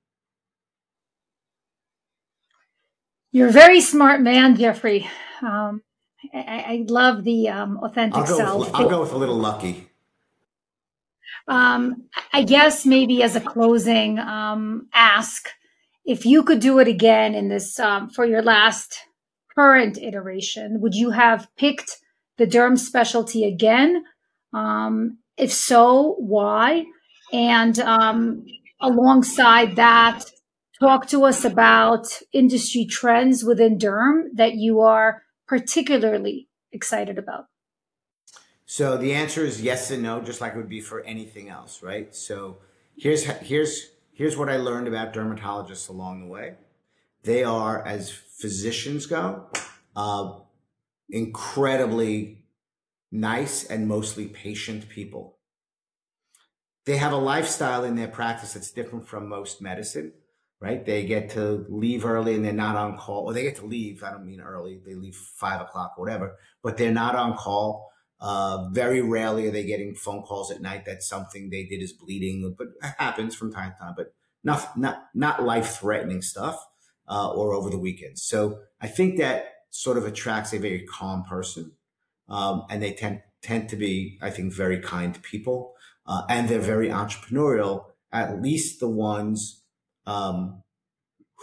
You're 3.33 3.49
a 3.49 3.53
very 3.53 3.81
smart 3.81 4.21
man, 4.21 4.57
Jeffrey. 4.57 5.09
Um, 5.41 5.83
I, 6.33 6.39
I, 6.39 6.85
love 6.89 7.25
the 7.25 7.49
um, 7.49 7.79
authentic 7.79 8.21
I'll 8.21 8.27
self. 8.27 8.61
With, 8.67 8.75
I'll 8.75 8.89
go 8.89 9.01
with 9.01 9.13
a 9.13 9.17
little 9.17 9.37
lucky. 9.37 9.89
Um, 11.49 12.05
I 12.33 12.45
guess 12.45 12.87
maybe 12.87 13.23
as 13.23 13.35
a 13.35 13.41
closing 13.41 14.19
um, 14.19 14.89
ask, 14.93 15.49
if 16.05 16.25
you 16.25 16.43
could 16.43 16.61
do 16.61 16.79
it 16.79 16.89
again 16.89 17.35
in 17.35 17.49
this 17.49 17.79
um, 17.79 18.09
for 18.11 18.25
your 18.25 18.43
last 18.43 18.99
current 19.55 19.99
iteration, 19.99 20.81
would 20.81 20.95
you 20.95 21.11
have 21.11 21.49
picked 21.57 21.99
the 22.39 22.47
derm 22.47 22.79
specialty 22.79 23.45
again? 23.45 24.05
Um, 24.53 25.19
if 25.37 25.53
so, 25.53 26.15
why? 26.19 26.85
And 27.33 27.79
um, 27.81 28.45
alongside 28.81 29.77
that, 29.77 30.25
talk 30.81 31.07
to 31.09 31.25
us 31.25 31.45
about 31.45 32.07
industry 32.33 32.85
trends 32.85 33.45
within 33.45 33.79
derm 33.79 34.25
that 34.35 34.55
you 34.55 34.81
are 34.81 35.23
particularly 35.53 36.49
excited 36.73 37.19
about. 37.19 37.45
So 38.65 38.97
the 38.97 39.13
answer 39.13 39.45
is 39.45 39.61
yes 39.61 39.91
and 39.91 40.03
no, 40.03 40.23
just 40.23 40.41
like 40.41 40.55
it 40.55 40.57
would 40.57 40.67
be 40.71 40.81
for 40.81 41.03
anything 41.03 41.51
else, 41.51 41.83
right? 41.83 42.15
So 42.15 42.57
here's 42.97 43.25
here's 43.25 43.91
here's 44.15 44.35
what 44.35 44.49
I 44.49 44.57
learned 44.57 44.89
about 44.89 45.13
dermatologists 45.13 45.91
along 45.91 46.23
the 46.23 46.27
way. 46.27 46.55
They 47.23 47.45
are, 47.45 47.87
as 47.87 48.11
physicians 48.11 49.05
go, 49.05 49.51
uh, 49.95 50.39
incredibly 51.11 52.45
nice 53.11 53.63
and 53.63 53.87
mostly 53.87 54.29
patient 54.29 54.89
people. 54.89 55.37
They 56.87 56.97
have 56.97 57.13
a 57.13 57.17
lifestyle 57.17 57.85
in 57.85 57.97
their 57.97 58.09
practice 58.09 58.55
that's 58.55 58.71
different 58.71 59.07
from 59.07 59.29
most 59.29 59.61
medicine, 59.61 60.15
right? 60.63 60.87
They 60.87 61.05
get 61.05 61.31
to 61.31 61.67
leave 61.69 62.07
early 62.07 62.37
and 62.37 62.45
they're 62.45 62.53
not 62.53 62.77
on 62.77 62.97
call, 62.97 63.25
or 63.25 63.33
they 63.33 63.43
get 63.43 63.57
to 63.57 63.67
leave. 63.67 64.05
I 64.05 64.13
don't 64.13 64.25
mean 64.25 64.41
early; 64.41 64.81
they 64.87 64.95
leave 64.95 65.17
five 65.17 65.61
o'clock 65.61 65.95
or 65.99 66.05
whatever, 66.05 66.37
but 66.63 66.77
they're 66.77 66.93
not 66.93 67.17
on 67.17 67.37
call. 67.37 67.91
Uh, 68.21 68.69
very 68.71 69.03
rarely 69.03 69.49
are 69.49 69.51
they 69.51 69.65
getting 69.65 69.97
phone 69.97 70.23
calls 70.23 70.53
at 70.53 70.63
night 70.63 70.85
that 70.85 71.03
something 71.03 71.51
they 71.51 71.65
did 71.65 71.83
is 71.83 71.93
bleeding, 71.93 72.55
but 72.57 72.69
it 72.81 72.95
happens 72.97 73.35
from 73.35 73.53
time 73.53 73.73
to 73.73 73.79
time. 73.79 73.95
But 73.97 74.15
not 74.45 74.79
not 74.79 75.09
not 75.15 75.43
life 75.43 75.79
threatening 75.81 76.23
stuff 76.23 76.65
uh, 77.09 77.33
or 77.33 77.53
over 77.53 77.69
the 77.69 77.79
weekends. 77.79 78.23
So 78.23 78.61
I 78.81 78.87
think 78.87 79.19
that 79.19 79.47
sort 79.71 79.99
of 79.99 80.07
attracts 80.07 80.53
a 80.53 80.59
very 80.59 80.87
calm 80.87 81.25
person, 81.25 81.73
um, 82.29 82.67
and 82.71 82.81
they 82.81 82.93
tend 82.93 83.23
tend 83.43 83.69
to 83.71 83.77
be, 83.77 84.17
I 84.23 84.31
think, 84.31 84.53
very 84.53 84.79
kind 84.79 85.21
people, 85.25 85.75
uh, 86.07 86.23
and 86.29 86.49
they're 86.49 86.61
very 86.61 86.89
entrepreneurial. 86.89 87.87
At 88.13 88.41
least 88.41 88.79
the 88.79 88.91
ones 88.91 89.62
um, 90.07 90.63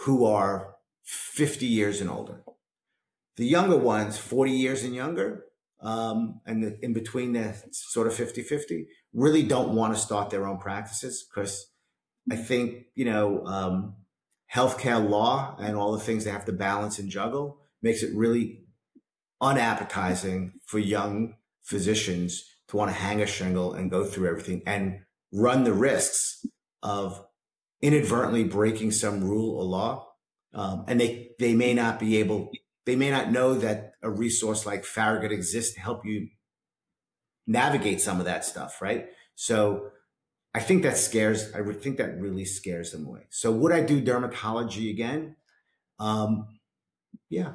who 0.04 0.24
are 0.24 0.76
50 1.04 1.66
years 1.66 2.00
and 2.00 2.10
older. 2.10 2.42
The 3.36 3.46
younger 3.46 3.76
ones, 3.76 4.18
40 4.18 4.52
years 4.52 4.84
and 4.84 4.94
younger, 4.94 5.46
um, 5.82 6.40
and 6.46 6.62
the, 6.62 6.78
in 6.84 6.92
between 6.92 7.32
the 7.32 7.54
sort 7.72 8.06
of 8.06 8.14
50 8.14 8.42
50, 8.42 8.86
really 9.14 9.42
don't 9.42 9.74
want 9.74 9.94
to 9.94 10.00
start 10.00 10.30
their 10.30 10.46
own 10.46 10.58
practices 10.58 11.26
because 11.28 11.66
I 12.30 12.36
think, 12.36 12.86
you 12.94 13.06
know, 13.06 13.44
um, 13.46 13.96
healthcare 14.54 15.08
law 15.08 15.56
and 15.58 15.76
all 15.76 15.92
the 15.92 16.00
things 16.00 16.24
they 16.24 16.30
have 16.30 16.44
to 16.46 16.52
balance 16.52 16.98
and 16.98 17.08
juggle 17.08 17.58
makes 17.82 18.02
it 18.02 18.14
really 18.14 18.64
unappetizing 19.40 20.52
for 20.66 20.78
young 20.78 21.36
physicians 21.62 22.44
to 22.68 22.76
want 22.76 22.90
to 22.90 22.96
hang 22.96 23.22
a 23.22 23.26
shingle 23.26 23.72
and 23.72 23.90
go 23.90 24.04
through 24.04 24.28
everything 24.28 24.62
and 24.66 25.00
run 25.32 25.64
the 25.64 25.72
risks 25.72 26.44
of 26.82 27.24
inadvertently 27.82 28.44
breaking 28.44 28.90
some 28.90 29.24
rule 29.24 29.56
or 29.56 29.64
law. 29.64 30.08
Um, 30.52 30.84
and 30.88 31.00
they, 31.00 31.30
they 31.38 31.54
may 31.54 31.74
not 31.74 31.98
be 31.98 32.18
able, 32.18 32.50
they 32.86 32.96
may 32.96 33.10
not 33.10 33.30
know 33.30 33.54
that 33.54 33.94
a 34.02 34.10
resource 34.10 34.66
like 34.66 34.84
Farragut 34.84 35.32
exists 35.32 35.74
to 35.74 35.80
help 35.80 36.04
you 36.04 36.28
navigate 37.46 38.00
some 38.00 38.18
of 38.18 38.26
that 38.26 38.44
stuff, 38.44 38.82
right? 38.82 39.08
So 39.34 39.90
I 40.52 40.60
think 40.60 40.82
that 40.82 40.96
scares, 40.96 41.52
I 41.54 41.62
think 41.72 41.98
that 41.98 42.20
really 42.20 42.44
scares 42.44 42.90
them 42.90 43.06
away. 43.06 43.26
So 43.30 43.52
would 43.52 43.72
I 43.72 43.80
do 43.80 44.02
dermatology 44.02 44.90
again? 44.90 45.36
Um, 45.98 46.58
yeah. 47.28 47.52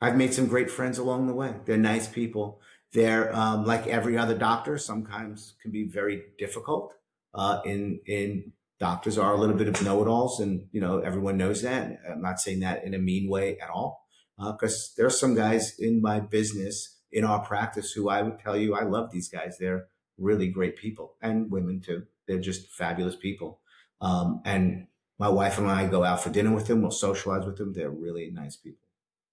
I've 0.00 0.16
made 0.16 0.34
some 0.34 0.48
great 0.48 0.70
friends 0.70 0.98
along 0.98 1.28
the 1.28 1.34
way. 1.34 1.54
They're 1.64 1.76
nice 1.76 2.08
people. 2.08 2.60
They're 2.92 3.34
um, 3.34 3.64
like 3.64 3.86
every 3.86 4.18
other 4.18 4.36
doctor, 4.36 4.76
sometimes 4.76 5.54
can 5.62 5.70
be 5.70 5.84
very 5.84 6.24
difficult. 6.38 6.92
Uh, 7.34 7.60
in 7.64 8.00
in 8.06 8.52
doctors 8.82 9.16
are 9.16 9.32
a 9.32 9.38
little 9.38 9.54
bit 9.54 9.68
of 9.68 9.80
know-it-alls, 9.80 10.40
and 10.40 10.66
you 10.72 10.80
know 10.80 10.98
everyone 10.98 11.36
knows 11.36 11.62
that. 11.62 12.00
I'm 12.10 12.20
not 12.20 12.40
saying 12.40 12.60
that 12.60 12.84
in 12.84 12.94
a 12.94 12.98
mean 12.98 13.30
way 13.30 13.56
at 13.58 13.70
all, 13.70 14.08
because 14.36 14.74
uh, 14.74 14.92
there 14.96 15.06
are 15.06 15.18
some 15.22 15.36
guys 15.36 15.78
in 15.78 16.02
my 16.02 16.18
business, 16.18 16.98
in 17.12 17.24
our 17.24 17.38
practice, 17.44 17.92
who 17.92 18.08
I 18.08 18.22
would 18.22 18.40
tell 18.40 18.56
you 18.56 18.74
I 18.74 18.82
love 18.82 19.12
these 19.12 19.28
guys. 19.28 19.56
They're 19.56 19.86
really 20.18 20.48
great 20.48 20.76
people 20.76 21.14
and 21.22 21.48
women 21.48 21.80
too. 21.80 22.02
They're 22.26 22.40
just 22.40 22.72
fabulous 22.72 23.14
people. 23.14 23.60
Um, 24.00 24.42
and 24.44 24.88
my 25.16 25.28
wife 25.28 25.58
and 25.58 25.68
I 25.68 25.86
go 25.86 26.02
out 26.02 26.20
for 26.20 26.30
dinner 26.30 26.52
with 26.52 26.66
them. 26.66 26.82
We'll 26.82 26.90
socialize 26.90 27.46
with 27.46 27.58
them. 27.58 27.72
They're 27.72 27.90
really 28.06 28.30
nice 28.32 28.56
people. 28.56 28.88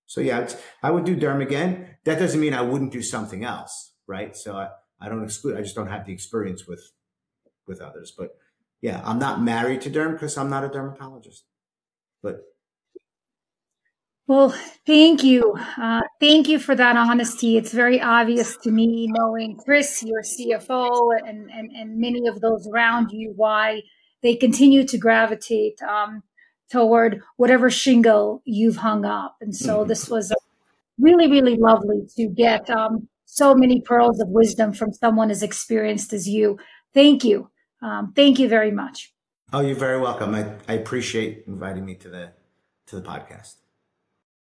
So 0.06 0.22
yeah, 0.22 0.48
I 0.84 0.92
would 0.92 1.06
do 1.06 1.18
derm 1.18 1.42
again. 1.42 1.98
That 2.04 2.20
doesn't 2.20 2.40
mean 2.40 2.54
I 2.54 2.62
wouldn't 2.62 2.92
do 2.92 3.02
something 3.02 3.44
else, 3.44 3.94
right? 4.06 4.36
So 4.36 4.56
I, 4.56 4.70
I 5.02 5.10
don't 5.10 5.24
exclude. 5.24 5.58
I 5.58 5.62
just 5.62 5.76
don't 5.76 5.90
have 5.96 6.06
the 6.06 6.14
experience 6.14 6.68
with 6.68 6.84
with 7.68 7.82
others. 7.82 8.14
But 8.16 8.30
yeah, 8.82 9.02
I'm 9.04 9.20
not 9.20 9.42
married 9.42 9.82
to 9.82 9.90
derm 9.90 10.14
because 10.14 10.38
I'm 10.38 10.50
not 10.50 10.64
a 10.64 10.70
dermatologist. 10.70 11.44
But 12.24 12.42
well, 14.28 14.54
thank 14.86 15.24
you. 15.24 15.56
Uh, 15.76 16.02
thank 16.20 16.48
you 16.48 16.60
for 16.60 16.76
that 16.76 16.96
honesty. 16.96 17.58
It's 17.58 17.74
very 17.74 18.00
obvious 18.00 18.56
to 18.58 18.72
me, 18.72 19.08
knowing 19.10 19.58
Chris, 19.58 20.04
your 20.04 20.22
CFO, 20.22 21.18
and, 21.28 21.50
and, 21.50 21.72
and 21.72 21.98
many 21.98 22.28
of 22.28 22.40
those 22.40 22.68
around 22.68 23.10
you, 23.12 23.34
why 23.36 23.82
they 24.22 24.36
continue 24.36 24.86
to 24.86 24.98
gravitate 25.00 25.82
um, 25.82 26.22
toward 26.70 27.22
whatever 27.38 27.72
shingle 27.72 28.42
you've 28.46 28.78
hung 28.78 29.04
up. 29.04 29.36
And 29.42 29.56
so 29.56 29.80
mm-hmm. 29.80 29.90
this 29.90 30.08
was 30.08 30.32
really, 31.00 31.28
really 31.28 31.56
lovely 31.58 32.04
to 32.18 32.28
get 32.28 32.70
um, 32.70 33.08
so 33.26 33.56
many 33.56 33.82
pearls 33.82 34.20
of 34.20 34.28
wisdom 34.30 34.74
from 34.74 34.94
someone 34.94 35.32
as 35.32 35.42
experienced 35.42 36.14
as 36.14 36.30
you. 36.30 36.60
Thank 36.94 37.24
you. 37.24 37.50
Um, 37.82 38.14
thank 38.16 38.40
you 38.40 38.48
very 38.50 38.72
much. 38.72 39.14
Oh, 39.52 39.62
you're 39.62 39.76
very 39.76 40.00
welcome. 40.00 40.36
I, 40.36 40.54
I 40.68 40.74
appreciate 40.74 41.46
inviting 41.48 41.86
me 41.86 41.96
to 41.96 42.10
the 42.10 42.32
to 42.88 42.96
the 42.96 43.02
podcast. 43.02 43.56